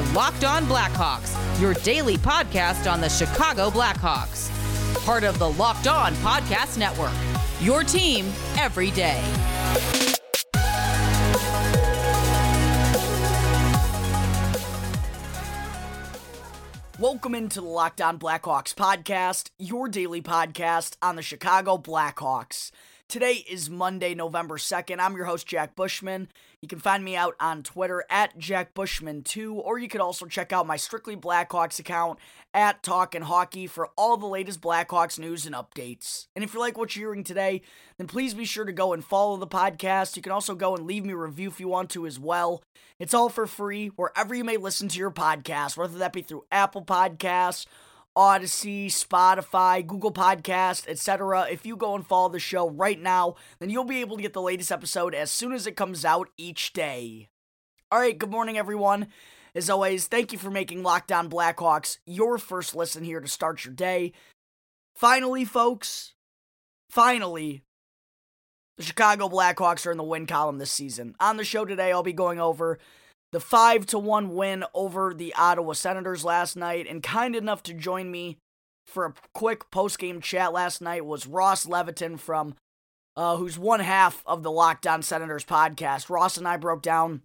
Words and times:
are 0.00 0.14
Locked 0.14 0.44
On 0.44 0.64
Blackhawks, 0.64 1.60
your 1.60 1.74
daily 1.74 2.16
podcast 2.16 2.90
on 2.90 3.00
the 3.00 3.08
Chicago 3.08 3.70
Blackhawks. 3.70 4.48
Part 5.04 5.24
of 5.24 5.38
the 5.38 5.50
Locked 5.50 5.86
On 5.86 6.14
Podcast 6.16 6.78
Network. 6.78 7.12
Your 7.60 7.84
team 7.84 8.26
every 8.56 8.90
day. 8.92 9.22
Welcome 16.98 17.34
into 17.34 17.60
the 17.60 17.66
Locked 17.66 18.00
On 18.00 18.18
Blackhawks 18.18 18.74
podcast, 18.74 19.50
your 19.58 19.88
daily 19.88 20.22
podcast 20.22 20.96
on 21.02 21.16
the 21.16 21.22
Chicago 21.22 21.76
Blackhawks. 21.76 22.70
Today 23.10 23.44
is 23.50 23.68
Monday, 23.68 24.14
November 24.14 24.56
2nd. 24.56 25.00
I'm 25.00 25.16
your 25.16 25.24
host, 25.24 25.44
Jack 25.44 25.74
Bushman. 25.74 26.28
You 26.62 26.68
can 26.68 26.78
find 26.78 27.02
me 27.02 27.16
out 27.16 27.34
on 27.40 27.64
Twitter 27.64 28.04
at 28.08 28.38
Jack 28.38 28.72
Bushman2, 28.72 29.52
or 29.52 29.80
you 29.80 29.88
could 29.88 30.00
also 30.00 30.26
check 30.26 30.52
out 30.52 30.64
my 30.64 30.76
Strictly 30.76 31.16
Blackhawks 31.16 31.80
account 31.80 32.20
at 32.54 32.84
Talkin' 32.84 33.22
Hockey 33.22 33.66
for 33.66 33.88
all 33.98 34.16
the 34.16 34.28
latest 34.28 34.60
Blackhawks 34.60 35.18
news 35.18 35.44
and 35.44 35.56
updates. 35.56 36.28
And 36.36 36.44
if 36.44 36.54
you 36.54 36.60
like 36.60 36.78
what 36.78 36.94
you're 36.94 37.08
hearing 37.08 37.24
today, 37.24 37.62
then 37.98 38.06
please 38.06 38.32
be 38.32 38.44
sure 38.44 38.64
to 38.64 38.70
go 38.70 38.92
and 38.92 39.04
follow 39.04 39.36
the 39.38 39.44
podcast. 39.44 40.14
You 40.14 40.22
can 40.22 40.30
also 40.30 40.54
go 40.54 40.76
and 40.76 40.86
leave 40.86 41.04
me 41.04 41.12
a 41.12 41.16
review 41.16 41.48
if 41.48 41.58
you 41.58 41.66
want 41.66 41.90
to 41.90 42.06
as 42.06 42.20
well. 42.20 42.62
It's 43.00 43.12
all 43.12 43.28
for 43.28 43.48
free 43.48 43.88
wherever 43.88 44.36
you 44.36 44.44
may 44.44 44.56
listen 44.56 44.86
to 44.86 44.98
your 45.00 45.10
podcast, 45.10 45.76
whether 45.76 45.98
that 45.98 46.12
be 46.12 46.22
through 46.22 46.44
Apple 46.52 46.84
Podcasts 46.84 47.66
Audacy, 48.16 48.86
Spotify, 48.86 49.86
Google 49.86 50.12
Podcast, 50.12 50.88
etc. 50.88 51.46
If 51.50 51.64
you 51.64 51.76
go 51.76 51.94
and 51.94 52.06
follow 52.06 52.28
the 52.28 52.40
show 52.40 52.68
right 52.68 53.00
now, 53.00 53.36
then 53.58 53.70
you'll 53.70 53.84
be 53.84 54.00
able 54.00 54.16
to 54.16 54.22
get 54.22 54.32
the 54.32 54.42
latest 54.42 54.72
episode 54.72 55.14
as 55.14 55.30
soon 55.30 55.52
as 55.52 55.66
it 55.66 55.76
comes 55.76 56.04
out 56.04 56.28
each 56.36 56.72
day. 56.72 57.28
All 57.92 58.00
right, 58.00 58.18
good 58.18 58.30
morning, 58.30 58.58
everyone. 58.58 59.08
As 59.54 59.70
always, 59.70 60.06
thank 60.06 60.32
you 60.32 60.38
for 60.38 60.50
making 60.50 60.82
Locked 60.82 61.10
On 61.12 61.28
Blackhawks 61.28 61.98
your 62.06 62.38
first 62.38 62.74
listen 62.74 63.04
here 63.04 63.20
to 63.20 63.28
start 63.28 63.64
your 63.64 63.74
day. 63.74 64.12
Finally, 64.94 65.44
folks, 65.44 66.14
finally, 66.90 67.62
the 68.76 68.82
Chicago 68.82 69.28
Blackhawks 69.28 69.86
are 69.86 69.92
in 69.92 69.98
the 69.98 70.04
win 70.04 70.26
column 70.26 70.58
this 70.58 70.70
season. 70.70 71.14
On 71.20 71.36
the 71.36 71.44
show 71.44 71.64
today, 71.64 71.92
I'll 71.92 72.02
be 72.02 72.12
going 72.12 72.40
over 72.40 72.78
the 73.32 73.40
5 73.40 73.86
to 73.86 73.98
1 73.98 74.34
win 74.34 74.64
over 74.74 75.14
the 75.14 75.34
Ottawa 75.34 75.72
Senators 75.72 76.24
last 76.24 76.56
night 76.56 76.86
and 76.88 77.02
kind 77.02 77.36
enough 77.36 77.62
to 77.64 77.74
join 77.74 78.10
me 78.10 78.38
for 78.86 79.06
a 79.06 79.14
quick 79.32 79.70
post-game 79.70 80.20
chat 80.20 80.52
last 80.52 80.80
night 80.80 81.06
was 81.06 81.26
Ross 81.26 81.66
Leviton 81.66 82.18
from 82.18 82.54
uh, 83.16 83.36
who's 83.36 83.58
one 83.58 83.80
half 83.80 84.22
of 84.26 84.42
the 84.42 84.50
Locked 84.50 84.86
On 84.86 85.02
Senators 85.02 85.44
podcast. 85.44 86.10
Ross 86.10 86.36
and 86.36 86.48
I 86.48 86.56
broke 86.56 86.82
down 86.82 87.22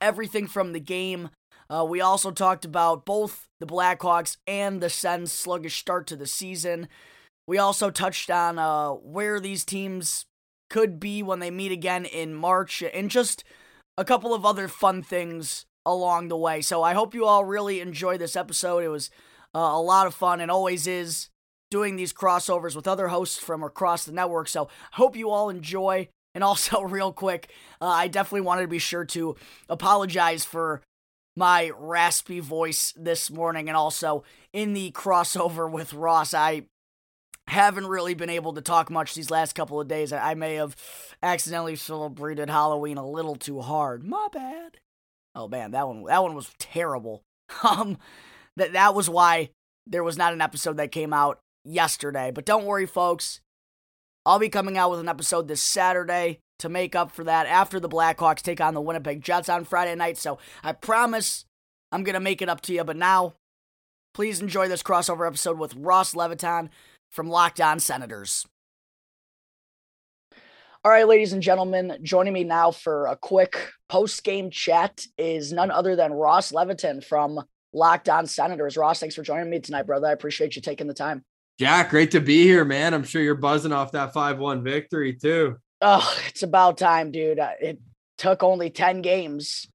everything 0.00 0.46
from 0.46 0.72
the 0.72 0.80
game. 0.80 1.30
Uh, 1.68 1.84
we 1.88 2.00
also 2.00 2.30
talked 2.30 2.64
about 2.64 3.04
both 3.04 3.46
the 3.58 3.66
Blackhawks 3.66 4.36
and 4.46 4.80
the 4.80 4.90
Sens' 4.90 5.32
sluggish 5.32 5.76
start 5.76 6.06
to 6.06 6.16
the 6.16 6.26
season. 6.26 6.88
We 7.48 7.58
also 7.58 7.90
touched 7.90 8.30
on 8.30 8.58
uh, 8.58 8.90
where 8.90 9.40
these 9.40 9.64
teams 9.64 10.26
could 10.70 10.98
be 10.98 11.22
when 11.22 11.40
they 11.40 11.50
meet 11.50 11.72
again 11.72 12.04
in 12.04 12.34
March 12.34 12.82
and 12.82 13.10
just 13.10 13.44
a 13.98 14.04
couple 14.04 14.34
of 14.34 14.44
other 14.44 14.68
fun 14.68 15.02
things 15.02 15.66
along 15.84 16.28
the 16.28 16.36
way. 16.36 16.60
So 16.60 16.82
I 16.82 16.94
hope 16.94 17.14
you 17.14 17.24
all 17.24 17.44
really 17.44 17.80
enjoy 17.80 18.18
this 18.18 18.36
episode. 18.36 18.84
It 18.84 18.88
was 18.88 19.10
uh, 19.54 19.58
a 19.58 19.80
lot 19.80 20.06
of 20.06 20.14
fun 20.14 20.40
and 20.40 20.50
always 20.50 20.86
is 20.86 21.28
doing 21.70 21.96
these 21.96 22.12
crossovers 22.12 22.76
with 22.76 22.86
other 22.86 23.08
hosts 23.08 23.38
from 23.38 23.62
across 23.62 24.04
the 24.04 24.12
network. 24.12 24.48
So 24.48 24.64
I 24.92 24.96
hope 24.96 25.16
you 25.16 25.30
all 25.30 25.48
enjoy. 25.48 26.08
And 26.34 26.44
also, 26.44 26.82
real 26.82 27.12
quick, 27.12 27.50
uh, 27.80 27.86
I 27.86 28.08
definitely 28.08 28.42
wanted 28.42 28.62
to 28.62 28.68
be 28.68 28.78
sure 28.78 29.04
to 29.06 29.36
apologize 29.68 30.44
for 30.44 30.82
my 31.36 31.70
raspy 31.78 32.40
voice 32.40 32.92
this 32.96 33.30
morning 33.30 33.68
and 33.68 33.76
also 33.76 34.24
in 34.52 34.72
the 34.72 34.90
crossover 34.92 35.70
with 35.70 35.92
Ross. 35.92 36.34
I 36.34 36.64
haven't 37.48 37.86
really 37.86 38.14
been 38.14 38.30
able 38.30 38.52
to 38.54 38.60
talk 38.60 38.90
much 38.90 39.14
these 39.14 39.30
last 39.30 39.54
couple 39.54 39.80
of 39.80 39.88
days. 39.88 40.12
I 40.12 40.34
may 40.34 40.54
have 40.54 40.76
accidentally 41.22 41.76
celebrated 41.76 42.50
Halloween 42.50 42.96
a 42.96 43.08
little 43.08 43.36
too 43.36 43.60
hard. 43.60 44.04
My 44.04 44.28
bad. 44.32 44.78
Oh 45.34 45.48
man, 45.48 45.70
that 45.72 45.86
one 45.86 46.04
that 46.04 46.22
one 46.22 46.34
was 46.34 46.50
terrible. 46.58 47.22
Um 47.62 47.98
that 48.56 48.72
that 48.72 48.94
was 48.94 49.08
why 49.08 49.50
there 49.86 50.02
was 50.02 50.16
not 50.16 50.32
an 50.32 50.40
episode 50.40 50.78
that 50.78 50.90
came 50.90 51.12
out 51.12 51.38
yesterday. 51.64 52.32
But 52.32 52.44
don't 52.44 52.64
worry 52.64 52.86
folks. 52.86 53.40
I'll 54.24 54.40
be 54.40 54.48
coming 54.48 54.76
out 54.76 54.90
with 54.90 54.98
an 54.98 55.08
episode 55.08 55.46
this 55.46 55.62
Saturday 55.62 56.40
to 56.58 56.68
make 56.68 56.96
up 56.96 57.12
for 57.12 57.22
that 57.24 57.46
after 57.46 57.78
the 57.78 57.88
Blackhawks 57.88 58.42
take 58.42 58.60
on 58.60 58.74
the 58.74 58.80
Winnipeg 58.80 59.22
Jets 59.22 59.48
on 59.48 59.64
Friday 59.64 59.94
night. 59.94 60.18
So 60.18 60.38
I 60.64 60.72
promise 60.72 61.44
I'm 61.92 62.02
going 62.02 62.14
to 62.14 62.20
make 62.20 62.42
it 62.42 62.48
up 62.48 62.60
to 62.62 62.72
you. 62.72 62.82
But 62.82 62.96
now, 62.96 63.34
please 64.14 64.40
enjoy 64.40 64.66
this 64.68 64.82
crossover 64.82 65.26
episode 65.26 65.58
with 65.58 65.76
Ross 65.76 66.14
Leviton 66.14 66.70
from 67.16 67.28
Locked 67.28 67.62
On 67.62 67.80
Senators. 67.80 68.46
All 70.84 70.92
right, 70.92 71.08
ladies 71.08 71.32
and 71.32 71.42
gentlemen, 71.42 71.98
joining 72.02 72.34
me 72.34 72.44
now 72.44 72.70
for 72.70 73.06
a 73.06 73.16
quick 73.16 73.70
post 73.88 74.22
game 74.22 74.50
chat 74.50 75.04
is 75.18 75.52
none 75.52 75.72
other 75.72 75.96
than 75.96 76.12
Ross 76.12 76.52
Leviton 76.52 77.02
from 77.02 77.40
Locked 77.72 78.08
On 78.08 78.26
Senators. 78.26 78.76
Ross, 78.76 79.00
thanks 79.00 79.16
for 79.16 79.22
joining 79.22 79.50
me 79.50 79.58
tonight, 79.58 79.86
brother. 79.86 80.06
I 80.06 80.12
appreciate 80.12 80.54
you 80.54 80.62
taking 80.62 80.86
the 80.86 80.94
time. 80.94 81.24
Jack, 81.58 81.90
great 81.90 82.10
to 82.12 82.20
be 82.20 82.44
here, 82.44 82.64
man. 82.64 82.92
I'm 82.92 83.02
sure 83.02 83.22
you're 83.22 83.34
buzzing 83.34 83.72
off 83.72 83.92
that 83.92 84.12
5 84.12 84.38
1 84.38 84.62
victory, 84.62 85.14
too. 85.14 85.56
Oh, 85.80 86.16
it's 86.28 86.42
about 86.42 86.78
time, 86.78 87.10
dude. 87.10 87.38
Uh, 87.38 87.50
it 87.60 87.80
took 88.18 88.42
only 88.42 88.68
10 88.70 89.00
games. 89.00 89.66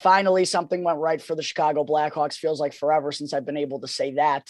Finally, 0.00 0.44
something 0.44 0.84
went 0.84 0.98
right 0.98 1.22
for 1.22 1.34
the 1.34 1.42
Chicago 1.42 1.84
Blackhawks. 1.84 2.34
Feels 2.34 2.60
like 2.60 2.74
forever 2.74 3.12
since 3.12 3.32
I've 3.32 3.46
been 3.46 3.56
able 3.56 3.80
to 3.80 3.88
say 3.88 4.14
that. 4.14 4.46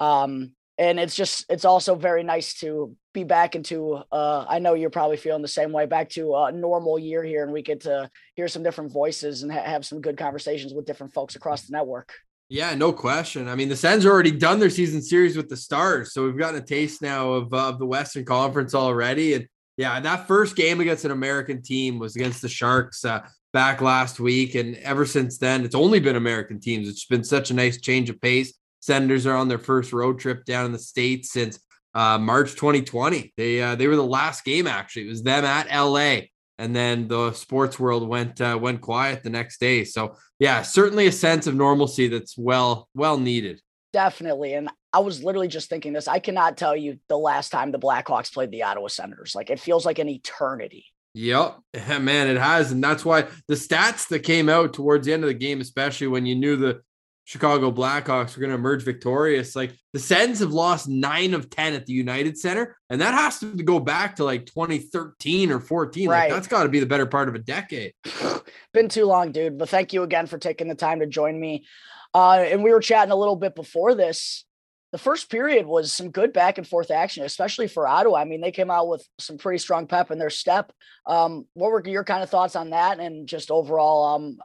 Um, 0.00 0.52
and 0.78 1.00
it's 1.00 1.14
just 1.14 1.44
it's 1.50 1.64
also 1.64 1.94
very 1.96 2.22
nice 2.22 2.54
to 2.54 2.96
be 3.12 3.24
back 3.24 3.54
into 3.54 4.00
uh 4.12 4.46
i 4.48 4.58
know 4.58 4.74
you're 4.74 4.90
probably 4.90 5.16
feeling 5.16 5.42
the 5.42 5.48
same 5.48 5.72
way 5.72 5.86
back 5.86 6.08
to 6.08 6.34
a 6.36 6.52
normal 6.52 6.98
year 6.98 7.22
here 7.22 7.42
and 7.42 7.52
we 7.52 7.62
get 7.62 7.80
to 7.82 8.08
hear 8.34 8.48
some 8.48 8.62
different 8.62 8.92
voices 8.92 9.42
and 9.42 9.52
ha- 9.52 9.62
have 9.62 9.84
some 9.84 10.00
good 10.00 10.16
conversations 10.16 10.72
with 10.72 10.86
different 10.86 11.12
folks 11.12 11.36
across 11.36 11.62
the 11.62 11.72
network. 11.72 12.14
Yeah 12.48 12.74
no 12.74 12.92
question. 12.92 13.48
I 13.48 13.56
mean 13.56 13.68
the 13.68 13.76
sens 13.76 14.06
already 14.06 14.30
done 14.30 14.58
their 14.58 14.70
season 14.70 15.02
series 15.02 15.36
with 15.36 15.48
the 15.48 15.56
stars 15.56 16.12
so 16.12 16.24
we've 16.24 16.38
gotten 16.38 16.62
a 16.62 16.64
taste 16.64 17.02
now 17.02 17.32
of, 17.32 17.52
uh, 17.52 17.68
of 17.68 17.78
the 17.78 17.86
western 17.86 18.24
conference 18.24 18.74
already. 18.74 19.34
And 19.34 19.46
yeah 19.76 19.98
that 20.00 20.28
first 20.28 20.56
game 20.56 20.80
against 20.80 21.04
an 21.04 21.10
american 21.10 21.60
team 21.60 21.98
was 21.98 22.14
against 22.14 22.40
the 22.40 22.48
sharks 22.48 23.04
uh, 23.04 23.20
back 23.52 23.80
last 23.80 24.20
week. 24.20 24.54
And 24.54 24.76
ever 24.76 25.04
since 25.04 25.38
then 25.38 25.64
it's 25.64 25.74
only 25.74 25.98
been 25.98 26.16
american 26.16 26.60
teams. 26.60 26.88
It's 26.88 27.06
been 27.06 27.24
such 27.24 27.50
a 27.50 27.54
nice 27.54 27.80
change 27.80 28.08
of 28.10 28.20
pace 28.20 28.54
Senators 28.80 29.26
are 29.26 29.36
on 29.36 29.48
their 29.48 29.58
first 29.58 29.92
road 29.92 30.18
trip 30.18 30.44
down 30.44 30.66
in 30.66 30.72
the 30.72 30.78
states 30.78 31.32
since 31.32 31.58
uh, 31.94 32.18
March 32.18 32.52
2020. 32.52 33.32
They 33.36 33.60
uh, 33.60 33.74
they 33.74 33.86
were 33.86 33.96
the 33.96 34.04
last 34.04 34.44
game 34.44 34.66
actually. 34.66 35.06
It 35.06 35.10
was 35.10 35.22
them 35.22 35.44
at 35.44 35.66
LA, 35.74 36.28
and 36.58 36.74
then 36.74 37.08
the 37.08 37.32
sports 37.32 37.78
world 37.78 38.08
went 38.08 38.40
uh, 38.40 38.58
went 38.60 38.80
quiet 38.80 39.22
the 39.22 39.30
next 39.30 39.60
day. 39.60 39.84
So 39.84 40.16
yeah, 40.38 40.62
certainly 40.62 41.06
a 41.06 41.12
sense 41.12 41.46
of 41.46 41.54
normalcy 41.54 42.08
that's 42.08 42.36
well 42.36 42.88
well 42.94 43.18
needed. 43.18 43.60
Definitely, 43.92 44.54
and 44.54 44.68
I 44.92 45.00
was 45.00 45.22
literally 45.22 45.48
just 45.48 45.68
thinking 45.68 45.92
this. 45.92 46.08
I 46.08 46.18
cannot 46.18 46.56
tell 46.56 46.76
you 46.76 46.98
the 47.08 47.18
last 47.18 47.50
time 47.50 47.72
the 47.72 47.78
Blackhawks 47.78 48.32
played 48.32 48.50
the 48.50 48.62
Ottawa 48.62 48.88
Senators. 48.88 49.34
Like 49.34 49.50
it 49.50 49.60
feels 49.60 49.84
like 49.84 49.98
an 49.98 50.08
eternity. 50.08 50.86
Yep, 51.14 51.58
man, 52.00 52.28
it 52.28 52.38
has, 52.38 52.70
and 52.70 52.84
that's 52.84 53.04
why 53.04 53.22
the 53.48 53.54
stats 53.54 54.08
that 54.08 54.20
came 54.20 54.48
out 54.48 54.72
towards 54.72 55.06
the 55.06 55.12
end 55.12 55.24
of 55.24 55.28
the 55.28 55.34
game, 55.34 55.60
especially 55.60 56.06
when 56.06 56.26
you 56.26 56.34
knew 56.34 56.56
the 56.56 56.82
Chicago 57.28 57.70
Blackhawks 57.70 58.34
are 58.34 58.40
going 58.40 58.48
to 58.48 58.56
emerge 58.56 58.82
victorious. 58.82 59.54
Like 59.54 59.76
the 59.92 59.98
Sens 59.98 60.38
have 60.38 60.52
lost 60.52 60.88
nine 60.88 61.34
of 61.34 61.50
10 61.50 61.74
at 61.74 61.84
the 61.84 61.92
United 61.92 62.38
Center, 62.38 62.74
and 62.88 63.02
that 63.02 63.12
has 63.12 63.38
to 63.40 63.54
go 63.54 63.78
back 63.78 64.16
to 64.16 64.24
like 64.24 64.46
2013 64.46 65.50
or 65.50 65.60
14. 65.60 66.08
Right. 66.08 66.22
Like 66.22 66.30
that's 66.30 66.48
got 66.48 66.62
to 66.62 66.70
be 66.70 66.80
the 66.80 66.86
better 66.86 67.04
part 67.04 67.28
of 67.28 67.34
a 67.34 67.38
decade. 67.38 67.92
Been 68.72 68.88
too 68.88 69.04
long, 69.04 69.32
dude. 69.32 69.58
But 69.58 69.68
thank 69.68 69.92
you 69.92 70.04
again 70.04 70.26
for 70.26 70.38
taking 70.38 70.68
the 70.68 70.74
time 70.74 71.00
to 71.00 71.06
join 71.06 71.38
me. 71.38 71.66
Uh, 72.14 72.46
and 72.48 72.64
we 72.64 72.72
were 72.72 72.80
chatting 72.80 73.12
a 73.12 73.16
little 73.16 73.36
bit 73.36 73.54
before 73.54 73.94
this. 73.94 74.46
The 74.92 74.98
first 74.98 75.30
period 75.30 75.66
was 75.66 75.92
some 75.92 76.10
good 76.10 76.32
back 76.32 76.56
and 76.56 76.66
forth 76.66 76.90
action, 76.90 77.26
especially 77.26 77.68
for 77.68 77.86
Ottawa. 77.86 78.20
I 78.20 78.24
mean, 78.24 78.40
they 78.40 78.52
came 78.52 78.70
out 78.70 78.88
with 78.88 79.06
some 79.18 79.36
pretty 79.36 79.58
strong 79.58 79.86
pep 79.86 80.10
in 80.10 80.18
their 80.18 80.30
step. 80.30 80.72
Um, 81.04 81.46
what 81.52 81.70
were 81.72 81.86
your 81.86 82.04
kind 82.04 82.22
of 82.22 82.30
thoughts 82.30 82.56
on 82.56 82.70
that 82.70 83.00
and 83.00 83.28
just 83.28 83.50
overall 83.50 84.14
um, 84.16 84.38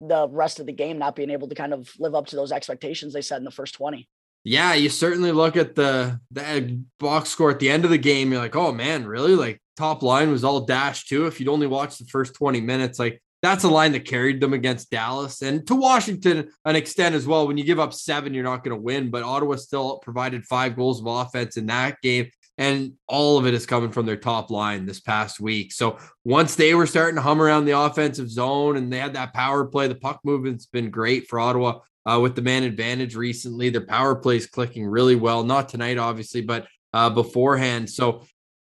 the 0.00 0.28
rest 0.28 0.60
of 0.60 0.66
the 0.66 0.72
game 0.72 0.98
not 0.98 1.16
being 1.16 1.30
able 1.30 1.48
to 1.48 1.54
kind 1.54 1.72
of 1.72 1.90
live 1.98 2.14
up 2.14 2.26
to 2.28 2.36
those 2.36 2.52
expectations 2.52 3.12
they 3.12 3.20
set 3.20 3.38
in 3.38 3.44
the 3.44 3.50
first 3.50 3.74
20. 3.74 4.08
Yeah, 4.42 4.72
you 4.72 4.88
certainly 4.88 5.32
look 5.32 5.56
at 5.56 5.74
the 5.74 6.18
the 6.30 6.80
box 6.98 7.28
score 7.28 7.50
at 7.50 7.58
the 7.58 7.68
end 7.68 7.84
of 7.84 7.90
the 7.90 7.98
game. 7.98 8.32
You're 8.32 8.40
like, 8.40 8.56
oh 8.56 8.72
man, 8.72 9.06
really? 9.06 9.34
Like 9.34 9.60
top 9.76 10.02
line 10.02 10.30
was 10.30 10.44
all 10.44 10.60
dash 10.60 11.04
too. 11.04 11.26
If 11.26 11.40
you'd 11.40 11.48
only 11.48 11.66
watched 11.66 11.98
the 11.98 12.06
first 12.06 12.34
20 12.34 12.60
minutes, 12.62 12.98
like 12.98 13.22
that's 13.42 13.64
a 13.64 13.68
line 13.68 13.92
that 13.92 14.04
carried 14.04 14.40
them 14.40 14.52
against 14.52 14.90
Dallas 14.90 15.42
and 15.42 15.66
to 15.66 15.74
Washington 15.74 16.50
an 16.64 16.76
extent 16.76 17.14
as 17.14 17.26
well. 17.26 17.46
When 17.46 17.58
you 17.58 17.64
give 17.64 17.80
up 17.80 17.92
seven, 17.94 18.34
you're 18.34 18.44
not 18.44 18.64
going 18.64 18.76
to 18.76 18.82
win. 18.82 19.10
But 19.10 19.22
Ottawa 19.22 19.56
still 19.56 19.98
provided 19.98 20.44
five 20.44 20.76
goals 20.76 21.00
of 21.00 21.06
offense 21.06 21.56
in 21.56 21.66
that 21.66 22.00
game. 22.02 22.30
And 22.60 22.92
all 23.08 23.38
of 23.38 23.46
it 23.46 23.54
is 23.54 23.64
coming 23.64 23.90
from 23.90 24.04
their 24.04 24.18
top 24.18 24.50
line 24.50 24.84
this 24.84 25.00
past 25.00 25.40
week. 25.40 25.72
So 25.72 25.96
once 26.24 26.56
they 26.56 26.74
were 26.74 26.86
starting 26.86 27.16
to 27.16 27.22
hum 27.22 27.40
around 27.40 27.64
the 27.64 27.78
offensive 27.78 28.30
zone 28.30 28.76
and 28.76 28.92
they 28.92 28.98
had 28.98 29.14
that 29.14 29.32
power 29.32 29.64
play, 29.64 29.88
the 29.88 29.94
puck 29.94 30.20
movement's 30.24 30.66
been 30.66 30.90
great 30.90 31.26
for 31.26 31.40
Ottawa 31.40 31.78
uh, 32.04 32.20
with 32.20 32.36
the 32.36 32.42
man 32.42 32.62
advantage 32.62 33.16
recently. 33.16 33.70
Their 33.70 33.86
power 33.86 34.14
play 34.14 34.36
is 34.36 34.46
clicking 34.46 34.86
really 34.86 35.16
well. 35.16 35.42
Not 35.42 35.70
tonight, 35.70 35.96
obviously, 35.96 36.42
but 36.42 36.66
uh, 36.92 37.08
beforehand. 37.08 37.88
So 37.88 38.24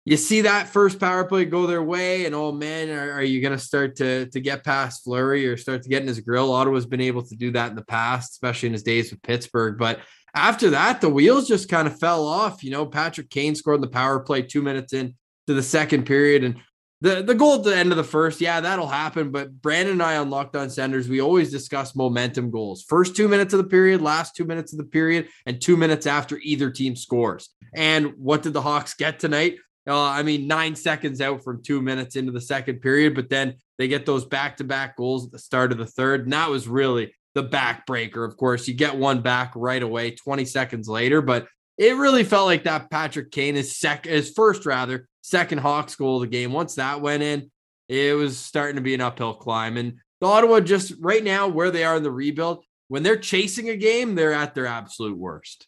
you 0.04 0.16
see 0.16 0.42
that 0.42 0.68
first 0.68 0.98
power 0.98 1.24
play 1.24 1.44
go 1.44 1.66
their 1.66 1.82
way, 1.82 2.24
and 2.24 2.34
oh 2.34 2.52
man, 2.52 2.90
are, 2.90 3.12
are 3.12 3.22
you 3.22 3.40
going 3.40 3.56
to 3.56 3.62
start 3.62 3.96
to 3.96 4.26
to 4.30 4.40
get 4.40 4.64
past 4.64 5.04
Fleury 5.04 5.46
or 5.46 5.56
start 5.56 5.82
to 5.82 5.88
get 5.88 6.02
in 6.02 6.08
his 6.08 6.20
grill? 6.20 6.52
Ottawa's 6.52 6.86
been 6.86 7.02
able 7.02 7.22
to 7.22 7.36
do 7.36 7.50
that 7.52 7.70
in 7.70 7.76
the 7.76 7.84
past, 7.84 8.32
especially 8.32 8.68
in 8.68 8.72
his 8.72 8.82
days 8.82 9.10
with 9.10 9.22
Pittsburgh. 9.22 9.78
But 9.78 10.00
after 10.34 10.70
that, 10.70 11.00
the 11.00 11.08
wheels 11.08 11.48
just 11.48 11.68
kind 11.68 11.88
of 11.88 11.98
fell 11.98 12.26
off. 12.26 12.62
You 12.62 12.70
know, 12.70 12.86
Patrick 12.86 13.30
Kane 13.30 13.54
scored 13.54 13.82
the 13.82 13.88
power 13.88 14.20
play 14.20 14.42
two 14.42 14.62
minutes 14.62 14.92
in 14.92 15.14
to 15.46 15.54
the 15.54 15.62
second 15.62 16.06
period, 16.06 16.44
and 16.44 16.56
the 17.00 17.22
the 17.22 17.34
goal 17.34 17.54
at 17.54 17.64
the 17.64 17.76
end 17.76 17.90
of 17.92 17.96
the 17.96 18.04
first, 18.04 18.40
yeah, 18.40 18.60
that'll 18.60 18.86
happen. 18.86 19.30
But 19.30 19.60
Brandon 19.62 19.92
and 19.92 20.02
I 20.02 20.16
on 20.16 20.30
Locked 20.30 20.56
On 20.56 20.68
Senders, 20.68 21.08
we 21.08 21.20
always 21.20 21.50
discuss 21.50 21.96
momentum 21.96 22.50
goals. 22.50 22.82
First 22.82 23.16
two 23.16 23.28
minutes 23.28 23.54
of 23.54 23.58
the 23.58 23.68
period, 23.68 24.02
last 24.02 24.36
two 24.36 24.44
minutes 24.44 24.72
of 24.72 24.78
the 24.78 24.84
period, 24.84 25.28
and 25.46 25.60
two 25.60 25.76
minutes 25.76 26.06
after 26.06 26.38
either 26.38 26.70
team 26.70 26.94
scores. 26.96 27.50
And 27.74 28.14
what 28.16 28.42
did 28.42 28.52
the 28.52 28.62
Hawks 28.62 28.94
get 28.94 29.18
tonight? 29.18 29.56
Uh, 29.88 30.02
I 30.02 30.22
mean, 30.22 30.46
nine 30.46 30.76
seconds 30.76 31.20
out 31.20 31.42
from 31.42 31.62
two 31.62 31.80
minutes 31.80 32.14
into 32.14 32.32
the 32.32 32.40
second 32.40 32.80
period, 32.80 33.14
but 33.14 33.30
then 33.30 33.54
they 33.78 33.88
get 33.88 34.04
those 34.04 34.26
back 34.26 34.58
to 34.58 34.64
back 34.64 34.96
goals 34.96 35.24
at 35.24 35.32
the 35.32 35.38
start 35.38 35.72
of 35.72 35.78
the 35.78 35.86
third. 35.86 36.24
And 36.24 36.32
that 36.34 36.50
was 36.50 36.68
really 36.68 37.14
the 37.34 37.44
backbreaker. 37.44 38.26
Of 38.26 38.36
course, 38.36 38.66
you 38.66 38.74
get 38.74 38.96
one 38.96 39.22
back 39.22 39.52
right 39.54 39.82
away 39.82 40.12
20 40.12 40.44
seconds 40.44 40.88
later, 40.88 41.22
but 41.22 41.46
it 41.78 41.96
really 41.96 42.24
felt 42.24 42.46
like 42.46 42.64
that 42.64 42.90
Patrick 42.90 43.30
Kane 43.30 43.56
is 43.56 43.76
second, 43.76 44.12
his 44.12 44.30
first 44.30 44.66
rather, 44.66 45.08
second 45.22 45.58
Hawks 45.58 45.94
goal 45.94 46.16
of 46.16 46.22
the 46.22 46.26
game. 46.26 46.52
Once 46.52 46.74
that 46.74 47.00
went 47.00 47.22
in, 47.22 47.50
it 47.88 48.14
was 48.16 48.38
starting 48.38 48.76
to 48.76 48.82
be 48.82 48.94
an 48.94 49.00
uphill 49.00 49.34
climb. 49.34 49.76
And 49.76 49.98
the 50.20 50.26
Ottawa 50.26 50.60
just 50.60 50.92
right 51.00 51.24
now, 51.24 51.48
where 51.48 51.70
they 51.70 51.84
are 51.84 51.96
in 51.96 52.02
the 52.02 52.10
rebuild, 52.10 52.64
when 52.88 53.02
they're 53.02 53.16
chasing 53.16 53.68
a 53.68 53.76
game, 53.76 54.14
they're 54.14 54.32
at 54.32 54.54
their 54.54 54.66
absolute 54.66 55.16
worst. 55.16 55.66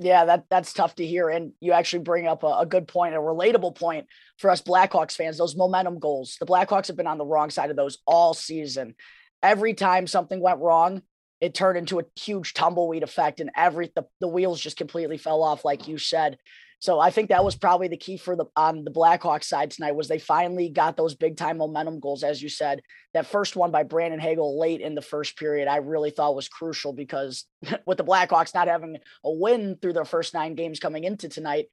Yeah, 0.00 0.26
that 0.26 0.44
that's 0.48 0.72
tough 0.72 0.94
to 0.96 1.06
hear. 1.06 1.28
And 1.28 1.52
you 1.60 1.72
actually 1.72 2.04
bring 2.04 2.28
up 2.28 2.44
a, 2.44 2.58
a, 2.60 2.66
good 2.66 2.86
point, 2.86 3.14
a 3.14 3.18
relatable 3.18 3.74
point 3.74 4.06
for 4.36 4.50
us 4.50 4.62
Blackhawks 4.62 5.16
fans. 5.16 5.38
Those 5.38 5.56
momentum 5.56 5.98
goals. 5.98 6.36
The 6.38 6.46
Blackhawks 6.46 6.86
have 6.86 6.96
been 6.96 7.08
on 7.08 7.18
the 7.18 7.24
wrong 7.24 7.50
side 7.50 7.70
of 7.70 7.76
those 7.76 7.98
all 8.06 8.34
season. 8.34 8.94
Every 9.42 9.74
time 9.74 10.06
something 10.06 10.40
went 10.40 10.60
wrong, 10.60 11.02
it 11.40 11.54
turned 11.54 11.78
into 11.78 12.00
a 12.00 12.04
huge 12.16 12.54
tumbleweed 12.54 13.02
effect, 13.02 13.40
and 13.40 13.50
every 13.56 13.92
the, 13.94 14.06
the 14.20 14.28
wheels 14.28 14.60
just 14.60 14.76
completely 14.76 15.18
fell 15.18 15.42
off, 15.42 15.64
like 15.64 15.86
you 15.86 15.98
said. 15.98 16.38
So 16.80 17.00
I 17.00 17.10
think 17.10 17.28
that 17.28 17.44
was 17.44 17.56
probably 17.56 17.88
the 17.88 17.96
key 17.96 18.16
for 18.16 18.36
the 18.36 18.46
on 18.56 18.84
the 18.84 18.90
Blackhawks 18.90 19.44
side 19.44 19.72
tonight 19.72 19.96
was 19.96 20.06
they 20.06 20.20
finally 20.20 20.68
got 20.68 20.96
those 20.96 21.14
big 21.14 21.36
time 21.36 21.58
momentum 21.58 21.98
goals, 21.98 22.22
as 22.22 22.40
you 22.40 22.48
said. 22.48 22.82
That 23.14 23.26
first 23.26 23.56
one 23.56 23.72
by 23.72 23.82
Brandon 23.82 24.20
Hagel 24.20 24.58
late 24.58 24.80
in 24.80 24.94
the 24.94 25.02
first 25.02 25.36
period, 25.36 25.66
I 25.66 25.76
really 25.76 26.10
thought 26.10 26.36
was 26.36 26.48
crucial 26.48 26.92
because 26.92 27.46
with 27.86 27.98
the 27.98 28.04
Blackhawks 28.04 28.54
not 28.54 28.68
having 28.68 28.96
a 29.24 29.32
win 29.32 29.76
through 29.80 29.94
their 29.94 30.04
first 30.04 30.34
nine 30.34 30.54
games 30.54 30.78
coming 30.78 31.02
into 31.02 31.28
tonight, 31.28 31.66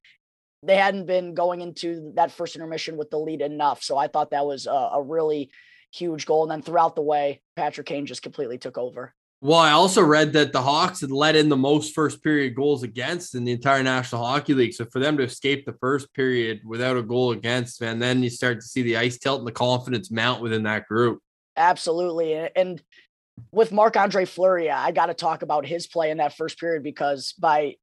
they 0.63 0.75
hadn't 0.75 1.05
been 1.05 1.35
going 1.35 1.61
into 1.61 2.11
that 2.15 2.31
first 2.31 2.55
intermission 2.55 2.97
with 2.97 3.11
the 3.11 3.19
lead 3.19 3.41
enough. 3.41 3.83
So 3.83 3.97
I 3.97 4.07
thought 4.07 4.31
that 4.31 4.45
was 4.45 4.65
a, 4.65 4.71
a 4.71 5.03
really 5.03 5.51
huge 5.95 6.25
goal. 6.25 6.43
And 6.43 6.51
then 6.51 6.61
throughout 6.61 6.95
the 6.95 7.01
way, 7.01 7.41
Patrick 7.55 7.87
Kane 7.87 8.05
just 8.05 8.21
completely 8.21 8.57
took 8.57 8.77
over. 8.77 9.13
Well, 9.41 9.59
I 9.59 9.71
also 9.71 10.01
read 10.01 10.33
that 10.33 10.53
the 10.53 10.61
Hawks 10.61 11.01
had 11.01 11.11
let 11.11 11.35
in 11.35 11.49
the 11.49 11.57
most 11.57 11.93
first 11.93 12.23
period 12.23 12.55
goals 12.55 12.83
against 12.83 13.35
in 13.35 13.43
the 13.43 13.51
entire 13.51 13.83
National 13.83 14.25
Hockey 14.25 14.53
League. 14.53 14.73
So 14.73 14.85
for 14.85 14.99
them 14.99 15.17
to 15.17 15.23
escape 15.23 15.65
the 15.65 15.73
first 15.73 16.11
period 16.13 16.61
without 16.65 16.97
a 16.97 17.03
goal 17.03 17.31
against, 17.31 17.81
man, 17.81 17.99
then 17.99 18.23
you 18.23 18.29
start 18.29 18.61
to 18.61 18.65
see 18.65 18.81
the 18.81 18.97
ice 18.97 19.19
tilt 19.19 19.39
and 19.39 19.47
the 19.47 19.51
confidence 19.51 20.09
mount 20.09 20.41
within 20.41 20.63
that 20.63 20.87
group. 20.87 21.19
Absolutely. 21.57 22.49
And 22.55 22.81
with 23.51 23.71
Marc 23.71 23.97
Andre 23.97 24.25
Fleury, 24.25 24.71
I 24.71 24.91
got 24.91 25.07
to 25.07 25.13
talk 25.13 25.41
about 25.41 25.65
his 25.65 25.85
play 25.85 26.09
in 26.09 26.17
that 26.17 26.35
first 26.35 26.59
period 26.59 26.81
because 26.81 27.33
by 27.33 27.75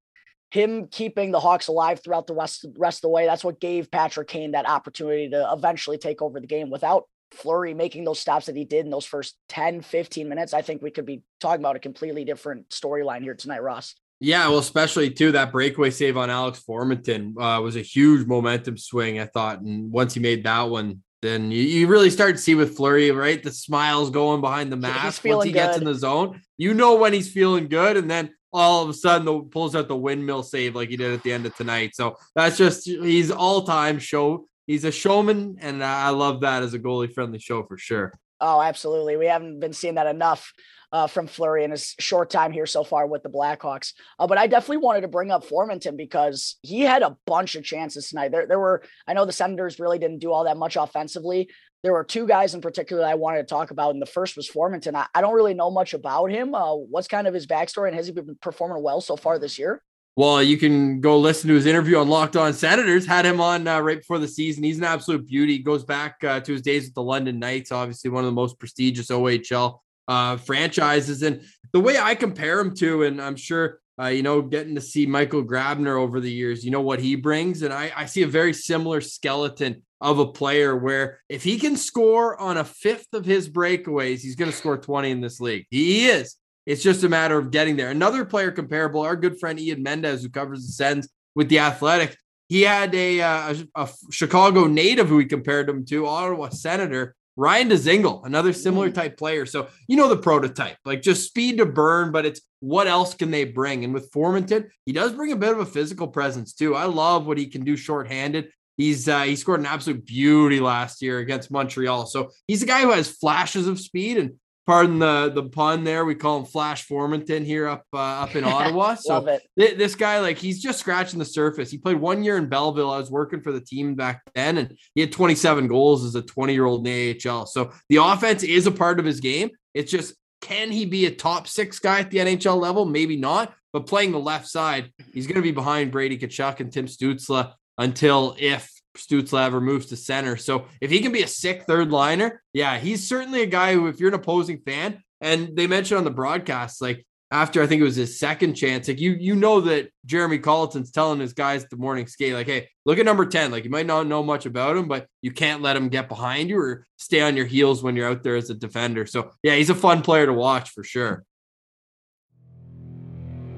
him 0.51 0.89
keeping 0.89 1.31
the 1.31 1.41
Hawks 1.41 1.69
alive 1.69 2.01
throughout 2.03 2.27
the 2.27 2.35
rest, 2.35 2.67
rest 2.77 2.99
of 2.99 3.03
the 3.03 3.09
way, 3.11 3.27
that's 3.27 3.45
what 3.45 3.61
gave 3.61 3.91
Patrick 3.91 4.29
Kane 4.29 4.53
that 4.53 4.69
opportunity 4.69 5.31
to 5.31 5.49
eventually 5.53 5.99
take 5.99 6.21
over 6.21 6.41
the 6.41 6.47
game. 6.47 6.71
Without 6.71 7.05
Fleury 7.33 7.75
making 7.75 8.05
those 8.05 8.19
stops 8.19 8.47
that 8.47 8.57
he 8.57 8.65
did 8.65 8.85
in 8.85 8.91
those 8.91 9.07
first 9.07 9.37
10, 9.49 9.83
15 9.83 10.29
minutes, 10.29 10.55
I 10.55 10.63
think 10.63 10.83
we 10.83 10.91
could 10.91 11.07
be 11.07 11.23
talking 11.41 11.61
about 11.61 11.77
a 11.77 11.81
completely 11.81 12.25
different 12.25 12.69
storyline 12.71 13.23
here 13.23 13.35
tonight, 13.35 13.63
Ross. 13.63 13.95
Yeah, 14.21 14.49
well, 14.49 14.59
especially 14.59 15.11
too 15.11 15.33
that 15.33 15.51
breakaway 15.51 15.91
save 15.91 16.17
on 16.17 16.31
Alex 16.31 16.63
Formenton 16.69 17.35
uh, 17.41 17.61
was 17.61 17.75
a 17.75 17.83
huge 17.83 18.27
momentum 18.27 18.79
swing, 18.79 19.19
I 19.19 19.27
thought. 19.27 19.61
And 19.61 19.91
once 19.91 20.15
he 20.15 20.21
made 20.21 20.45
that 20.45 20.63
one, 20.63 21.03
then 21.23 21.51
you, 21.51 21.63
you 21.63 21.87
really 21.89 22.11
start 22.11 22.37
to 22.37 22.41
see 22.41 22.55
with 22.55 22.77
Fleury, 22.77 23.11
right? 23.11 23.43
The 23.43 23.51
smiles 23.51 24.11
going 24.11 24.41
behind 24.41 24.71
the 24.71 24.77
mask 24.77 25.25
once 25.25 25.45
he 25.45 25.51
good. 25.51 25.59
gets 25.59 25.79
in 25.79 25.85
the 25.85 25.95
zone. 25.95 26.41
You 26.57 26.73
know 26.73 26.97
when 26.97 27.13
he's 27.13 27.33
feeling 27.33 27.67
good, 27.67 27.97
and 27.97 28.09
then 28.09 28.31
all 28.53 28.83
of 28.83 28.89
a 28.89 28.95
sudden 28.95 29.25
the, 29.25 29.41
pulls 29.41 29.75
out 29.75 29.89
the 29.89 29.97
windmill 29.97 30.43
save 30.43 30.75
like 30.75 30.91
he 30.91 30.97
did 30.97 31.13
at 31.13 31.23
the 31.23 31.33
end 31.33 31.47
of 31.47 31.57
tonight. 31.57 31.97
So 31.97 32.17
that's 32.35 32.57
just 32.57 32.87
he's 32.87 33.31
all 33.31 33.63
time 33.63 33.99
show 33.99 34.47
he's 34.73 34.85
a 34.85 34.91
showman, 34.91 35.59
and 35.61 35.85
I 35.85 36.09
love 36.09 36.41
that 36.41 36.63
as 36.63 36.73
a 36.73 36.79
goalie 36.79 37.13
friendly 37.13 37.39
show 37.39 37.63
for 37.63 37.77
sure. 37.77 38.15
Oh, 38.41 38.61
absolutely. 38.63 39.19
We 39.19 39.27
haven't 39.27 39.61
been 39.61 39.75
seeing 39.75 39.97
that 39.97 40.07
enough 40.07 40.51
uh, 40.93 41.07
from 41.07 41.27
Fleury 41.27 41.65
in 41.65 41.71
his 41.71 41.95
short 42.01 42.31
time 42.31 42.53
here 42.53 42.65
so 42.65 42.83
far 42.83 43.07
with 43.07 43.23
the 43.23 43.29
Blackhawks. 43.29 43.93
Uh, 44.19 44.27
but 44.27 44.39
I 44.39 44.47
definitely 44.47 44.79
wanted 44.79 45.03
to 45.03 45.09
bring 45.09 45.31
up 45.31 45.47
Formenton 45.47 45.97
because 45.97 46.57
he 46.63 46.81
had 46.81 47.03
a 47.03 47.19
bunch 47.27 47.55
of 47.55 47.65
chances 47.65 48.09
tonight. 48.09 48.33
There, 48.33 48.47
there 48.47 48.59
were, 48.59 48.83
I 49.07 49.13
know 49.13 49.27
the 49.27 49.33
Senators 49.33 49.79
really 49.79 49.99
didn't 49.99 50.21
do 50.21 50.33
all 50.33 50.45
that 50.45 50.57
much 50.57 50.77
offensively. 50.77 51.51
There 51.83 51.93
were 51.93 52.05
two 52.05 52.27
guys 52.27 52.55
in 52.55 52.63
particular 52.63 53.05
I 53.05 53.15
wanted 53.15 53.41
to 53.41 53.55
talk 53.55 53.73
about, 53.73 53.93
and 53.93 54.01
the 54.01 54.07
first 54.07 54.37
was 54.37 54.51
Formenton. 54.51 54.95
I, 54.95 55.07
I 55.15 55.21
don't 55.21 55.35
really 55.35 55.55
know 55.55 55.71
much 55.71 55.93
about 55.93 56.31
him. 56.31 56.55
Uh, 56.55 56.75
what's 56.77 57.09
kind 57.09 57.27
of 57.27 57.35
his 57.35 57.47
backstory, 57.47 57.89
and 57.89 57.97
has 57.97 58.07
he 58.07 58.13
been 58.13 58.39
performing 58.41 58.83
well 58.83 59.03
so 59.03 59.17
far 59.17 59.39
this 59.39 59.59
year? 59.59 59.83
Well, 60.15 60.43
you 60.43 60.59
can 60.59 61.01
go 61.01 61.19
listen 61.19 61.49
to 61.49 61.55
his 61.55 61.65
interview 61.65 61.97
on 61.97 62.09
Locked 62.09 62.37
On 62.37 62.53
Senators. 62.53 63.07
Had 63.07 63.25
him 63.25 63.41
on 63.41 63.67
uh, 63.67 63.81
right 63.81 63.99
before 63.99 64.19
the 64.19 64.29
season. 64.29 64.63
He's 64.63 64.77
an 64.77 64.85
absolute 64.85 65.27
beauty. 65.27 65.59
Goes 65.59 65.85
back 65.85 66.23
uh, 66.23 66.41
to 66.41 66.53
his 66.53 66.61
days 66.61 66.85
with 66.85 66.95
the 66.95 67.03
London 67.03 67.39
Knights, 67.39 67.73
obviously 67.73 68.11
one 68.11 68.25
of 68.25 68.29
the 68.29 68.35
most 68.35 68.59
prestigious 68.59 69.09
OHL 69.09 69.79
uh, 70.09 70.37
franchises. 70.37 71.23
And 71.23 71.43
the 71.73 71.81
way 71.81 71.97
I 71.99 72.15
compare 72.15 72.61
him 72.61 72.75
to, 72.77 73.05
and 73.05 73.23
I'm 73.23 73.37
sure 73.37 73.81
uh, 74.01 74.07
you 74.07 74.23
know, 74.23 74.41
getting 74.41 74.75
to 74.75 74.81
see 74.81 75.07
Michael 75.07 75.45
Grabner 75.45 76.01
over 76.01 76.21
the 76.21 76.31
years, 76.31 76.65
you 76.65 76.71
know 76.71 76.81
what 76.81 76.99
he 76.99 77.15
brings, 77.15 77.63
and 77.63 77.73
I, 77.73 77.93
I 77.95 78.07
see 78.07 78.23
a 78.23 78.27
very 78.27 78.55
similar 78.55 79.01
skeleton 79.01 79.83
of 80.01 80.19
a 80.19 80.27
player 80.27 80.77
where 80.77 81.21
if 81.29 81.45
he 81.45 81.59
can 81.59 81.77
score 81.77 82.41
on 82.41 82.57
a 82.57 82.65
fifth 82.65 83.13
of 83.13 83.25
his 83.25 83.49
breakaways, 83.49 84.21
he's 84.21 84.35
going 84.35 84.51
to 84.51 84.57
score 84.57 84.77
20 84.77 85.11
in 85.11 85.21
this 85.21 85.41
league. 85.41 85.67
He 85.71 86.09
is. 86.09 86.37
It's 86.67 86.83
just 86.83 87.05
a 87.05 87.09
matter 87.09 87.39
of 87.39 87.51
getting 87.51 87.77
there. 87.77 87.91
Another 87.91 88.25
player 88.25 88.51
comparable, 88.51 89.01
our 89.01 89.17
good 89.17 89.39
friend 89.41 89.59
Ian 89.59 89.83
Mendes, 89.83 90.23
who 90.23 90.29
covers 90.29 90.67
the 90.67 90.73
Sens 90.73 91.09
with 91.35 91.49
the 91.49 91.59
Athletic, 91.59 92.17
he 92.49 92.63
had 92.63 92.95
a, 92.95 93.21
uh, 93.21 93.55
a, 93.75 93.83
a 93.83 93.89
Chicago 94.11 94.67
native 94.67 95.09
who 95.09 95.19
he 95.19 95.25
compared 95.25 95.69
him 95.69 95.85
to, 95.87 96.07
Ottawa 96.07 96.51
Senator 96.51 97.17
Ryan 97.37 97.71
Dzingel, 97.71 98.27
another 98.27 98.53
similar 98.53 98.91
mm. 98.91 98.95
type 98.95 99.17
player. 99.17 99.47
So 99.47 99.69
you 99.89 99.97
know 99.97 100.09
the 100.09 100.17
prototype, 100.17 100.77
like 100.85 101.03
just 101.03 101.27
speed 101.27 101.59
to 101.59 101.67
burn, 101.67 102.13
but 102.13 102.27
it's 102.27 102.43
what 102.61 102.87
else 102.87 103.15
can 103.15 103.31
they 103.31 103.45
bring? 103.45 103.85
And 103.85 103.95
with 103.95 104.11
Formenton, 104.13 104.69
he 104.85 104.93
does 104.93 105.13
bring 105.13 105.33
a 105.33 105.37
bit 105.37 105.53
of 105.53 105.59
a 105.59 105.67
physical 105.67 106.09
presence 106.09 106.53
too. 106.53 106.75
I 106.75 106.85
love 106.85 107.27
what 107.27 107.39
he 107.39 107.47
can 107.47 107.65
do 107.65 107.77
shorthanded. 107.77 108.51
He's 108.77 109.09
uh, 109.09 109.23
he 109.23 109.37
scored 109.37 109.61
an 109.61 109.67
absolute 109.67 110.05
beauty 110.05 110.61
last 110.61 111.03
year 111.03 111.19
against 111.19 111.51
Montreal. 111.51 112.07
So 112.07 112.31
he's 112.47 112.63
a 112.63 112.67
guy 112.67 112.83
who 112.83 112.93
has 112.93 113.09
flashes 113.09 113.67
of 113.67 113.81
speed 113.81 114.19
and 114.19 114.35
pardon 114.67 114.99
the 114.99 115.31
the 115.35 115.45
pun 115.45 115.85
there. 115.85 116.05
We 116.05 116.15
call 116.15 116.39
him 116.39 116.45
Flash 116.45 116.87
Formenton 116.87 117.45
here 117.45 117.69
up 117.69 117.85
uh, 117.93 117.99
up 117.99 118.37
in 118.37 118.45
Ottawa. 118.45 118.95
So 118.95 119.39
th- 119.59 119.79
this 119.79 119.95
guy, 119.95 120.21
like, 120.21 120.39
he's 120.39 120.63
just 120.63 120.81
scratching 120.81 121.19
the 121.19 121.25
surface. 121.25 121.71
He 121.71 121.79
played 121.79 121.97
one 121.97 122.23
year 122.23 122.37
in 122.37 122.49
Belleville. 122.49 122.91
I 122.91 122.99
was 122.99 123.11
working 123.11 123.41
for 123.41 123.53
the 123.53 123.61
team 123.61 123.95
back 123.95 124.23
then, 124.35 124.59
and 124.59 124.77
he 124.95 125.01
had 125.01 125.13
27 125.13 125.67
goals 125.69 126.05
as 126.05 126.15
a 126.15 126.23
20 126.23 126.53
year 126.53 126.65
old 126.65 126.87
in 126.87 126.93
the 126.93 127.29
AHL. 127.29 127.47
So 127.47 127.73
the 127.89 127.97
offense 127.97 128.43
is 128.43 128.67
a 128.67 128.73
part 128.73 128.99
of 128.99 129.05
his 129.05 129.21
game. 129.21 129.51
It's 129.75 129.91
just 129.91 130.15
can 130.41 130.71
he 130.71 130.85
be 130.85 131.07
a 131.07 131.11
top 131.11 131.47
six 131.47 131.79
guy 131.79 132.01
at 132.01 132.11
the 132.11 132.19
NHL 132.19 132.61
level? 132.61 132.85
Maybe 132.85 133.17
not. 133.17 133.55
But 133.73 133.87
playing 133.87 134.13
the 134.13 134.19
left 134.19 134.49
side, 134.49 134.93
he's 135.15 135.27
going 135.27 135.37
to 135.37 135.43
be 135.43 135.53
behind 135.53 135.93
Brady 135.93 136.19
Tkachuk 136.19 136.61
and 136.61 136.71
Tim 136.71 136.87
Stützle 136.87 137.55
until 137.79 138.37
if 138.39 138.71
Stützle 138.97 139.45
ever 139.45 139.61
moves 139.61 139.87
to 139.87 139.97
center. 139.97 140.37
So 140.37 140.67
if 140.81 140.91
he 140.91 141.01
can 141.01 141.13
be 141.13 141.23
a 141.23 141.29
sick 141.29 141.65
third 141.65 141.91
liner, 141.91 142.43
yeah, 142.53 142.79
he's 142.79 143.09
certainly 143.09 143.43
a 143.43 143.47
guy 143.47 143.75
who, 143.75 143.87
if 143.87 144.01
you're 144.01 144.09
an 144.09 144.15
opposing 144.15 144.59
fan, 144.59 145.03
and 145.21 145.57
they 145.57 145.67
mentioned 145.67 145.99
on 145.99 146.05
the 146.05 146.11
broadcast, 146.11 146.83
like 146.83 147.07
after 147.31 147.63
I 147.63 147.67
think 147.67 147.81
it 147.81 147.85
was 147.85 147.97
his 147.97 148.19
second 148.19 148.55
chance, 148.55 148.89
like 148.89 149.01
you 149.01 149.13
you 149.13 149.35
know 149.35 149.61
that 149.63 149.89
Jeremy 150.05 150.39
Colliton's 150.39 150.91
telling 150.91 151.21
his 151.21 151.33
guys 151.33 151.65
at 151.65 151.71
the 151.71 151.77
morning 151.77 152.07
skate, 152.07 152.35
like, 152.35 152.47
hey, 152.47 152.69
look 152.85 152.99
at 152.99 153.07
number 153.07 153.25
10. 153.25 153.51
Like 153.51 153.65
you 153.65 153.71
might 153.71 153.87
not 153.87 154.07
know 154.07 154.23
much 154.23 154.45
about 154.45 154.77
him, 154.77 154.87
but 154.87 155.07
you 155.23 155.33
can't 155.33 155.63
let 155.63 155.77
him 155.77 155.89
get 155.89 156.09
behind 156.09 156.51
you 156.51 156.59
or 156.59 156.87
stay 156.99 157.23
on 157.23 157.37
your 157.37 157.47
heels 157.47 157.83
when 157.83 157.97
you're 157.97 158.09
out 158.09 158.23
there 158.23 158.37
as 158.37 158.51
a 158.51 158.55
defender. 158.55 159.07
So 159.07 159.31
yeah, 159.43 159.55
he's 159.55 159.71
a 159.71 159.75
fun 159.75 160.03
player 160.03 160.27
to 160.27 160.33
watch 160.33 160.71
for 160.71 160.85
sure. 160.85 161.25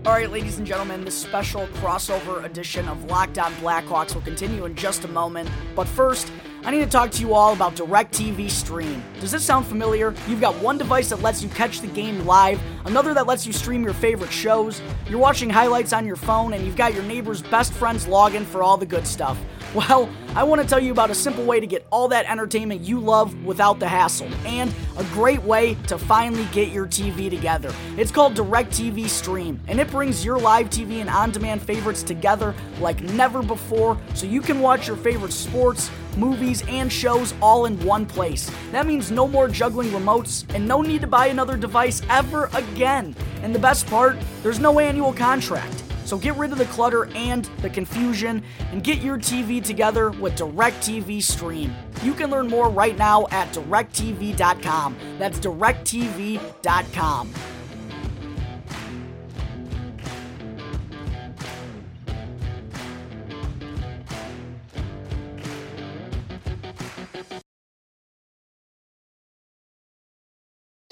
All 0.07 0.13
right, 0.13 0.31
ladies 0.31 0.59
and 0.59 0.67
gentlemen, 0.67 1.03
this 1.03 1.19
special 1.19 1.67
crossover 1.79 2.45
edition 2.45 2.87
of 2.89 3.03
Locked 3.07 3.39
On 3.39 3.51
Blackhawks 3.55 4.15
will 4.15 4.21
continue 4.21 4.67
in 4.67 4.75
just 4.75 5.03
a 5.05 5.09
moment. 5.09 5.49
But 5.75 5.89
first, 5.89 6.31
I 6.63 6.71
need 6.71 6.81
to 6.81 6.87
talk 6.87 7.11
to 7.13 7.23
you 7.23 7.33
all 7.33 7.55
about 7.55 7.75
DirecTV 7.75 8.51
Stream. 8.51 9.03
Does 9.19 9.31
this 9.31 9.43
sound 9.43 9.65
familiar? 9.65 10.15
You've 10.29 10.43
got 10.43 10.57
one 10.57 10.77
device 10.77 11.09
that 11.09 11.23
lets 11.23 11.43
you 11.43 11.49
catch 11.49 11.81
the 11.81 11.87
game 11.87 12.27
live, 12.27 12.61
another 12.85 13.15
that 13.15 13.27
lets 13.27 13.47
you 13.47 13.55
stream 13.55 13.83
your 13.83 13.95
favorite 13.95 14.31
shows, 14.31 14.83
you're 15.09 15.19
watching 15.19 15.49
highlights 15.49 15.95
on 15.95 16.05
your 16.05 16.17
phone, 16.17 16.53
and 16.53 16.67
you've 16.67 16.77
got 16.77 16.93
your 16.93 17.05
neighbor's 17.05 17.41
best 17.41 17.73
friend's 17.73 18.05
login 18.05 18.45
for 18.45 18.63
all 18.63 18.77
the 18.77 18.85
good 18.85 19.07
stuff. 19.07 19.39
Well, 19.75 20.09
I 20.37 20.45
want 20.45 20.63
to 20.63 20.69
tell 20.69 20.79
you 20.79 20.93
about 20.93 21.11
a 21.11 21.17
simple 21.17 21.45
way 21.45 21.59
to 21.59 21.67
get 21.67 21.85
all 21.91 22.07
that 22.09 22.31
entertainment 22.31 22.83
you 22.83 23.01
love 23.01 23.35
without 23.45 23.81
the 23.81 23.89
hassle, 23.89 24.33
and 24.47 24.73
a 24.97 25.03
great 25.07 25.43
way 25.43 25.75
to 25.89 25.99
finally 25.99 26.47
get 26.53 26.69
your 26.69 26.87
TV 26.87 27.29
together. 27.29 27.75
It's 27.97 28.13
called 28.13 28.35
DirecTV 28.37 29.09
Stream, 29.09 29.61
and 29.67 29.81
it 29.81 29.91
brings 29.91 30.25
your 30.25 30.39
live 30.39 30.71
TV 30.71 31.01
and 31.01 31.11
on 31.11 31.33
demand 31.33 31.61
favorites 31.61 32.05
together 32.05 32.55
like 32.81 33.03
never 33.03 33.43
before 33.43 33.99
so 34.15 34.27
you 34.27 34.41
can 34.41 34.61
watch 34.61 34.87
your 34.87 34.97
favorite 34.97 35.33
sports, 35.33 35.91
movies, 36.17 36.63
and 36.69 36.93
shows 36.93 37.35
all 37.43 37.67
in 37.67 37.77
one 37.85 38.07
place. 38.07 38.49
That 38.71 38.87
means 38.87 39.11
no 39.11 39.27
more 39.27 39.49
juggling 39.49 39.91
remotes 39.91 40.45
and 40.55 40.69
no 40.69 40.83
need 40.83 41.01
to 41.01 41.09
buy 41.09 41.27
another 41.27 41.57
device 41.57 42.01
ever 42.11 42.49
again. 42.55 43.17
And 43.43 43.53
the 43.53 43.59
best 43.59 43.89
part, 43.89 44.19
there's 44.45 44.61
no 44.61 44.79
annual 44.79 45.13
contract. 45.13 45.84
So 46.05 46.19
get 46.19 46.37
rid 46.37 46.53
of 46.53 46.59
the 46.59 46.67
clutter 46.67 47.07
and 47.15 47.45
the 47.63 47.71
confusion 47.71 48.43
and 48.73 48.83
get 48.83 48.99
your 48.99 49.19
TV 49.19 49.63
together 49.63 50.11
with 50.11 50.37
DirecTV 50.37 51.23
Stream. 51.23 51.75
You 52.03 52.15
can 52.15 52.31
learn 52.31 52.49
more 52.49 52.69
right 52.69 52.97
now 52.97 53.27
at 53.31 53.49
directv.com. 53.53 54.97
That's 55.19 55.39
directv.com. 55.39 57.35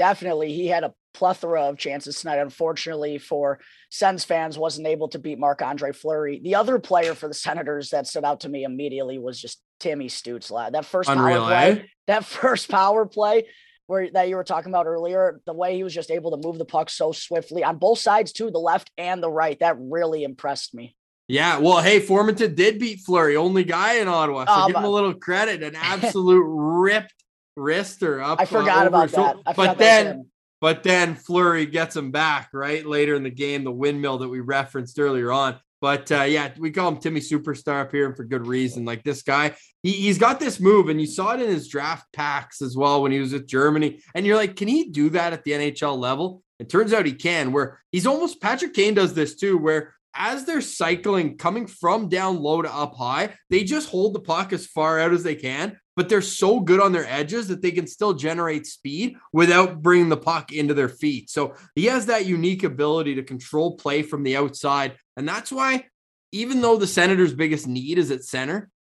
Definitely, 0.03 0.53
he 0.53 0.67
had 0.67 0.83
a 0.83 0.93
plethora 1.15 1.63
of 1.69 1.79
chances 1.79 2.21
tonight. 2.21 2.41
Unfortunately 2.41 3.19
for 3.19 3.61
Sens 3.89 4.25
fans, 4.25 4.59
wasn't 4.59 4.89
able 4.89 5.07
to 5.11 5.21
beat 5.21 5.39
Marc 5.39 5.63
Andre 5.63 5.93
Fleury. 5.93 6.41
The 6.43 6.57
other 6.57 6.81
player 6.81 7.15
for 7.15 7.29
the 7.29 7.35
Senators 7.35 7.91
that 7.91 8.09
stood 8.09 8.25
out 8.25 8.41
to 8.41 8.49
me 8.49 8.65
immediately 8.65 9.21
was 9.21 9.41
just 9.41 9.63
Timmy 9.79 10.09
Stützle. 10.09 10.73
That 10.73 10.87
first 10.87 11.09
Unreal, 11.09 11.39
power 11.39 11.47
play, 11.47 11.71
eh? 11.71 11.83
that 12.09 12.25
first 12.41 12.69
power 12.69 13.07
play 13.07 13.47
where 13.87 14.11
that 14.11 14.29
you 14.29 14.35
were 14.35 14.43
talking 14.43 14.73
about 14.73 14.87
earlier, 14.87 15.41
the 15.47 15.53
way 15.53 15.77
he 15.77 15.85
was 15.85 15.95
just 15.95 16.11
able 16.11 16.33
to 16.33 16.45
move 16.45 16.59
the 16.59 16.65
puck 16.65 16.91
so 16.91 17.13
swiftly 17.13 17.63
on 17.63 17.79
both 17.79 18.01
sides 18.01 18.33
too, 18.33 18.51
the 18.51 18.59
left 18.59 18.91
and 18.99 19.23
the 19.23 19.31
right, 19.31 19.61
that 19.61 19.77
really 19.79 20.25
impressed 20.25 20.75
me. 20.75 20.97
Yeah, 21.29 21.59
well, 21.59 21.81
hey, 21.81 22.01
Formenton 22.01 22.57
did 22.57 22.81
beat 22.81 23.03
Fleury, 23.07 23.37
only 23.37 23.63
guy 23.63 24.01
in 24.01 24.09
Ottawa. 24.09 24.47
So 24.47 24.53
um, 24.53 24.67
give 24.67 24.77
him 24.79 24.85
a 24.85 24.91
little 24.91 25.15
credit. 25.15 25.63
An 25.63 25.77
absolute 25.81 26.45
ripped 26.45 27.22
wrister 27.59 28.23
up. 28.23 28.41
I 28.41 28.45
forgot 28.45 28.85
uh, 28.85 28.89
about 28.89 29.11
that. 29.11 29.37
I 29.47 29.53
but 29.53 29.79
then 29.79 30.27
but 30.61 30.85
then 30.85 31.17
Fleury 31.17 31.67
gets 31.67 31.97
him 31.97 32.13
back 32.13 32.51
right 32.53 32.87
later 32.87 33.17
in 33.17 33.25
the 33.25 33.31
game, 33.31 33.65
the 33.65 33.73
windmill 33.73 34.19
that 34.19 34.29
we 34.29 34.39
referenced 34.39 34.99
earlier 34.99 35.33
on. 35.33 35.59
But 35.81 36.13
uh, 36.13 36.23
yeah, 36.23 36.53
we 36.57 36.71
call 36.71 36.87
him 36.87 36.99
Timmy 36.99 37.19
Superstar 37.19 37.81
up 37.81 37.91
here 37.91 38.07
and 38.07 38.17
for 38.17 38.23
good 38.23 38.47
reason. 38.47 38.85
Like 38.85 39.03
this 39.03 39.23
guy, 39.23 39.57
he, 39.83 39.91
he's 39.91 40.19
got 40.19 40.39
this 40.39 40.61
move, 40.61 40.89
and 40.89 41.01
you 41.01 41.09
saw 41.09 41.35
it 41.35 41.43
in 41.43 41.49
his 41.49 41.67
draft 41.67 42.07
packs 42.13 42.63
as 42.63 42.77
well 42.77 43.03
when 43.03 43.11
he 43.11 43.19
was 43.19 43.33
with 43.33 43.49
Germany. 43.49 44.01
And 44.15 44.25
you're 44.25 44.37
like, 44.37 44.55
can 44.55 44.69
he 44.69 44.91
do 44.91 45.11
that 45.11 45.33
at 45.33 45.43
the 45.43 45.51
NHL 45.51 45.99
level? 45.99 46.45
It 46.61 46.69
turns 46.69 46.93
out 46.93 47.07
he 47.07 47.13
can, 47.13 47.51
where 47.51 47.83
he's 47.91 48.07
almost 48.07 48.41
Patrick 48.41 48.75
Kane 48.75 48.95
does 48.95 49.15
this 49.15 49.35
too, 49.35 49.59
where 49.59 49.97
as 50.15 50.45
they're 50.45 50.61
cycling 50.61 51.37
coming 51.37 51.67
from 51.67 52.09
down 52.09 52.39
low 52.39 52.63
to 52.63 52.73
up 52.73 52.95
high, 52.95 53.35
they 53.51 53.65
just 53.65 53.89
hold 53.89 54.15
the 54.15 54.21
puck 54.21 54.53
as 54.53 54.67
far 54.69 55.01
out 55.01 55.13
as 55.13 55.25
they 55.25 55.35
can 55.35 55.77
but 55.97 56.09
they're 56.09 56.23
so 56.23 56.61
good 56.61 56.81
on 56.81 56.93
their 56.93 57.07
edges 57.07 57.49
that 57.49 57.63
they 57.63 57.71
can 57.71 57.87
still 57.87 58.15
generate 58.15 58.67
speed 58.67 59.17
without 59.33 59.83
bringing 59.83 60.09
the 60.09 60.17
puck 60.17 60.53
into 60.53 60.75
their 60.75 60.89
feet. 60.89 61.31
So 61.31 61.55
he 61.75 61.87
has 61.87 62.07
that 62.07 62.27
unique 62.27 62.65
ability 62.65 63.17
to 63.17 63.23
control 63.23 63.77
play 63.77 64.03
from 64.03 64.23
the 64.23 64.37
outside. 64.37 64.97
And 65.17 65.29
that's 65.29 65.53
why, 65.53 65.87
even 66.33 66.63
though 66.63 66.77
the 66.77 66.87
Senators' 66.87 67.35
biggest 67.35 67.67
need 67.67 67.99
is 67.99 68.11
at 68.11 68.25
center, 68.25 68.71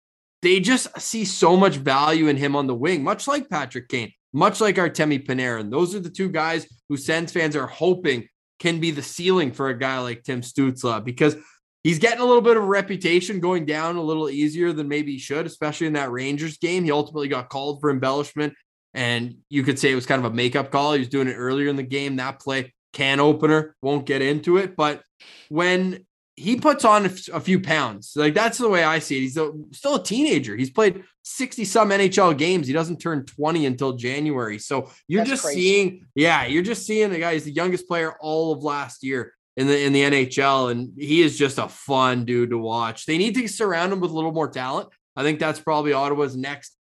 they 0.40 0.58
just 0.58 1.00
see 1.00 1.24
so 1.24 1.56
much 1.56 1.76
value 1.76 2.28
in 2.28 2.36
him 2.36 2.56
on 2.56 2.66
the 2.66 2.74
wing, 2.74 3.04
much 3.04 3.28
like 3.28 3.48
Patrick 3.48 3.88
Kane, 3.88 4.12
much 4.32 4.60
like 4.60 4.76
Artemi 4.76 5.24
Panarin. 5.24 5.70
Those 5.70 5.94
are 5.94 6.00
the 6.00 6.10
two 6.10 6.28
guys 6.28 6.66
who 6.88 6.96
Sens 6.96 7.30
fans 7.30 7.54
are 7.54 7.66
hoping 7.66 8.28
can 8.58 8.80
be 8.80 8.90
the 8.90 9.02
ceiling 9.02 9.52
for 9.52 9.68
a 9.68 9.78
guy 9.78 9.98
like 9.98 10.22
Tim 10.22 10.40
Stützle 10.40 11.04
because 11.04 11.36
he's 11.84 11.98
getting 11.98 12.20
a 12.20 12.24
little 12.24 12.42
bit 12.42 12.56
of 12.56 12.62
a 12.62 12.66
reputation 12.66 13.40
going 13.40 13.66
down 13.66 13.96
a 13.96 14.02
little 14.02 14.30
easier 14.30 14.72
than 14.72 14.88
maybe 14.88 15.12
he 15.12 15.18
should, 15.18 15.46
especially 15.46 15.86
in 15.86 15.94
that 15.94 16.10
Rangers 16.10 16.58
game. 16.58 16.84
He 16.84 16.92
ultimately 16.92 17.28
got 17.28 17.48
called 17.48 17.80
for 17.80 17.90
embellishment, 17.90 18.54
and 18.94 19.36
you 19.48 19.62
could 19.62 19.78
say 19.78 19.90
it 19.90 19.96
was 19.96 20.06
kind 20.06 20.24
of 20.24 20.30
a 20.30 20.34
makeup 20.34 20.70
call. 20.70 20.92
He 20.92 21.00
was 21.00 21.08
doing 21.08 21.28
it 21.28 21.34
earlier 21.34 21.68
in 21.68 21.76
the 21.76 21.82
game. 21.82 22.16
That 22.16 22.40
play, 22.40 22.72
can 22.92 23.20
opener, 23.20 23.74
won't 23.82 24.06
get 24.06 24.22
into 24.22 24.58
it. 24.58 24.76
But 24.76 25.02
when 25.48 26.06
he 26.36 26.56
puts 26.56 26.84
on 26.84 27.06
a 27.06 27.40
few 27.40 27.60
pounds, 27.60 28.12
like 28.16 28.34
that's 28.34 28.58
the 28.58 28.68
way 28.68 28.84
I 28.84 28.98
see 29.00 29.18
it. 29.18 29.20
He's 29.20 29.36
a, 29.36 29.52
still 29.72 29.96
a 29.96 30.02
teenager. 30.02 30.56
He's 30.56 30.70
played 30.70 31.04
60 31.24 31.64
some 31.64 31.90
NHL 31.90 32.36
games. 32.36 32.66
He 32.66 32.72
doesn't 32.72 32.98
turn 32.98 33.26
20 33.26 33.66
until 33.66 33.92
January. 33.92 34.58
So 34.58 34.90
you're 35.08 35.20
that's 35.20 35.30
just 35.30 35.42
crazy. 35.44 35.60
seeing, 35.60 36.06
yeah, 36.14 36.46
you're 36.46 36.62
just 36.62 36.86
seeing 36.86 37.10
the 37.10 37.18
guy. 37.18 37.34
He's 37.34 37.44
the 37.44 37.52
youngest 37.52 37.86
player 37.86 38.14
all 38.20 38.52
of 38.52 38.62
last 38.62 39.04
year 39.04 39.34
in 39.56 39.66
the 39.66 39.84
in 39.84 39.92
the 39.92 40.02
NHL, 40.02 40.70
and 40.70 40.92
he 40.96 41.22
is 41.22 41.38
just 41.38 41.58
a 41.58 41.68
fun 41.68 42.24
dude 42.24 42.50
to 42.50 42.58
watch. 42.58 43.06
They 43.06 43.18
need 43.18 43.34
to 43.34 43.48
surround 43.48 43.92
him 43.92 44.00
with 44.00 44.10
a 44.10 44.14
little 44.14 44.32
more 44.32 44.48
talent. 44.48 44.88
I 45.14 45.22
think 45.22 45.38
that's 45.38 45.60
probably 45.60 45.92
Ottawa's 45.92 46.36
next 46.36 46.76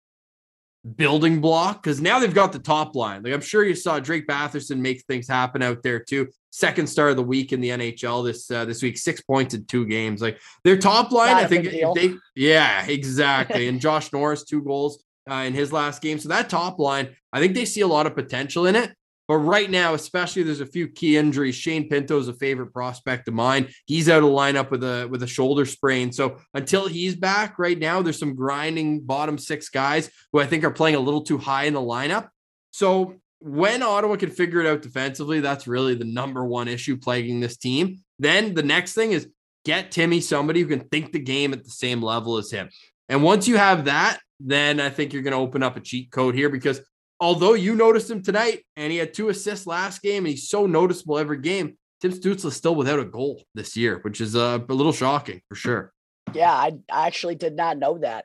building 0.96 1.40
block 1.40 1.82
because 1.82 2.00
now 2.00 2.18
they've 2.18 2.32
got 2.32 2.52
the 2.52 2.58
top 2.58 2.94
line. 2.94 3.22
Like 3.22 3.32
I'm 3.32 3.40
sure 3.40 3.64
you 3.64 3.74
saw 3.74 3.98
Drake 3.98 4.26
Batherson 4.26 4.78
make 4.78 5.02
things 5.02 5.28
happen 5.28 5.62
out 5.62 5.82
there 5.82 6.00
too. 6.00 6.28
Second 6.50 6.88
star 6.88 7.10
of 7.10 7.16
the 7.16 7.22
week 7.22 7.52
in 7.52 7.60
the 7.60 7.70
NHL 7.70 8.24
this 8.24 8.50
uh, 8.50 8.64
this 8.64 8.82
week, 8.82 8.98
six 8.98 9.20
points 9.20 9.54
in 9.54 9.64
two 9.66 9.86
games. 9.86 10.22
Like 10.22 10.40
their 10.64 10.78
top 10.78 11.12
line, 11.12 11.32
Not 11.32 11.44
I 11.44 11.46
think 11.46 11.70
they 11.94 12.14
yeah 12.34 12.86
exactly. 12.86 13.68
and 13.68 13.80
Josh 13.80 14.12
Norris 14.12 14.44
two 14.44 14.62
goals 14.62 15.02
uh, 15.30 15.34
in 15.34 15.54
his 15.54 15.72
last 15.72 16.02
game. 16.02 16.18
So 16.18 16.28
that 16.28 16.48
top 16.48 16.78
line, 16.78 17.16
I 17.32 17.40
think 17.40 17.54
they 17.54 17.64
see 17.64 17.82
a 17.82 17.86
lot 17.86 18.06
of 18.06 18.14
potential 18.14 18.66
in 18.66 18.76
it. 18.76 18.92
But 19.30 19.36
right 19.36 19.70
now, 19.70 19.94
especially 19.94 20.42
there's 20.42 20.60
a 20.60 20.66
few 20.66 20.88
key 20.88 21.16
injuries. 21.16 21.54
Shane 21.54 21.88
Pinto 21.88 22.18
is 22.18 22.26
a 22.26 22.34
favorite 22.34 22.72
prospect 22.72 23.28
of 23.28 23.34
mine. 23.34 23.68
He's 23.86 24.08
out 24.08 24.24
of 24.24 24.28
lineup 24.30 24.72
with 24.72 24.82
a 24.82 25.06
with 25.08 25.22
a 25.22 25.28
shoulder 25.28 25.66
sprain. 25.66 26.10
So 26.10 26.38
until 26.52 26.88
he's 26.88 27.14
back, 27.14 27.56
right 27.56 27.78
now 27.78 28.02
there's 28.02 28.18
some 28.18 28.34
grinding 28.34 29.02
bottom 29.02 29.38
six 29.38 29.68
guys 29.68 30.10
who 30.32 30.40
I 30.40 30.46
think 30.46 30.64
are 30.64 30.72
playing 30.72 30.96
a 30.96 30.98
little 30.98 31.22
too 31.22 31.38
high 31.38 31.66
in 31.66 31.74
the 31.74 31.80
lineup. 31.80 32.30
So 32.72 33.20
when 33.38 33.84
Ottawa 33.84 34.16
can 34.16 34.30
figure 34.30 34.62
it 34.62 34.66
out 34.66 34.82
defensively, 34.82 35.38
that's 35.38 35.68
really 35.68 35.94
the 35.94 36.04
number 36.06 36.44
one 36.44 36.66
issue 36.66 36.96
plaguing 36.96 37.38
this 37.38 37.56
team. 37.56 38.00
Then 38.18 38.54
the 38.54 38.64
next 38.64 38.94
thing 38.94 39.12
is 39.12 39.28
get 39.64 39.92
Timmy 39.92 40.20
somebody 40.20 40.60
who 40.60 40.66
can 40.66 40.88
think 40.88 41.12
the 41.12 41.20
game 41.20 41.52
at 41.52 41.62
the 41.62 41.70
same 41.70 42.02
level 42.02 42.36
as 42.36 42.50
him. 42.50 42.68
And 43.08 43.22
once 43.22 43.46
you 43.46 43.58
have 43.58 43.84
that, 43.84 44.18
then 44.40 44.80
I 44.80 44.90
think 44.90 45.12
you're 45.12 45.22
going 45.22 45.34
to 45.34 45.38
open 45.38 45.62
up 45.62 45.76
a 45.76 45.80
cheat 45.80 46.10
code 46.10 46.34
here 46.34 46.48
because 46.48 46.80
although 47.20 47.54
you 47.54 47.74
noticed 47.74 48.10
him 48.10 48.22
tonight 48.22 48.64
and 48.76 48.90
he 48.90 48.98
had 48.98 49.14
two 49.14 49.28
assists 49.28 49.66
last 49.66 50.02
game 50.02 50.24
and 50.24 50.28
he's 50.28 50.48
so 50.48 50.66
noticeable 50.66 51.18
every 51.18 51.38
game, 51.38 51.76
Tim 52.00 52.12
Stützle 52.12 52.46
is 52.46 52.56
still 52.56 52.74
without 52.74 52.98
a 52.98 53.04
goal 53.04 53.44
this 53.54 53.76
year, 53.76 53.98
which 54.02 54.20
is 54.20 54.34
uh, 54.34 54.58
a 54.66 54.74
little 54.74 54.92
shocking 54.92 55.42
for 55.48 55.54
sure. 55.54 55.92
Yeah, 56.32 56.52
I, 56.52 56.72
I 56.90 57.06
actually 57.06 57.34
did 57.34 57.54
not 57.54 57.76
know 57.76 57.98
that. 57.98 58.24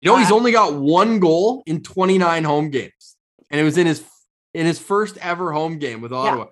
You 0.00 0.10
know, 0.10 0.18
he's 0.18 0.32
only 0.32 0.50
got 0.50 0.74
one 0.74 1.20
goal 1.20 1.62
in 1.64 1.82
29 1.82 2.42
home 2.42 2.70
games, 2.70 3.16
and 3.50 3.60
it 3.60 3.64
was 3.64 3.78
in 3.78 3.86
his 3.86 4.02
in 4.52 4.66
his 4.66 4.80
first 4.80 5.16
ever 5.18 5.52
home 5.52 5.78
game 5.78 6.00
with 6.00 6.12
Ottawa. 6.12 6.46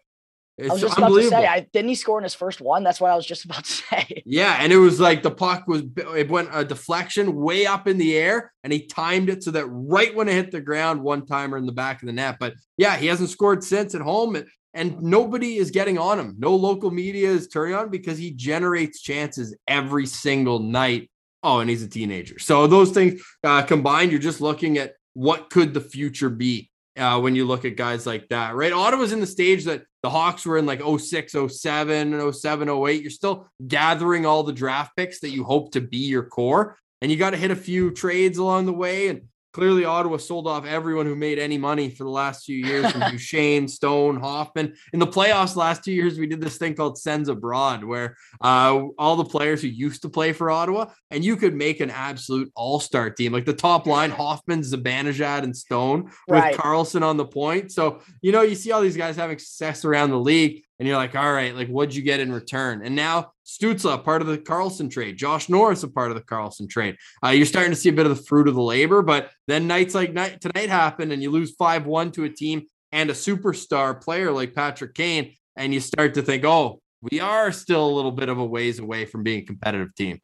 It's 0.61 0.71
I 0.71 0.73
was 0.75 0.83
just 0.83 0.99
about 0.99 1.09
to 1.09 1.23
say, 1.23 1.47
I, 1.47 1.61
didn't 1.73 1.89
he 1.89 1.95
score 1.95 2.19
in 2.19 2.23
his 2.23 2.35
first 2.35 2.61
one? 2.61 2.85
That's 2.85 3.01
what 3.01 3.11
I 3.11 3.17
was 3.17 3.25
just 3.25 3.45
about 3.47 3.65
to 3.65 3.73
say. 3.73 4.23
Yeah, 4.27 4.59
and 4.61 4.73
it 4.73 4.77
was 4.77 5.01
like 5.01 5.23
the 5.23 5.31
puck 5.31 5.67
was 5.67 5.83
it 6.15 6.29
went 6.29 6.51
a 6.53 6.65
deflection 6.65 7.35
way 7.35 7.67
up 7.67 7.89
in 7.89 7.97
the 7.99 8.17
air, 8.17 8.53
and 8.63 8.73
he 8.73 8.87
timed 8.87 9.31
it 9.31 9.43
so 9.43 9.51
that 9.53 9.67
right 9.67 10.15
when 10.15 10.29
it 10.29 10.35
hit 10.35 10.51
the 10.51 10.61
ground, 10.61 11.03
one 11.03 11.25
timer 11.25 11.57
in 11.57 11.67
the 11.67 11.73
back 11.73 12.03
of 12.03 12.07
the 12.07 12.13
net. 12.13 12.37
But 12.39 12.55
yeah, 12.77 12.97
he 12.97 13.07
hasn't 13.07 13.31
scored 13.31 13.65
since 13.65 13.95
at 13.95 14.03
home, 14.03 14.37
and, 14.37 14.47
and 14.75 15.01
nobody 15.03 15.57
is 15.57 15.71
getting 15.71 15.99
on 15.99 16.19
him. 16.21 16.37
No 16.39 16.55
local 16.55 16.91
media 16.91 17.29
is 17.29 17.49
turning 17.49 17.75
on 17.75 17.91
because 17.91 18.19
he 18.19 18.31
generates 18.33 19.01
chances 19.01 19.57
every 19.67 20.07
single 20.07 20.59
night. 20.59 21.11
Oh, 21.43 21.61
and 21.61 21.71
he's 21.71 21.83
a 21.83 21.89
teenager. 21.89 22.39
So 22.39 22.67
those 22.67 22.91
things 22.91 23.23
uh, 23.43 23.63
combined, 23.63 24.11
you're 24.11 24.21
just 24.21 24.43
looking 24.43 24.77
at 24.77 24.93
what 25.15 25.51
could 25.51 25.75
the 25.75 25.81
future 25.81 26.29
be 26.29 26.70
uh, 26.97 27.21
when 27.21 27.35
you 27.35 27.45
look 27.45 27.65
at 27.65 27.77
guys 27.77 28.07
like 28.07 28.29
that, 28.29 28.55
right? 28.55 28.73
Ottawa's 28.73 29.13
in 29.13 29.21
the 29.21 29.27
stage 29.27 29.65
that 29.65 29.83
the 30.03 30.11
Hawks 30.11 30.45
were 30.45 30.59
in 30.59 30.67
like 30.67 30.83
06, 30.83 31.35
07, 31.49 32.33
07, 32.33 32.69
08. 32.69 33.03
You're 33.03 33.11
still 33.11 33.49
gathering 33.67 34.27
all 34.27 34.43
the 34.43 34.53
draft 34.53 34.97
picks 34.97 35.21
that 35.21 35.31
you 35.31 35.45
hope 35.45 35.73
to 35.73 35.81
be 35.81 35.99
your 35.99 36.25
core. 36.25 36.77
And 37.03 37.11
you 37.11 37.17
got 37.17 37.31
to 37.31 37.37
hit 37.37 37.51
a 37.51 37.57
few 37.57 37.91
trades 37.91 38.39
along 38.39 38.67
the 38.67 38.73
way. 38.73 39.09
And 39.09 39.23
clearly 39.53 39.85
Ottawa 39.85 40.17
sold 40.17 40.47
off 40.47 40.67
everyone 40.67 41.07
who 41.07 41.17
made 41.17 41.39
any 41.39 41.59
money 41.59 41.91
for 41.91 42.05
the 42.05 42.11
last 42.11 42.45
few 42.45 42.57
years 42.65 42.91
from 42.91 43.01
Duchene, 43.11 43.69
Stone, 43.69 44.21
Hoffman. 44.21 44.75
In 44.93 44.99
the 44.99 45.07
playoffs 45.07 45.57
last 45.57 45.85
two 45.85 45.93
years, 45.93 46.19
we 46.19 46.27
did 46.27 46.41
this 46.41 46.59
thing 46.59 46.75
called 46.75 46.99
Sends 46.99 47.29
Abroad, 47.29 47.85
where 47.85 48.17
uh, 48.41 48.83
all 48.99 49.17
the 49.17 49.25
players 49.25 49.63
who 49.63 49.69
used 49.69 50.03
to 50.03 50.09
play 50.09 50.33
for 50.33 50.51
Ottawa, 50.51 50.87
and 51.11 51.25
you 51.25 51.37
could 51.37 51.55
make 51.55 51.81
an 51.81 51.91
absolute 51.91 52.51
all-star 52.55 53.11
team. 53.11 53.33
Like 53.33 53.47
the 53.47 53.53
top 53.53 53.87
line, 53.87 54.11
Hoffman, 54.11 54.61
Zibanejad, 54.63 55.43
and 55.43 55.57
Stone 55.57 56.05
with 56.05 56.41
Right. 56.41 56.57
Karlsson 56.57 57.03
on 57.03 57.17
the 57.17 57.27
point. 57.27 57.73
So, 57.73 58.01
you 58.23 58.33
know, 58.33 58.43
you 58.43 58.55
see 58.55 58.73
all 58.73 58.81
these 58.81 58.97
guys 58.97 59.17
having 59.17 59.39
success 59.39 59.85
around 59.85 60.11
the 60.11 60.19
league, 60.19 60.65
and 60.81 60.89
you're 60.89 60.97
like, 60.97 61.15
all 61.15 61.31
right, 61.31 61.55
like 61.55 61.69
what'd 61.69 61.95
you 61.95 62.01
get 62.01 62.21
in 62.21 62.33
return? 62.33 62.81
And 62.83 62.97
now 62.97 63.33
Stützle, 63.47 64.03
part 64.03 64.23
of 64.23 64.29
the 64.29 64.39
Karlsson 64.39 64.91
trade, 64.91 65.19
Josh 65.19 65.51
Norris, 65.51 65.83
a 65.83 65.89
part 65.89 66.11
of 66.11 66.17
the 66.17 66.23
Karlsson 66.23 66.71
trade. 66.71 66.97
Uh, 67.23 67.29
you're 67.29 67.45
starting 67.45 67.71
to 67.71 67.77
see 67.77 67.91
a 67.91 67.93
bit 67.93 68.07
of 68.07 68.17
the 68.17 68.25
fruit 68.25 68.49
of 68.49 68.55
the 68.55 68.63
labor, 68.63 69.03
but 69.03 69.31
then 69.47 69.67
nights 69.67 69.95
like 69.95 70.15
night 70.15 70.41
tonight 70.41 70.71
happen 70.71 71.13
and 71.13 71.23
you 71.23 71.31
lose 71.31 71.55
5 71.57 71.85
1 71.85 72.13
to 72.13 72.25
a 72.25 72.31
team 72.31 72.63
and 72.93 73.11
a 73.11 73.13
superstar 73.13 74.01
player 74.01 74.33
like 74.33 74.55
Patrick 74.55 74.95
Kane. 74.95 75.35
And 75.55 75.75
you 75.75 75.81
start 75.81 76.15
to 76.15 76.23
think, 76.23 76.47
oh, 76.47 76.81
we 77.03 77.21
are 77.21 77.53
still 77.53 77.87
a 77.87 77.93
little 77.93 78.13
bit 78.13 78.31
of 78.31 78.39
a 78.39 78.45
ways 78.45 78.79
away 78.79 79.05
from 79.05 79.23
being 79.23 79.41
a 79.41 79.47
competitive 79.47 79.95
team. 79.95 80.19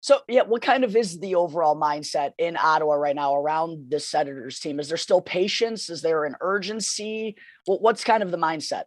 So, 0.00 0.18
yeah, 0.28 0.42
what 0.42 0.62
kind 0.62 0.82
of 0.82 0.96
is 0.96 1.20
the 1.20 1.36
overall 1.36 1.80
mindset 1.80 2.32
in 2.38 2.56
Ottawa 2.56 2.94
right 2.94 3.14
now 3.14 3.36
around 3.36 3.88
the 3.88 4.00
Senators 4.00 4.58
team? 4.58 4.80
Is 4.80 4.88
there 4.88 4.96
still 4.96 5.20
patience? 5.20 5.88
Is 5.90 6.02
there 6.02 6.24
an 6.24 6.34
urgency? 6.40 7.36
What's 7.66 8.02
kind 8.02 8.24
of 8.24 8.32
the 8.32 8.36
mindset? 8.36 8.84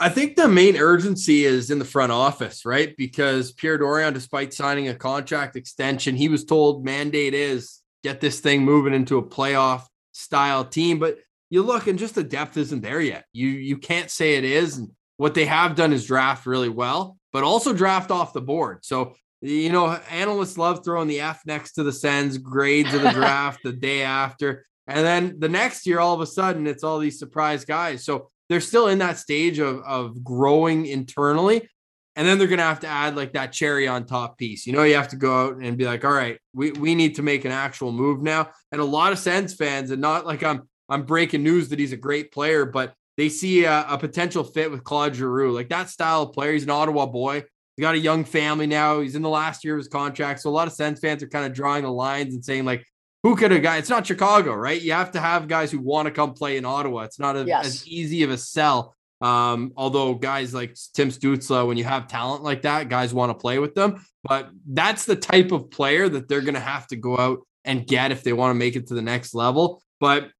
I 0.00 0.08
think 0.08 0.36
the 0.36 0.46
main 0.46 0.76
urgency 0.76 1.44
is 1.44 1.70
in 1.70 1.80
the 1.80 1.84
front 1.84 2.12
office, 2.12 2.64
right? 2.64 2.96
Because 2.96 3.52
Pierre 3.52 3.78
Dorion, 3.78 4.14
despite 4.14 4.54
signing 4.54 4.88
a 4.88 4.94
contract 4.94 5.56
extension, 5.56 6.14
he 6.14 6.28
was 6.28 6.44
told 6.44 6.84
mandate 6.84 7.34
is 7.34 7.80
get 8.04 8.20
this 8.20 8.38
thing 8.38 8.64
moving 8.64 8.94
into 8.94 9.18
a 9.18 9.26
playoff 9.26 9.86
style 10.12 10.64
team. 10.64 11.00
But 11.00 11.18
you 11.50 11.62
look 11.62 11.88
and 11.88 11.98
just 11.98 12.14
the 12.14 12.22
depth 12.22 12.56
isn't 12.56 12.80
there 12.80 13.00
yet. 13.00 13.24
You 13.32 13.48
you 13.48 13.78
can't 13.78 14.10
say 14.10 14.36
it 14.36 14.44
is. 14.44 14.76
And 14.78 14.90
what 15.16 15.34
they 15.34 15.46
have 15.46 15.74
done 15.74 15.92
is 15.92 16.06
draft 16.06 16.46
really 16.46 16.68
well, 16.68 17.18
but 17.32 17.42
also 17.42 17.72
draft 17.72 18.12
off 18.12 18.32
the 18.32 18.40
board. 18.40 18.84
So 18.84 19.14
you 19.40 19.70
know, 19.70 19.88
analysts 20.10 20.58
love 20.58 20.84
throwing 20.84 21.08
the 21.08 21.20
F 21.20 21.42
next 21.46 21.72
to 21.72 21.82
the 21.82 21.92
Sens 21.92 22.38
grades 22.38 22.92
of 22.94 23.02
the 23.02 23.10
draft 23.12 23.60
the 23.64 23.72
day 23.72 24.02
after. 24.02 24.64
And 24.86 25.04
then 25.04 25.36
the 25.38 25.48
next 25.48 25.86
year, 25.86 26.00
all 26.00 26.14
of 26.14 26.20
a 26.20 26.26
sudden, 26.26 26.66
it's 26.66 26.82
all 26.82 26.98
these 26.98 27.18
surprise 27.18 27.64
guys. 27.64 28.04
So 28.04 28.30
they're 28.48 28.60
still 28.60 28.88
in 28.88 28.98
that 28.98 29.18
stage 29.18 29.58
of, 29.58 29.82
of 29.82 30.22
growing 30.24 30.86
internally. 30.86 31.68
And 32.16 32.26
then 32.26 32.38
they're 32.38 32.48
going 32.48 32.58
to 32.58 32.64
have 32.64 32.80
to 32.80 32.88
add 32.88 33.14
like 33.14 33.34
that 33.34 33.52
cherry 33.52 33.86
on 33.86 34.04
top 34.04 34.38
piece. 34.38 34.66
You 34.66 34.72
know, 34.72 34.82
you 34.82 34.96
have 34.96 35.08
to 35.08 35.16
go 35.16 35.46
out 35.46 35.56
and 35.58 35.78
be 35.78 35.84
like, 35.84 36.04
all 36.04 36.12
right, 36.12 36.38
we, 36.52 36.72
we 36.72 36.96
need 36.96 37.14
to 37.14 37.22
make 37.22 37.44
an 37.44 37.52
actual 37.52 37.92
move 37.92 38.22
now. 38.22 38.50
And 38.72 38.80
a 38.80 38.84
lot 38.84 39.12
of 39.12 39.20
Sens 39.20 39.54
fans, 39.54 39.92
and 39.92 40.02
not 40.02 40.26
like 40.26 40.42
I'm 40.42 40.68
I'm 40.88 41.04
breaking 41.04 41.42
news 41.42 41.68
that 41.68 41.78
he's 41.78 41.92
a 41.92 41.96
great 41.96 42.32
player, 42.32 42.64
but 42.64 42.94
they 43.16 43.28
see 43.28 43.64
a, 43.64 43.84
a 43.88 43.98
potential 43.98 44.42
fit 44.42 44.70
with 44.70 44.84
Claude 44.84 45.14
Giroux, 45.14 45.52
like 45.52 45.68
that 45.68 45.90
style 45.90 46.22
of 46.22 46.32
player. 46.32 46.52
He's 46.52 46.64
an 46.64 46.70
Ottawa 46.70 47.06
boy. 47.06 47.44
He 47.76 47.82
got 47.82 47.94
a 47.94 47.98
young 47.98 48.24
family 48.24 48.66
now. 48.66 49.00
He's 49.00 49.14
in 49.14 49.22
the 49.22 49.28
last 49.28 49.64
year 49.64 49.74
of 49.74 49.78
his 49.78 49.88
contract. 49.88 50.40
So 50.40 50.50
a 50.50 50.50
lot 50.50 50.66
of 50.66 50.72
Sens 50.72 50.98
fans 50.98 51.22
are 51.22 51.28
kind 51.28 51.46
of 51.46 51.52
drawing 51.52 51.84
the 51.84 51.92
lines 51.92 52.34
and 52.34 52.44
saying, 52.44 52.64
like, 52.64 52.84
who 53.28 53.36
could 53.36 53.52
a 53.52 53.58
guy? 53.58 53.76
It's 53.76 53.90
not 53.90 54.06
Chicago, 54.06 54.54
right? 54.54 54.80
You 54.80 54.92
have 54.92 55.10
to 55.12 55.20
have 55.20 55.48
guys 55.48 55.70
who 55.70 55.80
want 55.80 56.06
to 56.06 56.10
come 56.10 56.32
play 56.32 56.56
in 56.56 56.64
Ottawa. 56.64 57.02
It's 57.02 57.18
not 57.18 57.36
a, 57.36 57.44
Yes. 57.44 57.66
as 57.66 57.86
easy 57.86 58.22
of 58.22 58.30
a 58.30 58.38
sell. 58.38 58.94
Um, 59.20 59.72
although 59.76 60.14
guys 60.14 60.54
like 60.54 60.74
Tim 60.94 61.10
Stützle, 61.10 61.66
when 61.66 61.76
you 61.76 61.84
have 61.84 62.08
talent 62.08 62.42
like 62.42 62.62
that, 62.62 62.88
guys 62.88 63.12
want 63.12 63.28
to 63.28 63.34
play 63.34 63.58
with 63.58 63.74
them. 63.74 64.02
But 64.24 64.48
that's 64.66 65.04
the 65.04 65.14
type 65.16 65.52
of 65.52 65.70
player 65.70 66.08
that 66.08 66.26
they're 66.26 66.40
going 66.40 66.54
to 66.54 66.60
have 66.60 66.86
to 66.86 66.96
go 66.96 67.18
out 67.18 67.40
and 67.66 67.86
get 67.86 68.12
if 68.12 68.22
they 68.22 68.32
want 68.32 68.50
to 68.52 68.54
make 68.54 68.76
it 68.76 68.86
to 68.86 68.94
the 68.94 69.02
next 69.02 69.34
level. 69.34 69.82
But 70.00 70.30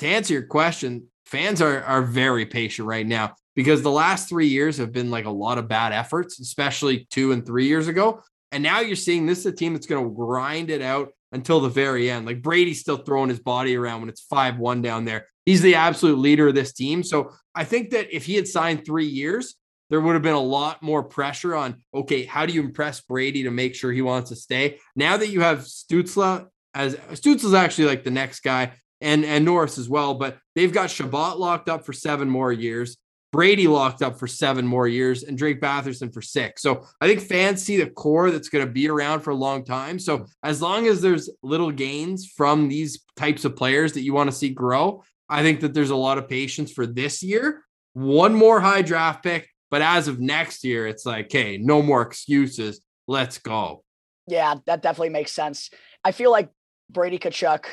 to 0.00 0.08
answer 0.08 0.32
your 0.34 0.46
question, 0.46 1.08
fans 1.26 1.62
are 1.62 1.84
are 1.84 2.02
very 2.02 2.44
patient 2.46 2.88
right 2.88 3.06
now 3.06 3.36
because 3.54 3.82
the 3.82 3.90
last 3.90 4.28
three 4.28 4.48
years 4.48 4.78
have 4.78 4.90
been 4.90 5.12
like 5.12 5.26
a 5.26 5.30
lot 5.30 5.58
of 5.58 5.68
bad 5.68 5.92
efforts, 5.92 6.40
especially 6.40 7.06
two 7.08 7.30
and 7.30 7.46
three 7.46 7.68
years 7.68 7.86
ago. 7.86 8.20
And 8.50 8.64
now 8.64 8.80
you're 8.80 8.96
seeing 8.96 9.26
this 9.26 9.38
is 9.40 9.46
a 9.46 9.52
team 9.52 9.74
that's 9.74 9.86
going 9.86 10.02
to 10.02 10.10
grind 10.12 10.70
it 10.70 10.82
out 10.82 11.10
until 11.32 11.60
the 11.60 11.68
very 11.68 12.10
end. 12.10 12.26
Like 12.26 12.42
Brady's 12.42 12.80
still 12.80 12.98
throwing 12.98 13.28
his 13.28 13.40
body 13.40 13.76
around 13.76 14.00
when 14.00 14.08
it's 14.08 14.20
5 14.22 14.58
1 14.58 14.82
down 14.82 15.04
there. 15.04 15.26
He's 15.44 15.62
the 15.62 15.74
absolute 15.74 16.18
leader 16.18 16.48
of 16.48 16.54
this 16.54 16.72
team. 16.72 17.02
So 17.02 17.32
I 17.54 17.64
think 17.64 17.90
that 17.90 18.14
if 18.14 18.26
he 18.26 18.36
had 18.36 18.46
signed 18.46 18.84
three 18.84 19.06
years, 19.06 19.56
there 19.90 20.00
would 20.00 20.14
have 20.14 20.22
been 20.22 20.34
a 20.34 20.40
lot 20.40 20.82
more 20.82 21.02
pressure 21.02 21.54
on, 21.54 21.82
okay, 21.92 22.24
how 22.24 22.46
do 22.46 22.52
you 22.52 22.62
impress 22.62 23.00
Brady 23.00 23.42
to 23.42 23.50
make 23.50 23.74
sure 23.74 23.92
he 23.92 24.02
wants 24.02 24.30
to 24.30 24.36
stay? 24.36 24.78
Now 24.94 25.16
that 25.16 25.28
you 25.28 25.40
have 25.40 25.60
Stützle, 25.60 26.46
as 26.74 26.94
Stützle's 26.94 27.54
actually 27.54 27.86
like 27.86 28.04
the 28.04 28.10
next 28.10 28.40
guy, 28.40 28.72
and, 29.02 29.24
and 29.24 29.44
Norris 29.44 29.78
as 29.78 29.88
well, 29.88 30.14
but 30.14 30.38
they've 30.54 30.72
got 30.72 30.88
Chabot 30.88 31.38
locked 31.38 31.68
up 31.68 31.84
for 31.84 31.92
seven 31.92 32.30
more 32.30 32.52
years. 32.52 32.96
Brady 33.32 33.66
locked 33.66 34.02
up 34.02 34.18
for 34.18 34.26
seven 34.26 34.66
more 34.66 34.86
years 34.86 35.22
and 35.22 35.38
Drake 35.38 35.60
Batherson 35.60 36.12
for 36.12 36.20
six. 36.20 36.60
So 36.60 36.84
I 37.00 37.06
think 37.06 37.20
fans 37.20 37.62
see 37.62 37.78
the 37.78 37.88
core 37.88 38.30
that's 38.30 38.50
going 38.50 38.64
to 38.64 38.70
be 38.70 38.88
around 38.88 39.20
for 39.20 39.30
a 39.30 39.34
long 39.34 39.64
time. 39.64 39.98
So 39.98 40.26
as 40.42 40.60
long 40.60 40.86
as 40.86 41.00
there's 41.00 41.30
little 41.42 41.70
gains 41.70 42.26
from 42.26 42.68
these 42.68 43.02
types 43.16 43.46
of 43.46 43.56
players 43.56 43.94
that 43.94 44.02
you 44.02 44.12
want 44.12 44.30
to 44.30 44.36
see 44.36 44.50
grow, 44.50 45.02
I 45.30 45.42
think 45.42 45.60
that 45.60 45.72
there's 45.72 45.90
a 45.90 45.96
lot 45.96 46.18
of 46.18 46.28
patience 46.28 46.70
for 46.70 46.86
this 46.86 47.22
year. 47.22 47.64
One 47.94 48.34
more 48.34 48.60
high 48.60 48.82
draft 48.82 49.22
pick, 49.22 49.48
but 49.70 49.80
as 49.80 50.08
of 50.08 50.20
next 50.20 50.62
year, 50.62 50.86
it's 50.86 51.06
like, 51.06 51.32
hey, 51.32 51.56
no 51.56 51.80
more 51.80 52.02
excuses. 52.02 52.82
Let's 53.08 53.38
go. 53.38 53.82
Yeah, 54.26 54.56
that 54.66 54.82
definitely 54.82 55.08
makes 55.08 55.32
sense. 55.32 55.70
I 56.04 56.12
feel 56.12 56.30
like 56.30 56.50
Brady 56.90 57.18
Tkachuk 57.18 57.64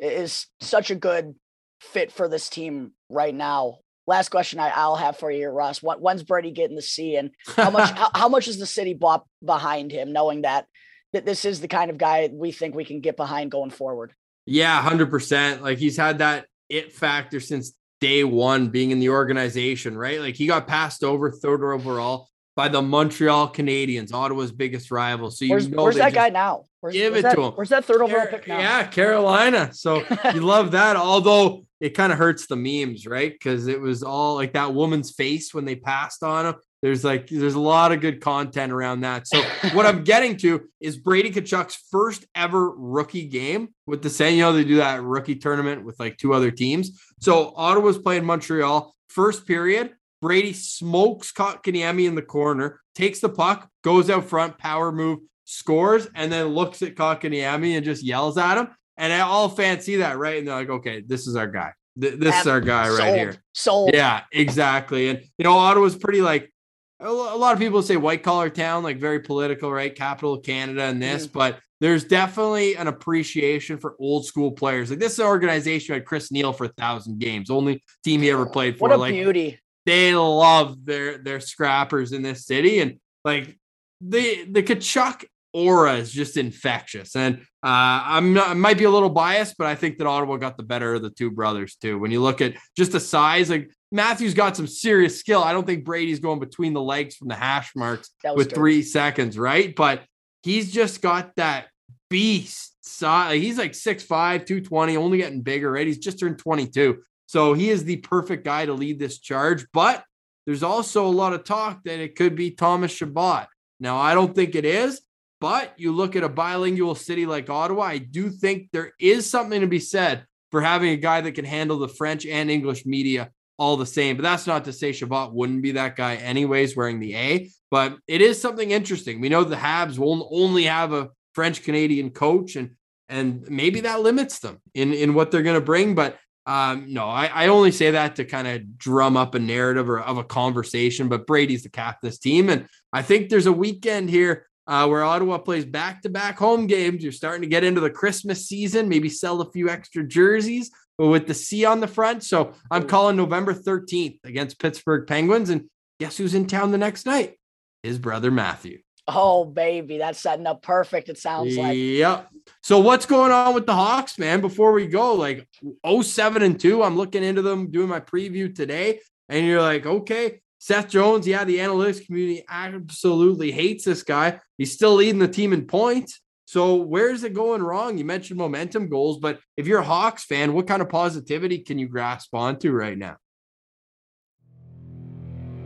is 0.00 0.46
such 0.60 0.90
a 0.90 0.96
good 0.96 1.36
fit 1.80 2.10
for 2.10 2.28
this 2.28 2.48
team 2.48 2.92
right 3.08 3.34
now. 3.34 3.78
Last 4.06 4.28
question 4.28 4.60
I, 4.60 4.68
I'll 4.68 4.96
have 4.96 5.18
for 5.18 5.30
you, 5.30 5.48
Russ. 5.48 5.82
When, 5.82 5.98
when's 5.98 6.22
Brady 6.22 6.52
getting 6.52 6.76
the 6.76 6.82
C, 6.82 7.16
and 7.16 7.30
how 7.56 7.70
much 7.70 7.90
how, 7.96 8.10
how 8.14 8.28
much 8.28 8.48
is 8.48 8.58
the 8.58 8.66
city 8.66 8.94
bought 8.94 9.26
behind 9.44 9.90
him, 9.90 10.12
knowing 10.12 10.42
that 10.42 10.66
that 11.12 11.24
this 11.24 11.44
is 11.44 11.60
the 11.60 11.68
kind 11.68 11.90
of 11.90 11.98
guy 11.98 12.28
we 12.32 12.52
think 12.52 12.74
we 12.74 12.84
can 12.84 13.00
get 13.00 13.16
behind 13.16 13.50
going 13.50 13.70
forward? 13.70 14.12
Yeah, 14.44 14.80
hundred 14.80 15.10
percent. 15.10 15.62
Like 15.62 15.78
he's 15.78 15.96
had 15.96 16.18
that 16.18 16.46
it 16.68 16.92
factor 16.92 17.40
since 17.40 17.72
day 18.00 18.24
one 18.24 18.68
being 18.68 18.90
in 18.90 19.00
the 19.00 19.08
organization, 19.10 19.96
right? 19.96 20.20
Like 20.20 20.36
he 20.36 20.46
got 20.46 20.66
passed 20.66 21.02
over 21.02 21.30
third 21.30 21.64
overall 21.64 22.28
by 22.54 22.68
the 22.68 22.80
Montreal 22.80 23.52
Canadiens, 23.52 24.12
Ottawa's 24.12 24.50
biggest 24.50 24.90
rival. 24.90 25.30
So 25.30 25.44
you 25.44 25.50
Where's, 25.52 25.68
know 25.68 25.82
where's 25.82 25.96
that 25.96 26.14
guy 26.14 26.30
now? 26.30 26.64
Where's, 26.80 26.94
give 26.94 27.12
where's 27.12 27.20
it 27.20 27.22
that, 27.28 27.34
to 27.34 27.42
him. 27.42 27.52
Where's 27.52 27.68
that 27.68 27.84
third 27.84 28.00
overall 28.00 28.22
Car- 28.22 28.28
pick 28.28 28.48
now? 28.48 28.58
Yeah, 28.58 28.86
Carolina. 28.86 29.72
So 29.74 30.04
you 30.34 30.40
love 30.40 30.72
that. 30.72 30.96
Although 30.96 31.65
it 31.80 31.90
kind 31.90 32.12
of 32.12 32.18
hurts 32.18 32.46
the 32.46 32.56
memes, 32.56 33.06
right? 33.06 33.32
Because 33.32 33.66
it 33.66 33.80
was 33.80 34.02
all 34.02 34.34
like 34.34 34.54
that 34.54 34.74
woman's 34.74 35.12
face 35.12 35.52
when 35.52 35.64
they 35.64 35.76
passed 35.76 36.22
on 36.22 36.46
him. 36.46 36.54
There's 36.82 37.04
like 37.04 37.28
there's 37.28 37.54
a 37.54 37.60
lot 37.60 37.92
of 37.92 38.00
good 38.00 38.20
content 38.20 38.72
around 38.72 39.00
that. 39.00 39.26
So 39.26 39.42
what 39.72 39.86
I'm 39.86 40.04
getting 40.04 40.36
to 40.38 40.68
is 40.80 40.96
Brady 40.96 41.32
Tkachuk's 41.32 41.76
first 41.90 42.24
ever 42.34 42.70
rookie 42.70 43.26
game 43.26 43.74
with 43.86 44.02
the 44.02 44.10
San. 44.10 44.34
You 44.34 44.42
know 44.42 44.52
they 44.52 44.64
do 44.64 44.76
that 44.76 45.02
rookie 45.02 45.36
tournament 45.36 45.84
with 45.84 45.98
like 45.98 46.16
two 46.16 46.32
other 46.32 46.50
teams. 46.50 47.00
So 47.20 47.52
Ottawa's 47.56 47.98
playing 47.98 48.24
Montreal. 48.24 48.94
First 49.08 49.46
period, 49.46 49.94
Brady 50.20 50.52
smokes 50.52 51.32
Kotkaniemi 51.32 52.06
in 52.06 52.14
the 52.14 52.22
corner, 52.22 52.80
takes 52.94 53.20
the 53.20 53.28
puck, 53.28 53.68
goes 53.82 54.10
out 54.10 54.26
front, 54.26 54.58
power 54.58 54.92
move, 54.92 55.20
scores, 55.44 56.08
and 56.14 56.30
then 56.30 56.48
looks 56.48 56.82
at 56.82 56.94
Kotkaniemi 56.94 57.76
and 57.76 57.84
just 57.84 58.04
yells 58.04 58.36
at 58.38 58.58
him. 58.58 58.68
And 58.96 59.12
all 59.22 59.48
fans 59.48 59.84
see 59.84 59.96
that, 59.96 60.18
right? 60.18 60.38
And 60.38 60.48
they're 60.48 60.56
like, 60.56 60.70
okay, 60.70 61.02
this 61.06 61.26
is 61.26 61.36
our 61.36 61.46
guy. 61.46 61.72
Th- 62.00 62.14
This 62.14 62.40
is 62.40 62.46
our 62.46 62.60
guy 62.60 62.88
right 62.88 63.14
here. 63.14 63.36
Sold. 63.54 63.90
Yeah, 63.94 64.22
exactly. 64.32 65.08
And 65.08 65.22
you 65.38 65.44
know, 65.44 65.56
Ottawa's 65.56 65.96
pretty 65.96 66.20
like 66.20 66.52
a 67.00 67.10
lot 67.10 67.52
of 67.52 67.58
people 67.58 67.82
say 67.82 67.96
white 67.96 68.22
collar 68.22 68.48
town, 68.48 68.82
like 68.82 68.98
very 68.98 69.20
political, 69.20 69.70
right? 69.70 69.94
Capital 69.94 70.34
of 70.34 70.42
Canada 70.42 70.82
and 70.82 71.02
this, 71.02 71.26
mm. 71.26 71.32
but 71.32 71.58
there's 71.80 72.04
definitely 72.04 72.74
an 72.76 72.86
appreciation 72.86 73.76
for 73.76 73.96
old 73.98 74.24
school 74.24 74.50
players. 74.50 74.90
Like 74.90 74.98
this 74.98 75.20
organization 75.20 75.94
had 75.94 76.06
Chris 76.06 76.32
Neil 76.32 76.52
for 76.52 76.64
a 76.64 76.68
thousand 76.68 77.18
games, 77.18 77.50
only 77.50 77.84
team 78.02 78.22
he 78.22 78.30
ever 78.30 78.46
oh, 78.46 78.50
played 78.50 78.78
for. 78.78 78.88
What 78.88 78.92
a 78.92 78.96
like 78.96 79.12
beauty. 79.12 79.58
they 79.84 80.14
love 80.14 80.84
their 80.84 81.18
their 81.18 81.40
scrappers 81.40 82.12
in 82.12 82.22
this 82.22 82.46
city, 82.46 82.80
and 82.80 82.98
like 83.24 83.58
the 84.00 84.44
the 84.50 84.62
Tkachuk 84.62 85.24
aura 85.56 85.94
is 85.94 86.12
just 86.12 86.36
infectious. 86.36 87.16
And 87.16 87.38
uh, 87.62 88.04
I'm 88.04 88.34
not, 88.34 88.50
I 88.50 88.54
might 88.54 88.76
be 88.76 88.84
a 88.84 88.90
little 88.90 89.08
biased, 89.08 89.56
but 89.56 89.66
I 89.66 89.74
think 89.74 89.96
that 89.96 90.06
Ottawa 90.06 90.36
got 90.36 90.58
the 90.58 90.62
better 90.62 90.94
of 90.94 91.02
the 91.02 91.08
two 91.08 91.30
brothers 91.30 91.76
too. 91.76 91.98
When 91.98 92.10
you 92.10 92.20
look 92.20 92.42
at 92.42 92.54
just 92.76 92.92
the 92.92 93.00
size, 93.00 93.48
like 93.48 93.70
Matthews 93.90 94.34
got 94.34 94.54
some 94.54 94.66
serious 94.66 95.18
skill. 95.18 95.42
I 95.42 95.54
don't 95.54 95.66
think 95.66 95.86
Brady's 95.86 96.20
going 96.20 96.40
between 96.40 96.74
the 96.74 96.82
legs 96.82 97.16
from 97.16 97.28
the 97.28 97.34
hash 97.34 97.72
marks 97.74 98.10
with 98.22 98.48
dirty. 98.48 98.54
three 98.54 98.82
seconds, 98.82 99.38
right? 99.38 99.74
But 99.74 100.02
he's 100.42 100.70
just 100.70 101.00
got 101.00 101.34
that 101.36 101.68
beast 102.10 102.76
size. 102.82 103.40
He's 103.40 103.56
like 103.56 103.72
6'5, 103.72 104.06
220, 104.06 104.96
only 104.98 105.18
getting 105.18 105.40
bigger, 105.40 105.72
right? 105.72 105.86
He's 105.86 105.98
just 105.98 106.20
turned 106.20 106.38
22. 106.38 106.98
So 107.24 107.54
he 107.54 107.70
is 107.70 107.84
the 107.84 107.96
perfect 107.96 108.44
guy 108.44 108.66
to 108.66 108.74
lead 108.74 108.98
this 108.98 109.18
charge. 109.20 109.64
But 109.72 110.04
there's 110.44 110.62
also 110.62 111.06
a 111.06 111.08
lot 111.08 111.32
of 111.32 111.44
talk 111.44 111.82
that 111.84 111.98
it 111.98 112.14
could 112.14 112.36
be 112.36 112.50
Thomas 112.50 112.92
Chabot. 112.92 113.46
Now, 113.80 113.96
I 113.98 114.14
don't 114.14 114.34
think 114.34 114.54
it 114.54 114.64
is, 114.64 115.00
But 115.40 115.74
you 115.76 115.92
look 115.92 116.16
at 116.16 116.24
a 116.24 116.28
bilingual 116.28 116.94
city 116.94 117.26
like 117.26 117.50
Ottawa, 117.50 117.82
I 117.82 117.98
do 117.98 118.30
think 118.30 118.70
there 118.72 118.92
is 118.98 119.28
something 119.28 119.60
to 119.60 119.66
be 119.66 119.80
said 119.80 120.24
for 120.50 120.62
having 120.62 120.90
a 120.90 120.96
guy 120.96 121.20
that 121.20 121.32
can 121.32 121.44
handle 121.44 121.78
the 121.78 121.88
French 121.88 122.24
and 122.24 122.50
English 122.50 122.86
media 122.86 123.30
all 123.58 123.76
the 123.76 123.86
same. 123.86 124.16
But 124.16 124.22
that's 124.22 124.46
not 124.46 124.64
to 124.64 124.72
say 124.72 124.92
Chabot 124.92 125.34
wouldn't 125.34 125.62
be 125.62 125.72
that 125.72 125.96
guy, 125.96 126.16
anyways, 126.16 126.76
wearing 126.76 127.00
the 127.00 127.16
A. 127.16 127.50
But 127.70 127.96
it 128.06 128.20
is 128.20 128.40
something 128.40 128.70
interesting. 128.70 129.20
We 129.20 129.28
know 129.28 129.44
the 129.44 129.56
Habs 129.56 129.98
will 129.98 130.28
only 130.32 130.64
have 130.64 130.92
a 130.92 131.10
French 131.34 131.62
Canadian 131.62 132.10
coach, 132.10 132.56
and 132.56 132.70
and 133.08 133.48
maybe 133.48 133.80
that 133.80 134.00
limits 134.00 134.38
them 134.38 134.60
in 134.74 134.92
in 134.92 135.14
what 135.14 135.30
they're 135.30 135.42
going 135.42 135.60
to 135.60 135.64
bring. 135.64 135.94
But 135.94 136.18
um, 136.46 136.86
no, 136.92 137.06
I, 137.06 137.26
I 137.26 137.48
only 137.48 137.72
say 137.72 137.90
that 137.90 138.16
to 138.16 138.24
kind 138.24 138.46
of 138.46 138.78
drum 138.78 139.16
up 139.16 139.34
a 139.34 139.38
narrative 139.38 139.90
or 139.90 140.00
of 140.00 140.16
a 140.16 140.24
conversation. 140.24 141.08
But 141.08 141.26
Brady's 141.26 141.64
the 141.64 141.68
captain 141.68 142.06
of 142.06 142.12
this 142.12 142.18
team, 142.18 142.48
and 142.48 142.68
I 142.92 143.02
think 143.02 143.28
there's 143.28 143.46
a 143.46 143.52
weekend 143.52 144.10
here 144.10 144.46
uh, 144.66 144.86
where 144.86 145.04
Ottawa 145.04 145.38
plays 145.38 145.64
back 145.64 146.02
to 146.02 146.08
back 146.08 146.38
home 146.38 146.66
games. 146.66 147.02
You're 147.02 147.12
starting 147.12 147.42
to 147.42 147.48
get 147.48 147.64
into 147.64 147.80
the 147.80 147.90
Christmas 147.90 148.46
season, 148.46 148.88
maybe 148.88 149.08
sell 149.08 149.40
a 149.40 149.50
few 149.50 149.68
extra 149.68 150.04
jerseys 150.04 150.70
with 150.98 151.26
the 151.26 151.34
C 151.34 151.64
on 151.64 151.80
the 151.80 151.86
front. 151.86 152.24
So 152.24 152.54
I'm 152.70 152.86
calling 152.86 153.16
November 153.16 153.54
13th 153.54 154.18
against 154.24 154.58
Pittsburgh 154.58 155.06
Penguins. 155.06 155.50
And 155.50 155.68
guess 156.00 156.16
who's 156.16 156.34
in 156.34 156.46
town 156.46 156.72
the 156.72 156.78
next 156.78 157.06
night? 157.06 157.38
His 157.82 157.98
brother 157.98 158.30
Matthew. 158.30 158.80
Oh, 159.08 159.44
baby, 159.44 159.98
that's 159.98 160.18
setting 160.18 160.48
up 160.48 160.62
perfect. 160.62 161.08
It 161.08 161.16
sounds 161.16 161.56
like. 161.56 161.76
Yep. 161.76 162.28
So 162.64 162.80
what's 162.80 163.06
going 163.06 163.30
on 163.30 163.54
with 163.54 163.64
the 163.64 163.74
Hawks, 163.74 164.18
man? 164.18 164.40
Before 164.40 164.72
we 164.72 164.88
go, 164.88 165.14
like 165.14 165.46
07 165.88 166.42
and 166.42 166.58
2, 166.58 166.82
I'm 166.82 166.96
looking 166.96 167.22
into 167.22 167.42
them 167.42 167.70
doing 167.70 167.88
my 167.88 168.00
preview 168.00 168.52
today. 168.52 169.00
And 169.28 169.46
you're 169.46 169.62
like, 169.62 169.86
okay, 169.86 170.40
Seth 170.58 170.88
Jones, 170.88 171.26
yeah, 171.26 171.44
the 171.44 171.58
analytics 171.58 172.04
community 172.04 172.44
absolutely 172.48 173.52
hates 173.52 173.84
this 173.84 174.02
guy. 174.02 174.40
He's 174.58 174.72
still 174.72 174.94
leading 174.94 175.18
the 175.18 175.28
team 175.28 175.52
in 175.52 175.66
points. 175.66 176.20
So 176.46 176.76
where's 176.76 177.24
it 177.24 177.34
going 177.34 177.62
wrong? 177.62 177.98
You 177.98 178.04
mentioned 178.04 178.38
momentum 178.38 178.88
goals, 178.88 179.18
but 179.18 179.40
if 179.56 179.66
you're 179.66 179.80
a 179.80 179.84
Hawks 179.84 180.24
fan, 180.24 180.52
what 180.52 180.66
kind 180.66 180.80
of 180.80 180.88
positivity 180.88 181.58
can 181.58 181.78
you 181.78 181.88
grasp 181.88 182.34
onto 182.34 182.70
right 182.70 182.96
now? 182.96 183.16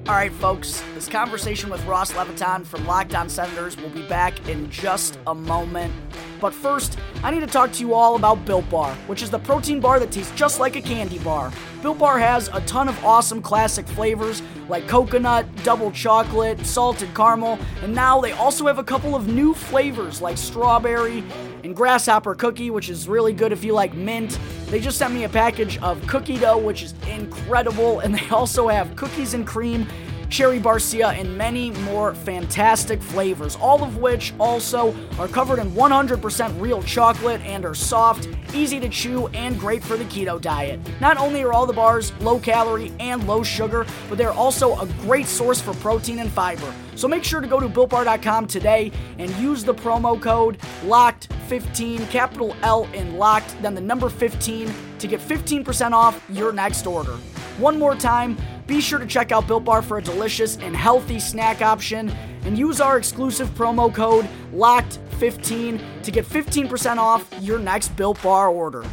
All 0.06 0.14
right, 0.16 0.32
folks, 0.32 0.82
this 0.94 1.06
conversation 1.06 1.68
with 1.68 1.84
Ross 1.84 2.16
Levitan 2.16 2.64
from 2.64 2.86
Locked 2.86 3.14
On 3.14 3.28
Senators 3.28 3.76
will 3.76 3.90
be 3.90 4.02
back 4.08 4.48
in 4.48 4.68
just 4.70 5.18
a 5.26 5.34
moment. 5.34 5.92
But 6.40 6.54
first, 6.54 6.98
I 7.22 7.30
need 7.30 7.40
to 7.40 7.46
talk 7.46 7.70
to 7.72 7.80
you 7.80 7.92
all 7.92 8.16
about 8.16 8.44
Built 8.46 8.68
Bar, 8.70 8.94
which 9.06 9.22
is 9.22 9.30
the 9.30 9.38
protein 9.38 9.78
bar 9.78 10.00
that 10.00 10.10
tastes 10.10 10.32
just 10.34 10.58
like 10.58 10.74
a 10.74 10.80
candy 10.80 11.18
bar. 11.18 11.52
Built 11.82 11.98
Bar 11.98 12.18
has 12.18 12.48
a 12.48 12.60
ton 12.62 12.90
of 12.90 13.04
awesome 13.04 13.40
classic 13.40 13.86
flavors 13.86 14.42
like 14.68 14.86
coconut, 14.86 15.46
double 15.64 15.90
chocolate, 15.90 16.64
salted 16.66 17.14
caramel, 17.14 17.58
and 17.82 17.94
now 17.94 18.20
they 18.20 18.32
also 18.32 18.66
have 18.66 18.78
a 18.78 18.84
couple 18.84 19.16
of 19.16 19.28
new 19.28 19.54
flavors 19.54 20.20
like 20.20 20.36
strawberry 20.36 21.24
and 21.64 21.74
grasshopper 21.74 22.34
cookie, 22.34 22.70
which 22.70 22.90
is 22.90 23.08
really 23.08 23.32
good 23.32 23.50
if 23.50 23.64
you 23.64 23.72
like 23.72 23.94
mint. 23.94 24.38
They 24.66 24.78
just 24.78 24.98
sent 24.98 25.14
me 25.14 25.24
a 25.24 25.28
package 25.28 25.78
of 25.78 26.06
cookie 26.06 26.36
dough, 26.36 26.58
which 26.58 26.82
is 26.82 26.92
incredible, 27.08 28.00
and 28.00 28.14
they 28.14 28.28
also 28.30 28.68
have 28.68 28.94
cookies 28.94 29.32
and 29.32 29.46
cream 29.46 29.86
cherry 30.30 30.60
barcia, 30.60 31.12
and 31.18 31.36
many 31.36 31.70
more 31.70 32.14
fantastic 32.14 33.02
flavors, 33.02 33.56
all 33.56 33.82
of 33.82 33.98
which 33.98 34.32
also 34.38 34.94
are 35.18 35.28
covered 35.28 35.58
in 35.58 35.70
100% 35.72 36.60
real 36.60 36.82
chocolate 36.82 37.40
and 37.42 37.64
are 37.64 37.74
soft, 37.74 38.28
easy 38.54 38.80
to 38.80 38.88
chew, 38.88 39.26
and 39.28 39.58
great 39.58 39.82
for 39.82 39.96
the 39.96 40.04
keto 40.04 40.40
diet. 40.40 40.80
Not 41.00 41.18
only 41.18 41.42
are 41.42 41.52
all 41.52 41.66
the 41.66 41.72
bars 41.72 42.12
low 42.20 42.38
calorie 42.38 42.92
and 43.00 43.26
low 43.26 43.42
sugar, 43.42 43.86
but 44.08 44.16
they're 44.16 44.32
also 44.32 44.78
a 44.80 44.86
great 45.02 45.26
source 45.26 45.60
for 45.60 45.74
protein 45.74 46.20
and 46.20 46.30
fiber. 46.30 46.72
So 46.94 47.08
make 47.08 47.24
sure 47.24 47.40
to 47.40 47.46
go 47.46 47.60
to 47.60 47.68
builtbar.com 47.68 48.46
today 48.46 48.92
and 49.18 49.30
use 49.36 49.64
the 49.64 49.74
promo 49.74 50.20
code 50.20 50.58
LOCKED15, 50.84 52.10
capital 52.10 52.54
L 52.62 52.88
in 52.92 53.16
LOCKED, 53.16 53.62
then 53.62 53.74
the 53.74 53.80
number 53.80 54.08
15 54.08 54.72
to 54.98 55.06
get 55.06 55.20
15% 55.20 55.92
off 55.92 56.22
your 56.28 56.52
next 56.52 56.86
order. 56.86 57.16
One 57.58 57.78
more 57.78 57.94
time, 57.94 58.36
be 58.70 58.80
sure 58.80 59.00
to 59.00 59.06
check 59.06 59.32
out 59.32 59.48
Built 59.48 59.64
Bar 59.64 59.82
for 59.82 59.98
a 59.98 60.02
delicious 60.02 60.56
and 60.58 60.76
healthy 60.76 61.18
snack 61.18 61.60
option 61.60 62.08
and 62.44 62.56
use 62.56 62.80
our 62.80 62.96
exclusive 62.98 63.48
promo 63.56 63.92
code 63.92 64.28
LOCKED15 64.54 66.02
to 66.04 66.10
get 66.12 66.24
15% 66.24 66.98
off 66.98 67.28
your 67.40 67.58
next 67.58 67.88
Built 67.96 68.22
Bar 68.22 68.48
order. 68.48 68.84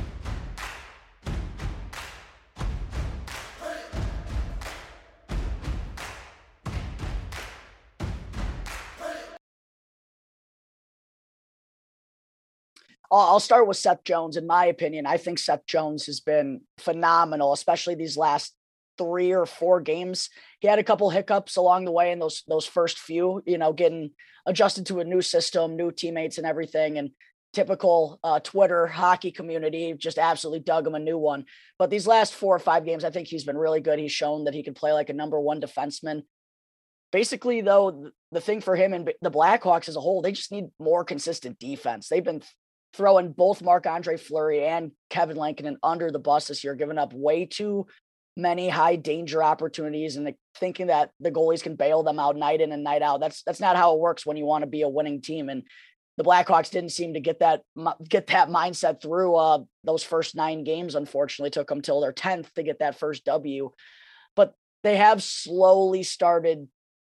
I'll 13.12 13.40
start 13.40 13.68
with 13.68 13.78
Seth 13.78 14.04
Jones. 14.04 14.38
In 14.38 14.48
my 14.48 14.66
opinion, 14.66 15.06
I 15.06 15.18
think 15.18 15.38
Seth 15.38 15.68
Jones 15.68 16.08
has 16.08 16.20
been 16.20 16.62
phenomenal, 16.80 17.54
especially 17.54 17.94
these 17.94 18.18
last 18.18 18.56
three 18.98 19.34
or 19.34 19.46
four 19.46 19.82
games. 19.82 20.30
He 20.60 20.68
had 20.68 20.80
a 20.80 20.84
couple 20.84 21.10
hiccups 21.10 21.58
along 21.58 21.86
the 21.86 21.92
way 21.92 22.12
in 22.12 22.20
those 22.20 22.44
those 22.48 22.66
first 22.66 23.00
few, 23.00 23.42
you 23.46 23.58
know, 23.58 23.74
getting 23.74 24.12
adjusted 24.46 24.86
to 24.88 25.00
a 25.00 25.06
new 25.06 25.22
system, 25.22 25.76
new 25.76 25.92
teammates, 25.92 26.38
and 26.38 26.48
everything. 26.48 26.98
And 26.98 27.12
typical 27.54 28.20
uh, 28.24 28.40
Twitter 28.40 28.88
hockey 28.88 29.32
community 29.32 29.96
just 29.98 30.18
absolutely 30.18 30.60
dug 30.60 30.86
him 30.86 30.96
a 30.96 31.00
new 31.00 31.18
one. 31.18 31.46
But 31.80 31.90
these 31.90 32.08
last 32.08 32.34
four 32.34 32.56
or 32.56 32.60
five 32.60 32.86
games, 32.86 33.04
I 33.04 33.10
think 33.10 33.28
he's 33.28 33.46
been 33.46 33.58
really 33.58 33.82
good. 33.82 34.00
He's 34.00 34.12
shown 34.12 34.46
that 34.46 34.54
he 34.54 34.64
can 34.64 34.74
play 34.74 34.94
like 34.94 35.10
a 35.10 35.14
number 35.14 35.40
one 35.40 35.62
defenseman. 35.62 36.24
Basically, 37.12 37.62
though, 37.62 38.12
the 38.32 38.42
thing 38.42 38.62
for 38.62 38.76
him 38.76 38.94
and 38.94 39.12
the 39.22 39.32
Blackhawks 39.32 39.88
as 39.88 39.96
a 39.96 40.02
whole, 40.02 40.22
they 40.22 40.34
just 40.34 40.52
need 40.52 40.66
more 40.78 41.06
consistent 41.06 41.58
defense. 41.58 42.10
They've 42.10 42.24
been 42.24 42.44
throwing 42.94 43.32
both 43.32 43.62
Marc 43.62 43.86
Andre 43.86 44.18
Fleury 44.18 44.66
and 44.66 44.92
Kevin 45.10 45.38
Lankinen 45.38 45.78
under 45.82 46.12
the 46.12 46.20
bus 46.20 46.48
this 46.48 46.64
year, 46.64 46.76
giving 46.76 46.98
up 46.98 47.14
way 47.14 47.46
too 47.46 47.88
many 48.38 48.69
high 48.69 48.95
danger 48.95 49.43
opportunities 49.43 50.15
and 50.15 50.34
thinking 50.56 50.88
that 50.88 51.10
the 51.19 51.32
goalies 51.32 51.63
can 51.63 51.76
bail 51.76 52.04
them 52.04 52.19
out 52.19 52.38
night 52.38 52.62
in 52.62 52.71
and 52.71 52.84
night 52.84 53.02
out. 53.02 53.19
That's 53.19 53.41
that's 53.43 53.60
not 53.60 53.76
how 53.76 53.95
it 53.95 54.00
works 54.00 54.26
when 54.26 54.38
you 54.38 54.45
want 54.45 54.62
to 54.62 54.69
be 54.69 54.84
a 54.84 54.89
winning 54.89 55.21
team. 55.21 55.50
And 55.50 55.63
the 56.17 56.23
Blackhawks 56.23 56.69
didn't 56.69 56.91
seem 56.91 57.15
to 57.15 57.19
get 57.19 57.39
that 57.39 57.63
get 58.08 58.28
that 58.28 58.50
mindset 58.50 59.02
through 59.02 59.36
uh, 59.36 59.60
those 59.84 60.04
first 60.04 60.36
nine 60.36 60.63
games. 60.63 60.95
Unfortunately, 60.95 61.50
took 61.50 61.67
them 61.67 61.82
till 61.82 62.00
their 62.00 62.13
tenth 62.13 62.54
to 62.54 62.63
get 62.63 62.80
that 62.80 63.00
first 63.00 63.26
W. 63.26 63.71
But 64.36 64.54
they 64.84 64.97
have 64.97 65.23
slowly 65.23 66.04
started 66.04 66.67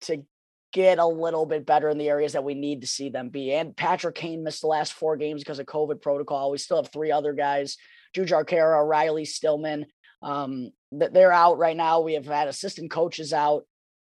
to 0.02 0.24
get 0.72 0.98
a 0.98 1.06
little 1.06 1.46
bit 1.46 1.66
better 1.66 1.88
in 1.88 1.98
the 1.98 2.08
areas 2.08 2.32
that 2.32 2.44
we 2.44 2.54
need 2.54 2.80
to 2.80 2.86
see 2.86 3.10
them 3.10 3.28
be. 3.28 3.52
And 3.52 3.76
Patrick 3.76 4.16
Kane 4.16 4.42
missed 4.42 4.62
the 4.62 4.66
last 4.66 4.92
four 4.92 5.16
games 5.16 5.42
because 5.42 5.60
of 5.60 5.66
COVID 5.66 6.00
protocol. 6.00 6.50
We 6.50 6.58
still 6.58 6.82
have 6.82 6.92
three 6.92 7.12
other 7.12 7.32
guys: 7.32 7.76
Jujhar 8.16 8.44
Khaira, 8.44 8.84
Riley 8.84 9.24
Stillman. 9.24 9.86
Um, 10.20 10.70
that 10.92 11.12
they're 11.12 11.32
out 11.32 11.58
right 11.58 11.76
now. 11.76 12.00
We 12.00 12.14
have 12.14 12.26
had 12.26 12.48
assistant 12.48 12.90
coaches 12.90 13.32
out. 13.32 13.64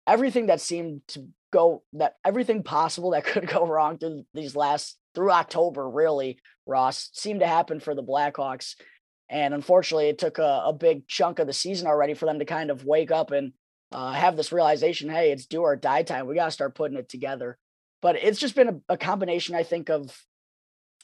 Everything 0.07 0.47
that 0.47 0.61
seemed 0.61 1.01
to 1.09 1.27
go 1.51 1.83
that 1.93 2.15
everything 2.25 2.63
possible 2.63 3.11
that 3.11 3.25
could 3.25 3.47
go 3.47 3.65
wrong 3.65 3.97
through 3.97 4.25
these 4.33 4.55
last 4.55 4.97
through 5.13 5.31
October, 5.31 5.89
really, 5.89 6.39
Ross, 6.65 7.09
seemed 7.13 7.39
to 7.39 7.47
happen 7.47 7.79
for 7.79 7.95
the 7.95 8.03
Blackhawks. 8.03 8.75
And 9.29 9.53
unfortunately, 9.53 10.09
it 10.09 10.19
took 10.19 10.37
a, 10.37 10.63
a 10.65 10.73
big 10.73 11.07
chunk 11.07 11.39
of 11.39 11.47
the 11.47 11.53
season 11.53 11.87
already 11.87 12.13
for 12.13 12.25
them 12.25 12.39
to 12.39 12.45
kind 12.45 12.69
of 12.69 12.85
wake 12.85 13.11
up 13.11 13.31
and 13.31 13.53
uh, 13.91 14.11
have 14.11 14.35
this 14.35 14.51
realization 14.51 15.09
hey, 15.09 15.31
it's 15.31 15.45
do 15.45 15.61
or 15.61 15.75
die 15.75 16.03
time. 16.03 16.27
We 16.27 16.35
got 16.35 16.45
to 16.45 16.51
start 16.51 16.75
putting 16.75 16.97
it 16.97 17.09
together. 17.09 17.57
But 18.01 18.17
it's 18.17 18.39
just 18.39 18.55
been 18.55 18.67
a, 18.89 18.93
a 18.93 18.97
combination, 18.97 19.55
I 19.55 19.63
think, 19.63 19.89
of 19.89 20.15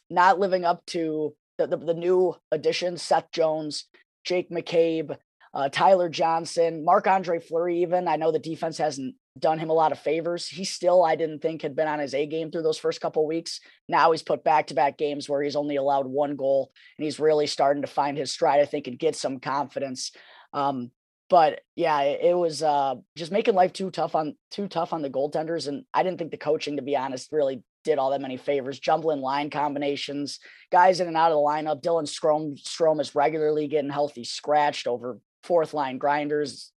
not 0.10 0.40
living 0.40 0.66
up 0.66 0.86
to 0.88 1.34
the, 1.58 1.68
the, 1.68 1.78
the 1.78 1.94
new 1.94 2.36
additions, 2.52 3.02
Seth 3.02 3.32
Jones, 3.32 3.86
Jake 4.24 4.52
McCabe, 4.52 5.16
uh, 5.54 5.70
Tyler 5.70 6.08
Johnson, 6.08 6.86
Marc 6.86 7.08
Andre 7.08 7.40
Fleury, 7.40 7.82
even. 7.82 8.08
I 8.08 8.16
know 8.16 8.32
the 8.32 8.40
defense 8.40 8.78
hasn't 8.78 9.16
done 9.38 9.60
him 9.60 9.70
a 9.70 9.74
lot 9.74 9.92
of 9.92 10.00
favors. 10.00 10.48
He 10.48 10.64
still, 10.64 11.04
I 11.04 11.16
didn't 11.16 11.42
think, 11.42 11.62
had 11.62 11.76
been 11.76 11.88
on 11.88 12.00
his 12.00 12.14
A 12.14 12.26
game 12.26 12.52
through 12.52 12.64
those 12.64 12.78
first 12.78 13.02
couple 13.02 13.26
weeks. 13.28 13.60
Now 13.88 14.12
he's 14.12 14.24
put 14.24 14.44
back 14.44 14.68
to 14.68 14.74
back 14.74 14.98
games 14.98 15.28
where 15.28 15.42
he's 15.42 15.56
only 15.56 15.76
allowed 15.76 16.08
one 16.08 16.36
goal 16.36 16.72
and 16.98 17.04
he's 17.04 17.20
really 17.20 17.48
starting 17.48 17.82
to 17.82 17.88
find 17.88 18.18
his 18.18 18.32
stride, 18.32 18.62
I 18.62 18.66
think, 18.66 18.88
and 18.88 19.00
get 19.00 19.16
some 19.16 19.40
confidence. 19.40 20.12
Um, 20.54 20.92
but 21.30 21.62
yeah, 21.76 22.02
it, 22.02 22.20
it 22.24 22.38
was 22.38 22.62
uh, 22.62 22.96
just 23.18 23.32
making 23.32 23.56
life 23.56 23.74
too 23.74 23.90
tough 23.90 24.16
on 24.16 24.36
too 24.52 24.68
tough 24.68 24.94
on 24.94 25.02
the 25.02 25.10
goaltenders. 25.10 25.68
And 25.68 25.84
I 25.94 26.04
didn't 26.04 26.18
think 26.18 26.32
the 26.32 26.38
coaching, 26.38 26.78
to 26.78 26.82
be 26.82 26.96
honest, 26.96 27.32
really 27.32 27.64
did 27.84 27.98
all 27.98 28.12
that 28.12 28.22
many 28.22 28.38
favors. 28.38 28.80
Jumbling 28.80 29.22
line 29.22 29.50
combinations, 29.50 30.40
guys 30.72 31.00
in 31.00 31.08
and 31.08 31.18
out 31.18 31.32
of 31.32 31.38
the 31.38 31.42
lineup. 31.42 31.82
Dylan 31.82 32.04
Strome, 32.04 32.62
Strome 32.62 33.02
is 33.02 33.16
regularly 33.16 33.68
getting 33.68 33.90
healthy 33.90 34.24
scratched 34.26 34.88
over 34.88 35.20
fourth 35.44 35.74
line 35.74 35.98
grinders. 35.98 36.72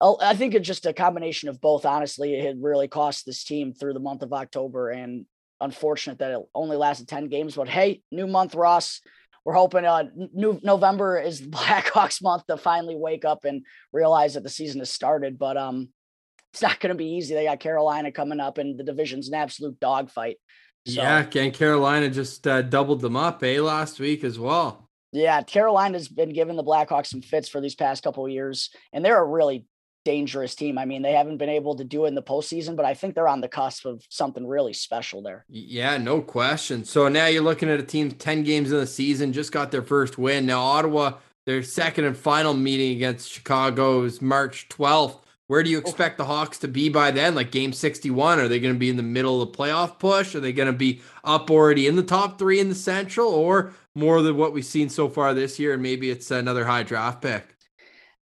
Oh, 0.00 0.18
I 0.20 0.34
think 0.34 0.54
it's 0.54 0.66
just 0.66 0.86
a 0.86 0.92
combination 0.92 1.48
of 1.48 1.60
both. 1.60 1.86
Honestly, 1.86 2.34
it 2.34 2.44
had 2.44 2.62
really 2.62 2.88
cost 2.88 3.24
this 3.24 3.44
team 3.44 3.72
through 3.72 3.94
the 3.94 4.00
month 4.00 4.22
of 4.22 4.32
October, 4.32 4.90
and 4.90 5.26
unfortunate 5.60 6.18
that 6.18 6.32
it 6.32 6.40
only 6.54 6.76
lasted 6.76 7.08
ten 7.08 7.28
games. 7.28 7.54
But 7.54 7.68
hey, 7.68 8.02
new 8.10 8.26
month, 8.26 8.54
Ross. 8.54 9.00
We're 9.44 9.52
hoping 9.52 9.84
uh, 9.84 10.04
new 10.32 10.58
November 10.62 11.18
is 11.18 11.40
Blackhawks 11.46 12.22
month 12.22 12.46
to 12.46 12.56
finally 12.56 12.96
wake 12.96 13.24
up 13.26 13.44
and 13.44 13.64
realize 13.92 14.34
that 14.34 14.42
the 14.42 14.48
season 14.48 14.80
has 14.80 14.90
started. 14.90 15.38
But 15.38 15.56
um, 15.58 15.90
it's 16.54 16.62
not 16.62 16.80
going 16.80 16.90
to 16.90 16.98
be 16.98 17.16
easy. 17.16 17.34
They 17.34 17.44
got 17.44 17.60
Carolina 17.60 18.12
coming 18.12 18.40
up, 18.40 18.58
and 18.58 18.78
the 18.78 18.84
division's 18.84 19.28
an 19.28 19.34
absolute 19.34 19.78
dogfight. 19.80 20.36
So, 20.86 21.00
yeah, 21.00 21.26
and 21.34 21.52
Carolina 21.52 22.10
just 22.10 22.46
uh, 22.46 22.62
doubled 22.62 23.00
them 23.00 23.16
up, 23.16 23.42
eh, 23.42 23.60
last 23.60 23.98
week 23.98 24.22
as 24.22 24.38
well. 24.38 24.83
Yeah, 25.14 25.42
Carolina's 25.42 26.08
been 26.08 26.32
giving 26.32 26.56
the 26.56 26.64
Blackhawks 26.64 27.06
some 27.06 27.22
fits 27.22 27.48
for 27.48 27.60
these 27.60 27.76
past 27.76 28.02
couple 28.02 28.26
of 28.26 28.32
years, 28.32 28.70
and 28.92 29.04
they're 29.04 29.22
a 29.22 29.24
really 29.24 29.64
dangerous 30.04 30.56
team. 30.56 30.76
I 30.76 30.84
mean, 30.84 31.02
they 31.02 31.12
haven't 31.12 31.38
been 31.38 31.48
able 31.48 31.76
to 31.76 31.84
do 31.84 32.04
it 32.04 32.08
in 32.08 32.16
the 32.16 32.22
postseason, 32.22 32.74
but 32.74 32.84
I 32.84 32.94
think 32.94 33.14
they're 33.14 33.28
on 33.28 33.40
the 33.40 33.48
cusp 33.48 33.86
of 33.86 34.02
something 34.10 34.44
really 34.44 34.72
special 34.72 35.22
there. 35.22 35.44
Yeah, 35.48 35.96
no 35.98 36.20
question. 36.20 36.84
So 36.84 37.08
now 37.08 37.26
you're 37.26 37.44
looking 37.44 37.70
at 37.70 37.78
a 37.78 37.84
team 37.84 38.10
10 38.10 38.42
games 38.42 38.72
in 38.72 38.78
the 38.78 38.88
season, 38.88 39.32
just 39.32 39.52
got 39.52 39.70
their 39.70 39.82
first 39.82 40.18
win. 40.18 40.46
Now, 40.46 40.60
Ottawa, 40.60 41.14
their 41.46 41.62
second 41.62 42.06
and 42.06 42.16
final 42.16 42.52
meeting 42.52 42.96
against 42.96 43.30
Chicago 43.30 44.02
is 44.02 44.20
March 44.20 44.68
12th. 44.68 45.20
Where 45.46 45.62
do 45.62 45.70
you 45.70 45.76
oh. 45.78 45.80
expect 45.80 46.18
the 46.18 46.24
Hawks 46.24 46.58
to 46.58 46.68
be 46.68 46.88
by 46.88 47.12
then? 47.12 47.34
Like 47.34 47.52
game 47.52 47.72
61? 47.72 48.40
Are 48.40 48.48
they 48.48 48.58
going 48.58 48.74
to 48.74 48.78
be 48.78 48.90
in 48.90 48.96
the 48.96 49.02
middle 49.02 49.40
of 49.40 49.52
the 49.52 49.56
playoff 49.56 49.98
push? 49.98 50.34
Are 50.34 50.40
they 50.40 50.52
going 50.52 50.72
to 50.72 50.76
be 50.76 51.02
up 51.22 51.50
already 51.50 51.86
in 51.86 51.96
the 51.96 52.02
top 52.02 52.38
three 52.38 52.60
in 52.60 52.68
the 52.68 52.74
Central 52.74 53.28
or 53.28 53.72
more 53.94 54.22
than 54.22 54.36
what 54.36 54.52
we've 54.52 54.64
seen 54.64 54.88
so 54.88 55.08
far 55.08 55.34
this 55.34 55.58
year? 55.58 55.74
And 55.74 55.82
maybe 55.82 56.10
it's 56.10 56.30
another 56.30 56.64
high 56.64 56.82
draft 56.82 57.22
pick. 57.22 57.56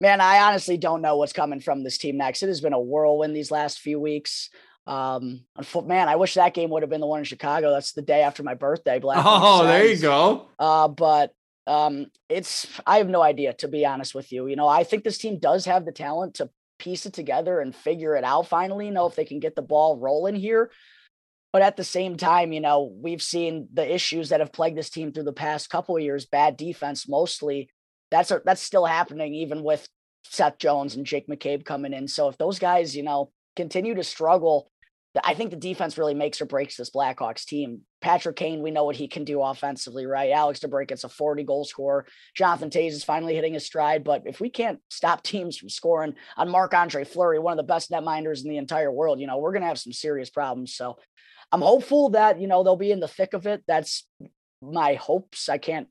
Man, 0.02 0.20
I 0.20 0.40
honestly 0.42 0.78
don't 0.78 1.02
know 1.02 1.18
what's 1.18 1.34
coming 1.34 1.62
from 1.62 1.84
this 1.84 1.98
team 1.98 2.18
next. 2.18 2.44
It 2.44 2.48
has 2.48 2.62
been 2.62 2.74
a 2.74 2.80
whirlwind 2.80 3.36
these 3.36 3.52
last 3.52 3.80
few 3.80 4.00
weeks. 4.00 4.50
Um, 4.88 5.46
man, 5.86 6.10
I 6.10 6.18
wish 6.18 6.36
that 6.36 6.54
game 6.54 6.70
would 6.70 6.84
have 6.84 6.90
been 6.90 7.02
the 7.02 7.08
one 7.08 7.20
in 7.20 7.26
Chicago. 7.26 7.72
That's 7.72 7.94
the 7.94 8.02
day 8.02 8.22
after 8.22 8.44
my 8.44 8.54
birthday. 8.54 9.00
Black 9.00 9.20
oh, 9.26 9.66
there 9.66 9.86
you 9.86 9.98
go. 9.98 10.50
Uh, 10.60 10.88
but 10.90 11.32
um, 11.66 12.08
it's 12.30 12.68
I 12.86 12.98
have 12.98 13.10
no 13.10 13.22
idea 13.22 13.54
to 13.54 13.68
be 13.68 13.86
honest 13.86 14.14
with 14.14 14.32
you. 14.32 14.48
You 14.48 14.56
know, 14.56 14.68
I 14.68 14.84
think 14.84 15.04
this 15.04 15.18
team 15.18 15.40
does 15.40 15.66
have 15.66 15.86
the 15.86 15.92
talent 15.92 16.36
to 16.36 16.50
piece 16.78 17.06
it 17.06 17.14
together 17.14 17.60
and 17.60 17.76
figure 17.76 18.16
it 18.16 18.24
out 18.24 18.48
finally, 18.48 18.88
you 18.88 18.92
know, 18.92 19.08
if 19.08 19.16
they 19.16 19.26
can 19.26 19.40
get 19.40 19.56
the 19.56 19.62
ball 19.62 19.98
rolling 19.98 20.36
here. 20.36 20.72
But 21.56 21.62
at 21.62 21.78
the 21.78 21.86
same 21.86 22.18
time, 22.18 22.52
you 22.52 22.60
know, 22.60 22.92
we've 23.02 23.24
seen 23.24 23.70
the 23.74 23.96
issues 23.96 24.28
that 24.28 24.42
have 24.42 24.52
plagued 24.52 24.78
this 24.78 24.90
team 24.90 25.14
through 25.14 25.24
the 25.24 25.32
past 25.32 25.70
couple 25.70 25.96
of 25.96 26.04
years, 26.04 26.26
bad 26.26 26.58
defense 26.58 27.08
mostly. 27.08 27.70
That's 28.12 28.30
a, 28.30 28.42
that's 28.44 28.62
still 28.62 28.84
happening 28.84 29.34
even 29.34 29.64
with 29.64 29.88
Seth 30.26 30.58
Jones 30.58 30.98
and 30.98 31.06
Jake 31.06 31.30
McCabe 31.30 31.64
coming 31.64 31.94
in. 31.94 32.10
So 32.10 32.28
if 32.28 32.38
those 32.38 32.60
guys, 32.60 32.94
you 32.94 33.04
know, 33.04 33.32
continue 33.56 33.96
to 33.96 34.04
struggle, 34.04 34.70
I 35.24 35.34
think 35.34 35.52
the 35.52 35.56
defense 35.56 35.98
really 35.98 36.14
makes 36.14 36.42
or 36.42 36.46
breaks 36.46 36.76
this 36.76 36.90
Blackhawks 36.90 37.46
team. 37.46 37.84
Patrick 38.02 38.36
Kane, 38.36 38.62
we 38.62 38.72
know 38.72 38.84
what 38.84 38.98
he 38.98 39.08
can 39.08 39.24
do 39.24 39.42
offensively, 39.42 40.06
right? 40.06 40.32
Alex 40.32 40.60
DeBrincat's 40.60 41.06
a 41.06 41.10
40 41.10 41.44
goal 41.44 41.64
scorer. 41.64 42.06
Jonathan 42.36 42.70
Toews 42.70 42.92
is 42.92 43.06
finally 43.06 43.34
hitting 43.34 43.54
his 43.54 43.66
stride. 43.66 44.04
But 44.04 44.24
if 44.26 44.42
we 44.42 44.50
can't 44.50 44.80
stop 44.90 45.24
teams 45.24 45.58
from 45.58 45.70
scoring 45.70 46.16
on 46.36 46.50
Marc 46.50 46.74
Andre 46.74 47.06
Fleury, 47.06 47.40
one 47.40 47.54
of 47.54 47.66
the 47.66 47.72
best 47.72 47.92
netminders 47.92 48.44
in 48.44 48.50
the 48.50 48.58
entire 48.58 48.92
world, 48.92 49.22
you 49.22 49.28
know, 49.28 49.38
we're 49.38 49.54
going 49.54 49.62
to 49.62 49.70
have 49.70 49.80
some 49.80 49.94
serious 49.94 50.30
problems. 50.30 50.76
So 50.76 50.98
I'm 51.52 51.62
hopeful 51.62 52.10
that, 52.12 52.40
you 52.40 52.48
know, 52.48 52.64
they'll 52.64 52.76
be 52.76 52.92
in 52.92 53.00
the 53.00 53.08
thick 53.08 53.34
of 53.34 53.48
it. 53.48 53.64
That's 53.68 54.08
my 54.62 54.96
hopes. 54.96 55.50
I 55.50 55.58
can't 55.58 55.88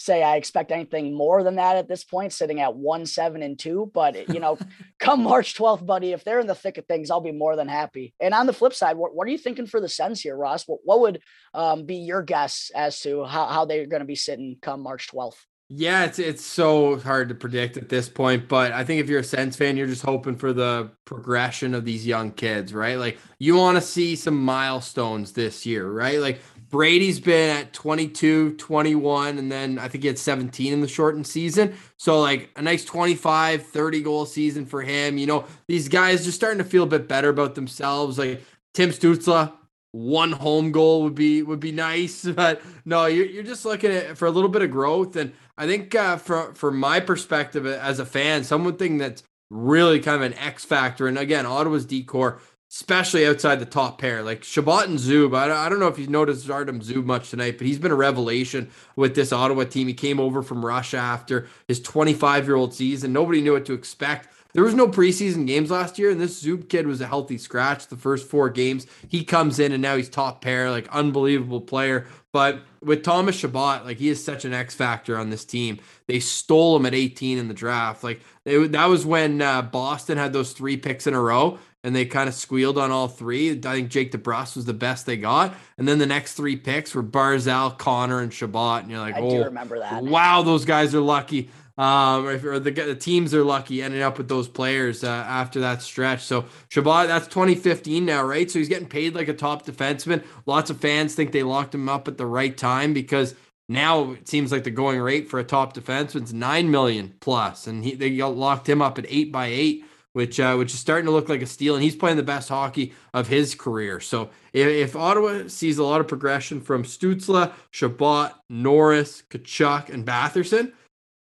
say 0.00 0.22
I 0.22 0.36
expect 0.36 0.72
anything 0.72 1.14
more 1.14 1.42
than 1.42 1.56
that 1.56 1.76
at 1.76 1.86
this 1.86 2.04
point, 2.04 2.32
sitting 2.32 2.60
at 2.60 2.74
one, 2.74 3.04
seven, 3.04 3.42
and 3.42 3.58
two. 3.58 3.90
But 3.92 4.32
you 4.32 4.40
know, 4.40 4.58
come 4.98 5.22
March 5.22 5.54
12th, 5.54 5.84
buddy, 5.84 6.12
if 6.12 6.24
they're 6.24 6.40
in 6.40 6.46
the 6.46 6.54
thick 6.54 6.78
of 6.78 6.86
things, 6.86 7.10
I'll 7.10 7.20
be 7.20 7.32
more 7.32 7.54
than 7.54 7.68
happy. 7.68 8.14
And 8.18 8.32
on 8.32 8.46
the 8.46 8.54
flip 8.54 8.72
side, 8.72 8.96
what, 8.96 9.14
what 9.14 9.26
are 9.26 9.30
you 9.30 9.38
thinking 9.38 9.66
for 9.66 9.80
the 9.80 9.88
Sens 9.88 10.20
here, 10.22 10.36
Ross? 10.36 10.64
What, 10.66 10.80
what 10.84 11.00
would 11.00 11.20
um, 11.52 11.84
be 11.84 11.96
your 11.96 12.22
guess 12.22 12.70
as 12.74 13.00
to 13.00 13.24
how, 13.24 13.46
how 13.46 13.64
they're 13.66 13.86
going 13.86 14.00
to 14.00 14.06
be 14.06 14.16
sitting 14.16 14.56
come 14.62 14.80
March 14.80 15.08
12th? 15.08 15.44
Yeah, 15.72 16.04
it's 16.04 16.18
it's 16.18 16.44
so 16.44 16.98
hard 16.98 17.28
to 17.28 17.34
predict 17.36 17.76
at 17.76 17.88
this 17.88 18.08
point, 18.08 18.48
but 18.48 18.72
I 18.72 18.82
think 18.84 19.00
if 19.00 19.08
you're 19.08 19.20
a 19.20 19.24
Sens 19.24 19.54
fan, 19.56 19.76
you're 19.76 19.86
just 19.86 20.02
hoping 20.02 20.34
for 20.34 20.52
the 20.52 20.90
progression 21.04 21.74
of 21.74 21.84
these 21.84 22.04
young 22.04 22.32
kids, 22.32 22.74
right? 22.74 22.98
Like 22.98 23.18
you 23.38 23.54
want 23.54 23.76
to 23.76 23.80
see 23.80 24.16
some 24.16 24.36
milestones 24.44 25.32
this 25.32 25.64
year, 25.64 25.88
right? 25.88 26.18
Like 26.18 26.40
Brady's 26.70 27.20
been 27.20 27.56
at 27.56 27.72
22, 27.72 28.56
21, 28.56 29.38
and 29.38 29.50
then 29.50 29.78
I 29.78 29.86
think 29.86 30.02
he 30.02 30.08
had 30.08 30.18
17 30.18 30.72
in 30.72 30.80
the 30.80 30.88
shortened 30.88 31.28
season. 31.28 31.74
So, 31.98 32.20
like 32.20 32.50
a 32.56 32.62
nice 32.62 32.84
25, 32.84 33.64
30 33.64 34.02
goal 34.02 34.26
season 34.26 34.66
for 34.66 34.82
him. 34.82 35.18
You 35.18 35.26
know, 35.26 35.44
these 35.68 35.88
guys 35.88 36.24
just 36.24 36.36
starting 36.36 36.58
to 36.58 36.64
feel 36.64 36.82
a 36.82 36.86
bit 36.86 37.06
better 37.06 37.28
about 37.28 37.54
themselves. 37.54 38.18
Like 38.18 38.42
Tim 38.74 38.90
Stützle, 38.90 39.52
one 39.92 40.32
home 40.32 40.70
goal 40.72 41.02
would 41.02 41.14
be 41.14 41.42
would 41.42 41.60
be 41.60 41.72
nice, 41.72 42.24
but 42.36 42.60
no, 42.84 43.06
you're, 43.06 43.26
you're 43.26 43.42
just 43.42 43.64
looking 43.64 43.90
at 43.90 44.16
for 44.16 44.26
a 44.26 44.30
little 44.30 44.50
bit 44.50 44.62
of 44.62 44.70
growth. 44.70 45.16
And 45.16 45.32
I 45.60 45.66
think 45.66 45.94
uh, 45.94 46.16
for 46.16 46.54
for 46.54 46.70
my 46.70 47.00
perspective 47.00 47.66
as 47.66 47.98
a 47.98 48.06
fan, 48.06 48.44
someone 48.44 48.76
thing 48.76 48.96
that's 48.96 49.22
really 49.50 50.00
kind 50.00 50.16
of 50.16 50.22
an 50.22 50.38
X 50.38 50.64
factor. 50.64 51.06
And 51.06 51.18
again, 51.18 51.44
Ottawa's 51.44 51.84
decor 51.84 52.40
especially 52.72 53.26
outside 53.26 53.56
the 53.56 53.66
top 53.66 53.98
pair. 53.98 54.22
Like 54.22 54.44
Chabot 54.44 54.86
and 54.86 54.98
Zub, 54.98 55.36
I, 55.36 55.66
I 55.66 55.68
don't 55.68 55.80
know 55.80 55.88
if 55.88 55.98
you've 55.98 56.08
noticed 56.08 56.48
Artem 56.48 56.80
Zub 56.80 57.04
much 57.04 57.30
tonight, 57.30 57.58
but 57.58 57.66
he's 57.66 57.80
been 57.80 57.90
a 57.90 57.96
revelation 57.96 58.70
with 58.94 59.16
this 59.16 59.32
Ottawa 59.32 59.64
team. 59.64 59.88
He 59.88 59.94
came 59.94 60.20
over 60.20 60.40
from 60.42 60.64
Russia 60.64 60.98
after 60.98 61.48
his 61.66 61.80
25 61.80 62.46
year 62.46 62.56
old 62.56 62.72
season. 62.72 63.12
Nobody 63.12 63.40
knew 63.40 63.54
what 63.54 63.66
to 63.66 63.74
expect. 63.74 64.28
There 64.52 64.64
was 64.64 64.74
no 64.74 64.88
preseason 64.88 65.46
games 65.46 65.70
last 65.70 65.98
year, 65.98 66.10
and 66.10 66.20
this 66.20 66.42
Zub 66.42 66.68
kid 66.68 66.86
was 66.86 67.00
a 67.00 67.06
healthy 67.06 67.38
scratch 67.38 67.86
the 67.86 67.96
first 67.96 68.28
four 68.28 68.50
games. 68.50 68.86
He 69.08 69.24
comes 69.24 69.58
in 69.58 69.72
and 69.72 69.82
now 69.82 69.96
he's 69.96 70.08
top 70.08 70.42
pair, 70.42 70.70
like 70.70 70.88
unbelievable 70.88 71.60
player. 71.60 72.06
But 72.32 72.60
with 72.82 73.02
Thomas 73.02 73.36
Chabot, 73.36 73.84
like 73.84 73.98
he 73.98 74.08
is 74.08 74.22
such 74.22 74.44
an 74.44 74.52
X 74.52 74.74
factor 74.74 75.18
on 75.18 75.30
this 75.30 75.44
team. 75.44 75.80
They 76.06 76.20
stole 76.20 76.76
him 76.76 76.86
at 76.86 76.94
18 76.94 77.38
in 77.38 77.48
the 77.48 77.54
draft. 77.54 78.04
Like 78.04 78.20
it, 78.44 78.72
that 78.72 78.86
was 78.86 79.04
when 79.04 79.42
uh, 79.42 79.62
Boston 79.62 80.18
had 80.18 80.32
those 80.32 80.52
three 80.52 80.76
picks 80.76 81.06
in 81.06 81.14
a 81.14 81.20
row, 81.20 81.58
and 81.82 81.94
they 81.96 82.04
kind 82.04 82.28
of 82.28 82.34
squealed 82.34 82.78
on 82.78 82.90
all 82.90 83.08
three. 83.08 83.50
I 83.50 83.60
think 83.60 83.90
Jake 83.90 84.12
DeBrusk 84.12 84.56
was 84.56 84.64
the 84.64 84.74
best 84.74 85.06
they 85.06 85.16
got, 85.16 85.54
and 85.78 85.88
then 85.88 85.98
the 85.98 86.06
next 86.06 86.34
three 86.34 86.56
picks 86.56 86.94
were 86.94 87.02
Barzal, 87.02 87.76
Connor, 87.78 88.20
and 88.20 88.32
Chabot. 88.32 88.82
And 88.82 88.90
you're 88.90 89.00
like, 89.00 89.16
I 89.16 89.20
oh, 89.20 89.44
remember 89.44 89.78
that. 89.78 90.02
Wow, 90.02 90.42
those 90.42 90.64
guys 90.64 90.94
are 90.94 91.00
lucky. 91.00 91.50
Um, 91.80 92.26
or 92.26 92.58
the, 92.58 92.70
the 92.70 92.94
teams 92.94 93.32
are 93.32 93.42
lucky 93.42 93.82
ending 93.82 94.02
up 94.02 94.18
with 94.18 94.28
those 94.28 94.48
players 94.48 95.02
uh, 95.02 95.08
after 95.08 95.60
that 95.60 95.80
stretch. 95.80 96.22
So 96.22 96.44
Chabot, 96.68 97.06
that's 97.06 97.26
2015 97.28 98.04
now, 98.04 98.22
right? 98.22 98.50
So 98.50 98.58
he's 98.58 98.68
getting 98.68 98.86
paid 98.86 99.14
like 99.14 99.28
a 99.28 99.32
top 99.32 99.64
defenseman. 99.64 100.22
Lots 100.44 100.68
of 100.68 100.78
fans 100.78 101.14
think 101.14 101.32
they 101.32 101.42
locked 101.42 101.74
him 101.74 101.88
up 101.88 102.06
at 102.06 102.18
the 102.18 102.26
right 102.26 102.54
time 102.54 102.92
because 102.92 103.34
now 103.66 104.12
it 104.12 104.28
seems 104.28 104.52
like 104.52 104.64
the 104.64 104.70
going 104.70 105.00
rate 105.00 105.30
for 105.30 105.40
a 105.40 105.44
top 105.44 105.72
defenseman's 105.72 106.34
nine 106.34 106.70
million 106.70 107.14
plus, 107.20 107.66
and 107.66 107.82
he 107.82 107.94
they 107.94 108.10
locked 108.10 108.68
him 108.68 108.82
up 108.82 108.98
at 108.98 109.06
eight 109.08 109.32
by 109.32 109.46
eight 109.46 109.82
which 110.12 110.40
uh, 110.40 110.56
which 110.56 110.74
is 110.74 110.80
starting 110.80 111.06
to 111.06 111.12
look 111.12 111.28
like 111.28 111.40
a 111.40 111.46
steal, 111.46 111.74
and 111.76 111.82
he's 111.84 111.96
playing 111.96 112.16
the 112.16 112.22
best 112.22 112.48
hockey 112.48 112.92
of 113.14 113.28
his 113.28 113.54
career. 113.54 114.00
So 114.00 114.28
if, 114.52 114.66
if 114.66 114.96
Ottawa 114.96 115.44
sees 115.46 115.78
a 115.78 115.84
lot 115.84 116.00
of 116.00 116.08
progression 116.08 116.60
from 116.60 116.82
Stützle, 116.82 117.52
Chabot, 117.70 118.32
Norris, 118.48 119.22
Tkachuk, 119.30 119.88
and 119.88 120.04
Batherson, 120.04 120.72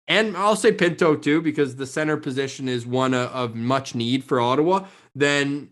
and 0.08 0.36
I'll 0.38 0.56
say 0.56 0.72
Pinto 0.72 1.16
too, 1.16 1.42
because 1.42 1.76
the 1.76 1.86
center 1.86 2.18
position 2.18 2.68
is 2.70 2.86
one 2.86 3.14
of, 3.14 3.56
much 3.56 3.96
need 3.96 4.24
for 4.24 4.40
Ottawa, 4.40 4.88
then 5.16 5.70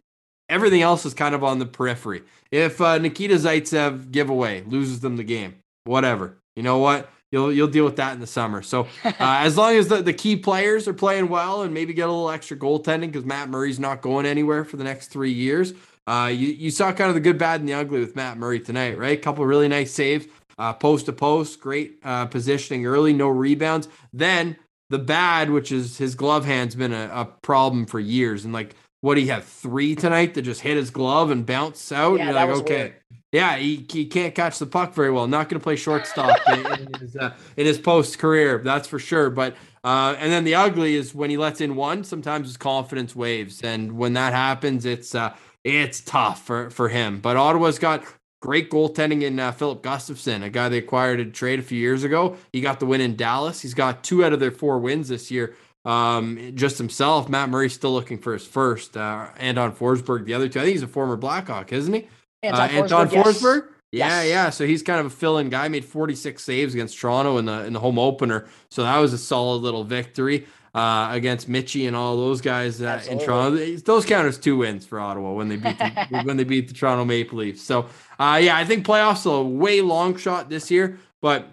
everything 0.49 0.81
else 0.81 1.05
is 1.05 1.13
kind 1.13 1.35
of 1.35 1.43
on 1.43 1.59
the 1.59 1.65
periphery. 1.65 2.23
If 2.51 2.81
uh, 2.81 2.97
Nikita 2.97 3.35
Zaitsev 3.35 4.11
giveaway 4.11 4.63
loses 4.63 4.99
them 5.01 5.17
the 5.17 5.23
game, 5.23 5.55
whatever. 5.85 6.37
You 6.55 6.63
know 6.63 6.77
what? 6.77 7.09
you'll 7.33 7.51
you'll 7.51 7.67
deal 7.67 7.83
with 7.83 7.97
that 7.97 8.13
in 8.13 8.21
the 8.21 8.27
summer. 8.27 8.61
So 8.61 8.87
uh, 9.03 9.11
as 9.19 9.57
long 9.57 9.75
as 9.75 9.89
the, 9.89 10.01
the 10.01 10.13
key 10.13 10.37
players 10.37 10.87
are 10.87 10.93
playing 10.93 11.27
well 11.27 11.63
and 11.63 11.73
maybe 11.73 11.93
get 11.93 12.07
a 12.07 12.11
little 12.11 12.29
extra 12.29 12.55
goaltending 12.55 13.07
because 13.07 13.25
Matt 13.25 13.49
Murray's 13.49 13.79
not 13.79 14.01
going 14.01 14.25
anywhere 14.25 14.63
for 14.63 14.77
the 14.77 14.85
next 14.85 15.07
three 15.07 15.33
years. 15.33 15.73
Uh, 16.05 16.29
you 16.33 16.47
you 16.49 16.69
saw 16.69 16.93
kind 16.93 17.09
of 17.09 17.15
the 17.15 17.21
good, 17.21 17.37
bad, 17.37 17.59
and 17.59 17.67
the 17.67 17.73
ugly 17.73 17.99
with 17.99 18.15
Matt 18.15 18.37
Murray 18.37 18.59
tonight, 18.59 18.97
right? 18.97 19.17
A 19.17 19.21
couple 19.21 19.45
really 19.45 19.67
nice 19.67 19.91
saves, 19.91 20.27
uh, 20.57 20.73
post 20.73 21.05
to 21.07 21.13
post, 21.13 21.59
great 21.59 21.99
uh, 22.03 22.25
positioning 22.25 22.85
early, 22.85 23.13
no 23.13 23.27
rebounds. 23.27 23.87
Then 24.11 24.57
the 24.89 24.99
bad, 24.99 25.49
which 25.49 25.71
is 25.71 25.97
his 25.97 26.15
glove 26.15 26.45
hand's 26.45 26.75
been 26.75 26.93
a, 26.93 27.09
a 27.13 27.25
problem 27.41 27.85
for 27.85 27.99
years, 27.99 28.45
and 28.45 28.53
like 28.53 28.75
what 29.01 29.17
he 29.17 29.27
had 29.27 29.43
three 29.43 29.95
tonight 29.95 30.33
that 30.33 30.43
just 30.43 30.61
hit 30.61 30.77
his 30.77 30.89
glove 30.89 31.29
and 31.31 31.45
bounce 31.45 31.91
out. 31.91 32.15
Yeah, 32.15 32.19
and 32.19 32.23
you're 32.25 32.33
like, 32.33 32.61
okay. 32.61 32.77
Weird. 32.77 32.93
Yeah, 33.33 33.57
he, 33.57 33.83
he 33.91 34.05
can't 34.05 34.35
catch 34.35 34.59
the 34.59 34.67
puck 34.67 34.93
very 34.93 35.09
well. 35.09 35.25
Not 35.25 35.49
going 35.49 35.59
to 35.59 35.63
play 35.63 35.75
shortstop 35.75 36.37
in, 36.49 36.65
in, 36.67 36.93
his, 36.99 37.15
uh, 37.15 37.33
in 37.57 37.65
his 37.65 37.79
post 37.79 38.19
career, 38.19 38.61
that's 38.63 38.87
for 38.87 38.99
sure. 38.99 39.31
But 39.31 39.55
uh, 39.83 40.15
and 40.19 40.31
then 40.31 40.43
the 40.43 40.53
ugly 40.53 40.93
is 40.93 41.15
when 41.15 41.31
he 41.31 41.37
lets 41.37 41.59
in 41.59 41.75
one. 41.75 42.03
Sometimes 42.03 42.47
his 42.47 42.57
confidence 42.57 43.15
waves, 43.15 43.63
and 43.63 43.97
when 43.97 44.13
that 44.13 44.33
happens, 44.33 44.85
it's 44.85 45.15
uh, 45.15 45.35
it's 45.63 45.99
tough 46.01 46.45
for 46.45 46.69
for 46.69 46.89
him. 46.89 47.19
But 47.21 47.35
Ottawa's 47.35 47.79
got 47.79 48.03
great 48.43 48.69
goaltending 48.69 49.21
in 49.21 49.39
uh, 49.39 49.53
Filip 49.53 49.81
Gustavsson, 49.81 50.43
a 50.43 50.49
guy 50.49 50.67
they 50.67 50.79
acquired 50.79 51.21
a 51.21 51.25
trade 51.25 51.59
a 51.59 51.63
few 51.63 51.79
years 51.79 52.03
ago. 52.03 52.35
He 52.51 52.59
got 52.59 52.81
the 52.81 52.85
win 52.85 52.99
in 52.99 53.15
Dallas. 53.15 53.61
He's 53.61 53.73
got 53.73 54.03
two 54.03 54.25
out 54.25 54.33
of 54.33 54.41
their 54.41 54.51
four 54.51 54.79
wins 54.79 55.07
this 55.07 55.31
year. 55.31 55.55
Um, 55.85 56.51
just 56.53 56.77
himself. 56.77 57.29
Matt 57.29 57.47
Murray's 57.47 57.71
still 57.71 57.93
looking 57.93 58.17
for 58.17 58.33
his 58.33 58.45
first. 58.45 58.97
Uh, 58.97 59.29
Anton 59.37 59.73
Forsberg, 59.73 60.25
the 60.25 60.33
other 60.33 60.49
two. 60.49 60.59
I 60.59 60.63
think 60.63 60.73
he's 60.73 60.83
a 60.83 60.87
former 60.87 61.15
Blackhawk, 61.15 61.71
isn't 61.71 61.93
he? 61.93 62.09
Anton, 62.41 62.59
uh, 62.59 62.73
Anton 62.73 63.07
Forsberg. 63.07 63.23
Forsberg? 63.23 63.67
Yeah, 63.93 64.23
yes. 64.23 64.27
yeah. 64.27 64.49
So 64.49 64.65
he's 64.65 64.83
kind 64.83 64.99
of 64.99 65.05
a 65.05 65.09
fill-in 65.09 65.47
guy. 65.47 65.69
Made 65.69 65.85
46 65.85 66.43
saves 66.43 66.73
against 66.73 66.99
Toronto 66.99 67.37
in 67.37 67.45
the 67.45 67.63
in 67.63 67.71
the 67.71 67.79
home 67.79 67.97
opener. 67.97 68.49
So 68.69 68.83
that 68.83 68.97
was 68.97 69.13
a 69.13 69.17
solid 69.17 69.61
little 69.61 69.85
victory. 69.85 70.47
uh, 70.75 71.09
against 71.11 71.49
Mitchie 71.49 71.87
and 71.87 71.95
all 71.95 72.17
those 72.17 72.41
guys 72.41 72.81
uh, 72.81 73.01
in 73.07 73.19
Toronto. 73.19 73.77
Those 73.77 74.05
count 74.05 74.27
as 74.27 74.39
two 74.39 74.57
wins 74.57 74.85
for 74.85 74.99
Ottawa 74.99 75.33
when 75.33 75.47
they 75.47 75.55
beat 75.55 75.77
the, 75.77 76.21
when 76.23 76.37
they 76.37 76.43
beat 76.43 76.67
the 76.67 76.73
Toronto 76.73 77.05
Maple 77.05 77.37
Leafs. 77.37 77.61
So 77.61 77.87
uh, 78.19 78.39
yeah, 78.41 78.57
I 78.57 78.65
think 78.65 78.85
playoffs 78.85 79.25
are 79.25 79.41
a 79.41 79.43
way 79.43 79.81
long 79.81 80.17
shot 80.17 80.49
this 80.49 80.69
year, 80.71 80.99
but 81.21 81.47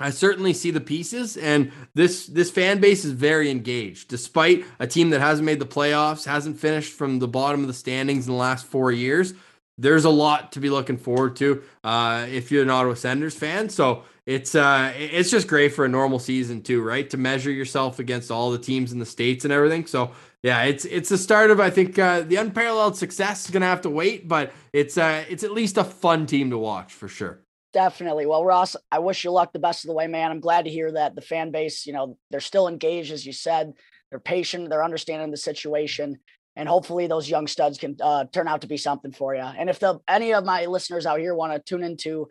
I 0.00 0.10
certainly 0.10 0.52
see 0.52 0.70
the 0.70 0.80
pieces, 0.80 1.36
and 1.36 1.72
this 1.94 2.26
this 2.26 2.50
fan 2.50 2.80
base 2.80 3.04
is 3.04 3.12
very 3.12 3.50
engaged. 3.50 4.08
Despite 4.08 4.64
a 4.78 4.86
team 4.86 5.10
that 5.10 5.20
hasn't 5.20 5.46
made 5.46 5.58
the 5.58 5.66
playoffs, 5.66 6.24
hasn't 6.24 6.58
finished 6.58 6.92
from 6.92 7.18
the 7.18 7.26
bottom 7.26 7.62
of 7.62 7.66
the 7.66 7.74
standings 7.74 8.26
in 8.26 8.32
the 8.32 8.38
last 8.38 8.64
four 8.66 8.92
years, 8.92 9.34
there's 9.76 10.04
a 10.04 10.10
lot 10.10 10.52
to 10.52 10.60
be 10.60 10.70
looking 10.70 10.98
forward 10.98 11.34
to 11.36 11.62
uh, 11.82 12.26
if 12.28 12.52
you're 12.52 12.62
an 12.62 12.70
Ottawa 12.70 12.94
Senators 12.94 13.34
fan. 13.34 13.68
So 13.68 14.04
it's 14.24 14.54
uh, 14.54 14.92
it's 14.96 15.30
just 15.30 15.48
great 15.48 15.72
for 15.72 15.84
a 15.84 15.88
normal 15.88 16.20
season 16.20 16.62
too, 16.62 16.80
right? 16.82 17.08
To 17.10 17.16
measure 17.16 17.50
yourself 17.50 17.98
against 17.98 18.30
all 18.30 18.52
the 18.52 18.58
teams 18.58 18.92
in 18.92 19.00
the 19.00 19.06
states 19.06 19.44
and 19.44 19.52
everything. 19.52 19.86
So 19.86 20.12
yeah, 20.42 20.62
it's 20.62 20.84
it's 20.84 21.08
the 21.08 21.18
start 21.18 21.50
of 21.50 21.58
I 21.58 21.70
think 21.70 21.98
uh, 21.98 22.20
the 22.20 22.36
unparalleled 22.36 22.96
success 22.96 23.44
is 23.44 23.50
gonna 23.50 23.66
have 23.66 23.80
to 23.82 23.90
wait, 23.90 24.28
but 24.28 24.52
it's 24.72 24.96
uh, 24.96 25.24
it's 25.28 25.42
at 25.42 25.52
least 25.52 25.76
a 25.76 25.84
fun 25.84 26.26
team 26.26 26.50
to 26.50 26.58
watch 26.58 26.92
for 26.92 27.08
sure. 27.08 27.42
Definitely. 27.72 28.24
Well, 28.24 28.44
Ross, 28.44 28.76
I 28.90 29.00
wish 29.00 29.24
you 29.24 29.30
luck 29.30 29.52
the 29.52 29.58
best 29.58 29.84
of 29.84 29.88
the 29.88 29.94
way, 29.94 30.06
man. 30.06 30.30
I'm 30.30 30.40
glad 30.40 30.64
to 30.64 30.70
hear 30.70 30.92
that 30.92 31.14
the 31.14 31.20
fan 31.20 31.50
base, 31.50 31.86
you 31.86 31.92
know, 31.92 32.16
they're 32.30 32.40
still 32.40 32.66
engaged, 32.66 33.12
as 33.12 33.26
you 33.26 33.32
said. 33.32 33.72
They're 34.10 34.20
patient. 34.20 34.70
They're 34.70 34.84
understanding 34.84 35.30
the 35.30 35.36
situation, 35.36 36.18
and 36.56 36.68
hopefully 36.68 37.08
those 37.08 37.28
young 37.28 37.48
studs 37.48 37.76
can 37.76 37.96
uh, 38.00 38.24
turn 38.32 38.48
out 38.48 38.60
to 38.60 38.68
be 38.68 38.76
something 38.76 39.12
for 39.12 39.34
you. 39.34 39.42
And 39.42 39.68
if 39.68 39.80
the 39.80 39.98
any 40.08 40.34
of 40.34 40.44
my 40.44 40.66
listeners 40.66 41.04
out 41.04 41.18
here 41.18 41.34
want 41.34 41.52
to 41.52 41.58
tune 41.58 41.82
into 41.82 42.28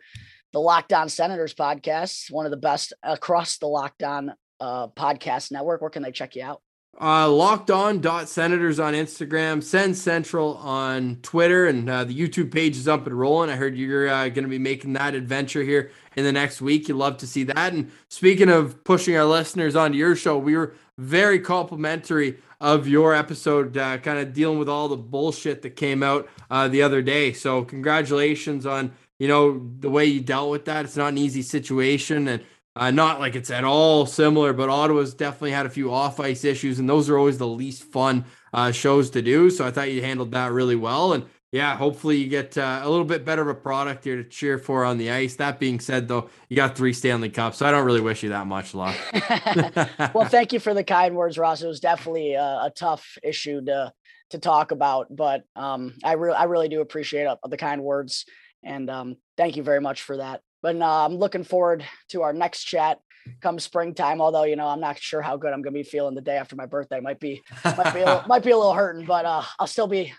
the 0.54 0.60
Locked 0.60 0.94
On 0.94 1.10
Senators 1.10 1.54
podcast, 1.54 2.30
one 2.30 2.46
of 2.46 2.50
the 2.50 2.56
best 2.56 2.94
across 3.02 3.58
the 3.58 3.68
Locked 3.68 4.02
On 4.02 4.32
uh, 4.60 4.88
podcast 4.88 5.52
network, 5.52 5.82
where 5.82 5.90
can 5.90 6.02
they 6.02 6.10
check 6.10 6.34
you 6.34 6.42
out? 6.42 6.62
Uh, 7.00 7.30
locked 7.30 7.70
on 7.70 8.00
dot 8.00 8.28
senators 8.28 8.80
on 8.80 8.92
Instagram, 8.92 9.62
Sens 9.62 10.02
Central 10.02 10.56
on 10.56 11.16
Twitter, 11.22 11.66
and 11.66 11.88
uh, 11.88 12.02
the 12.02 12.18
YouTube 12.18 12.50
page 12.50 12.76
is 12.76 12.88
up 12.88 13.06
and 13.06 13.16
rolling. 13.16 13.50
I 13.50 13.54
heard 13.54 13.76
you're 13.76 14.08
uh, 14.08 14.28
going 14.30 14.42
to 14.42 14.48
be 14.48 14.58
making 14.58 14.94
that 14.94 15.14
adventure 15.14 15.62
here 15.62 15.92
in 16.16 16.24
the 16.24 16.32
next 16.32 16.60
week. 16.60 16.88
You'd 16.88 16.96
love 16.96 17.16
to 17.18 17.26
see 17.26 17.44
that. 17.44 17.72
And 17.72 17.92
speaking 18.08 18.48
of 18.48 18.82
pushing 18.82 19.16
our 19.16 19.26
listeners 19.26 19.76
onto 19.76 19.96
your 19.96 20.16
show, 20.16 20.38
we 20.38 20.56
were 20.56 20.74
very 20.96 21.38
complimentary 21.38 22.38
of 22.60 22.88
your 22.88 23.14
episode, 23.14 23.76
uh, 23.76 23.98
kind 23.98 24.18
of 24.18 24.32
dealing 24.32 24.58
with 24.58 24.68
all 24.68 24.88
the 24.88 24.96
bullshit 24.96 25.62
that 25.62 25.76
came 25.76 26.02
out 26.02 26.28
uh, 26.50 26.66
the 26.66 26.82
other 26.82 27.00
day. 27.00 27.32
So 27.32 27.62
congratulations 27.62 28.66
on 28.66 28.92
you 29.20 29.28
know 29.28 29.64
the 29.78 29.90
way 29.90 30.04
you 30.04 30.20
dealt 30.20 30.50
with 30.50 30.64
that. 30.64 30.84
It's 30.84 30.96
not 30.96 31.12
an 31.12 31.18
easy 31.18 31.42
situation, 31.42 32.26
and 32.26 32.42
uh, 32.76 32.90
not 32.90 33.18
like 33.18 33.34
it's 33.34 33.50
at 33.50 33.64
all 33.64 34.06
similar, 34.06 34.52
but 34.52 34.68
Ottawa's 34.68 35.14
definitely 35.14 35.50
had 35.50 35.66
a 35.66 35.70
few 35.70 35.92
off 35.92 36.20
ice 36.20 36.44
issues, 36.44 36.78
and 36.78 36.88
those 36.88 37.08
are 37.08 37.18
always 37.18 37.38
the 37.38 37.46
least 37.46 37.82
fun 37.84 38.24
uh, 38.52 38.70
shows 38.70 39.10
to 39.10 39.22
do. 39.22 39.50
So 39.50 39.66
I 39.66 39.70
thought 39.70 39.90
you 39.90 40.02
handled 40.02 40.32
that 40.32 40.52
really 40.52 40.76
well. 40.76 41.12
And 41.12 41.24
yeah, 41.50 41.76
hopefully 41.76 42.18
you 42.18 42.28
get 42.28 42.58
uh, 42.58 42.80
a 42.82 42.88
little 42.88 43.06
bit 43.06 43.24
better 43.24 43.42
of 43.42 43.48
a 43.48 43.54
product 43.54 44.04
here 44.04 44.16
to 44.16 44.24
cheer 44.24 44.58
for 44.58 44.84
on 44.84 44.98
the 44.98 45.10
ice. 45.10 45.36
That 45.36 45.58
being 45.58 45.80
said, 45.80 46.06
though, 46.06 46.28
you 46.48 46.56
got 46.56 46.76
three 46.76 46.92
Stanley 46.92 47.30
Cups, 47.30 47.58
so 47.58 47.66
I 47.66 47.70
don't 47.70 47.86
really 47.86 48.02
wish 48.02 48.22
you 48.22 48.28
that 48.28 48.46
much 48.46 48.74
luck. 48.74 48.96
well, 50.14 50.28
thank 50.28 50.52
you 50.52 50.60
for 50.60 50.74
the 50.74 50.84
kind 50.84 51.16
words, 51.16 51.38
Ross. 51.38 51.62
It 51.62 51.68
was 51.68 51.80
definitely 51.80 52.34
a, 52.34 52.42
a 52.64 52.72
tough 52.74 53.16
issue 53.22 53.64
to 53.64 53.92
to 54.30 54.38
talk 54.38 54.72
about, 54.72 55.06
but 55.14 55.44
um, 55.56 55.94
I 56.04 56.12
really 56.12 56.36
I 56.36 56.44
really 56.44 56.68
do 56.68 56.82
appreciate 56.82 57.24
uh, 57.24 57.36
the 57.48 57.56
kind 57.56 57.82
words, 57.82 58.26
and 58.62 58.90
um, 58.90 59.16
thank 59.38 59.56
you 59.56 59.62
very 59.62 59.80
much 59.80 60.02
for 60.02 60.18
that. 60.18 60.42
But 60.62 60.76
uh, 60.76 61.04
I'm 61.06 61.16
looking 61.16 61.44
forward 61.44 61.84
to 62.10 62.22
our 62.22 62.32
next 62.32 62.64
chat 62.64 62.98
come 63.40 63.58
springtime. 63.58 64.20
Although 64.20 64.44
you 64.44 64.56
know 64.56 64.66
I'm 64.66 64.80
not 64.80 64.98
sure 64.98 65.22
how 65.22 65.36
good 65.36 65.52
I'm 65.52 65.62
going 65.62 65.74
to 65.74 65.78
be 65.78 65.82
feeling 65.82 66.14
the 66.14 66.20
day 66.20 66.36
after 66.36 66.56
my 66.56 66.66
birthday. 66.66 67.00
Might 67.00 67.20
be 67.20 67.42
might 67.64 67.92
be 67.94 68.00
a 68.00 68.06
little, 68.06 68.22
might 68.26 68.42
be 68.42 68.50
a 68.50 68.56
little 68.56 68.74
hurting, 68.74 69.06
but 69.06 69.24
uh, 69.24 69.42
I'll 69.58 69.66
still 69.66 69.86
be 69.86 70.12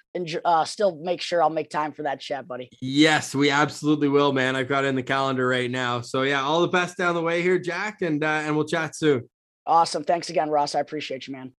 uh, 0.46 0.66
still 0.66 0.96
make 0.98 1.22
sure 1.22 1.42
I'll 1.42 1.50
make 1.50 1.70
time 1.70 1.92
for 1.92 2.04
that 2.04 2.20
chat, 2.20 2.48
buddy. 2.48 2.70
Yes, 2.82 3.36
we 3.36 3.50
absolutely 3.50 4.10
will, 4.10 4.32
man. 4.32 4.56
I've 4.56 4.70
got 4.70 4.86
it 4.86 4.88
in 4.88 4.96
the 4.96 5.04
calendar 5.04 5.48
right 5.48 5.70
now. 5.70 6.02
So 6.02 6.24
yeah, 6.24 6.42
all 6.42 6.62
the 6.62 6.68
best 6.68 6.98
down 6.98 7.16
the 7.16 7.22
way 7.22 7.42
here, 7.42 7.60
Jack, 7.60 8.02
and 8.02 8.24
uh, 8.24 8.28
and 8.28 8.56
we'll 8.56 8.66
chat 8.66 8.96
soon. 8.96 9.30
Awesome. 9.66 10.04
Thanks 10.04 10.30
again, 10.30 10.50
Ross. 10.50 10.76
I 10.76 10.80
appreciate 10.80 11.28
you, 11.28 11.34
man. 11.34 11.54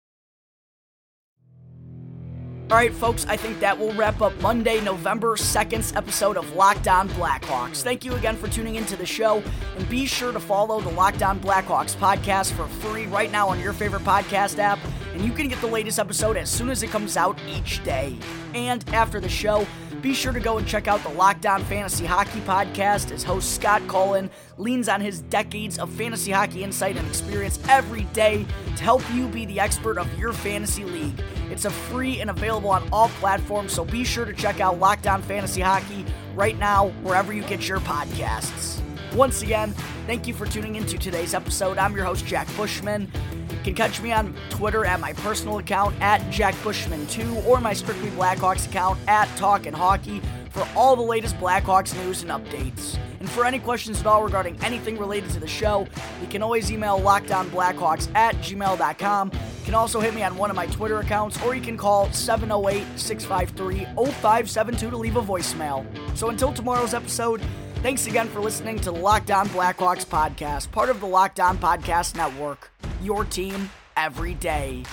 All 2.72 2.78
right, 2.78 2.94
folks, 2.94 3.26
I 3.28 3.36
think 3.36 3.60
that 3.62 3.80
will 3.80 3.94
wrap 3.94 4.22
up 4.22 4.40
Monday, 4.42 4.80
November 4.80 5.36
2nd's 5.36 5.96
episode 5.96 6.38
of 6.38 6.54
Locked 6.54 6.88
On 6.88 7.10
Blackhawks. 7.10 7.82
Thank 7.82 8.06
you 8.06 8.14
again 8.14 8.36
for 8.36 8.48
tuning 8.48 8.76
into 8.76 8.96
the 8.96 9.08
show, 9.08 9.42
and 9.76 9.90
be 9.90 10.06
sure 10.06 10.32
to 10.32 10.40
follow 10.40 10.80
the 10.80 10.92
Locked 10.92 11.24
On 11.24 11.40
Blackhawks 11.40 11.96
podcast 11.96 12.52
for 12.52 12.68
free 12.68 13.08
right 13.08 13.32
now 13.32 13.50
on 13.50 13.60
your 13.60 13.74
favorite 13.74 14.04
podcast 14.04 14.60
app, 14.60 14.78
and 15.14 15.26
you 15.26 15.32
can 15.32 15.48
get 15.48 15.60
the 15.62 15.68
latest 15.68 15.98
episode 15.98 16.38
as 16.38 16.48
soon 16.48 16.70
as 16.70 16.84
it 16.84 16.92
comes 16.92 17.18
out 17.18 17.40
each 17.48 17.84
day. 17.84 18.16
And 18.54 18.88
after 18.90 19.20
the 19.20 19.30
show, 19.30 19.66
be 20.02 20.14
sure 20.14 20.32
to 20.32 20.40
go 20.40 20.60
and 20.60 20.68
check 20.68 20.88
out 20.88 21.02
the 21.02 21.10
Locked 21.10 21.48
On 21.48 21.64
Fantasy 21.64 22.06
Hockey 22.06 22.40
podcast 22.42 23.10
as 23.12 23.24
host 23.24 23.56
Scott 23.56 23.82
Cullen 23.88 24.30
leans 24.60 24.88
on 24.88 25.02
his 25.02 25.22
decades 25.22 25.80
of 25.80 25.90
fantasy 25.90 26.32
hockey 26.32 26.64
insight 26.64 26.98
and 26.98 27.08
experience 27.08 27.58
every 27.68 28.04
day 28.14 28.46
to 28.76 28.84
help 28.84 29.02
you 29.16 29.28
be 29.28 29.48
the 29.48 29.60
expert 29.60 29.98
of 29.98 30.20
your 30.20 30.34
fantasy 30.34 30.84
league. 30.84 31.20
It's 31.50 31.66
a 31.66 31.70
free 31.70 32.22
and 32.22 32.30
available 32.30 32.70
on 32.70 32.88
all 32.92 33.10
platforms, 33.10 33.74
so 33.74 33.84
be 33.84 34.04
sure 34.04 34.26
to 34.26 34.34
check 34.34 34.60
out 34.60 34.80
Locked 34.80 35.08
On 35.08 35.22
Fantasy 35.22 35.62
Hockey 35.62 36.06
right 36.36 36.58
now, 36.58 36.90
wherever 37.02 37.34
you 37.34 37.44
get 37.44 37.68
your 37.68 37.80
podcasts. 37.80 38.80
Once 39.14 39.42
again, 39.42 39.74
thank 40.06 40.28
you 40.28 40.34
for 40.34 40.46
tuning 40.46 40.76
into 40.76 40.98
today's 40.98 41.34
episode. 41.34 41.78
I'm 41.78 41.96
your 41.96 42.06
host, 42.06 42.26
Jack 42.26 42.48
Bushman. 42.56 43.12
You 43.50 43.58
can 43.64 43.74
catch 43.74 44.00
me 44.02 44.12
on 44.12 44.36
Twitter 44.52 44.86
at 44.86 45.00
my 45.00 45.14
personal 45.14 45.58
account 45.58 46.00
at 46.00 46.22
JackBushman2 46.32 47.46
or 47.46 47.60
my 47.60 47.74
Strictly 47.74 48.10
Blackhawks 48.12 48.68
account 48.68 49.00
at 49.08 49.28
Talkin' 49.36 49.74
Hockey 49.74 50.22
for 50.50 50.68
all 50.76 50.96
the 50.96 51.02
latest 51.02 51.38
Blackhawks 51.38 51.96
news 52.04 52.22
and 52.24 52.32
updates. 52.32 52.98
And 53.20 53.30
for 53.30 53.46
any 53.46 53.60
questions 53.60 54.00
at 54.00 54.06
all 54.06 54.24
regarding 54.24 54.58
anything 54.64 54.98
related 54.98 55.30
to 55.32 55.40
the 55.40 55.48
show, 55.48 55.88
you 56.22 56.28
can 56.28 56.42
always 56.42 56.72
email 56.72 57.00
lockedonblackhawks 57.00 58.14
at 58.16 58.36
gmail.com. 58.36 59.32
You 59.32 59.66
can 59.66 59.74
also 59.76 60.00
hit 60.00 60.14
me 60.16 60.24
on 60.24 60.38
one 60.38 60.50
of 60.50 60.56
my 60.56 60.68
Twitter 60.68 61.00
accounts, 61.00 61.42
or 61.44 61.54
you 61.54 61.62
can 61.62 61.78
call 61.78 62.12
708 62.12 62.86
653 62.98 63.86
0572 63.96 64.90
to 64.90 64.98
leave 64.98 65.18
a 65.18 65.22
voicemail. 65.22 65.86
So 66.18 66.30
until 66.30 66.54
tomorrow's 66.54 66.94
episode, 66.94 67.42
thanks 67.76 68.08
again 68.08 68.28
for 68.30 68.40
listening 68.40 68.78
to 68.80 68.92
the 68.92 69.00
Locked 69.00 69.32
On 69.32 69.48
Blackhawks 69.50 70.06
podcast, 70.06 70.72
part 70.72 70.90
of 70.90 71.00
the 71.00 71.08
Locked 71.08 71.40
On 71.40 71.58
Podcast 71.58 72.16
Network. 72.16 72.72
Your 73.02 73.26
team 73.26 73.70
every 73.98 74.34
day. 74.36 74.84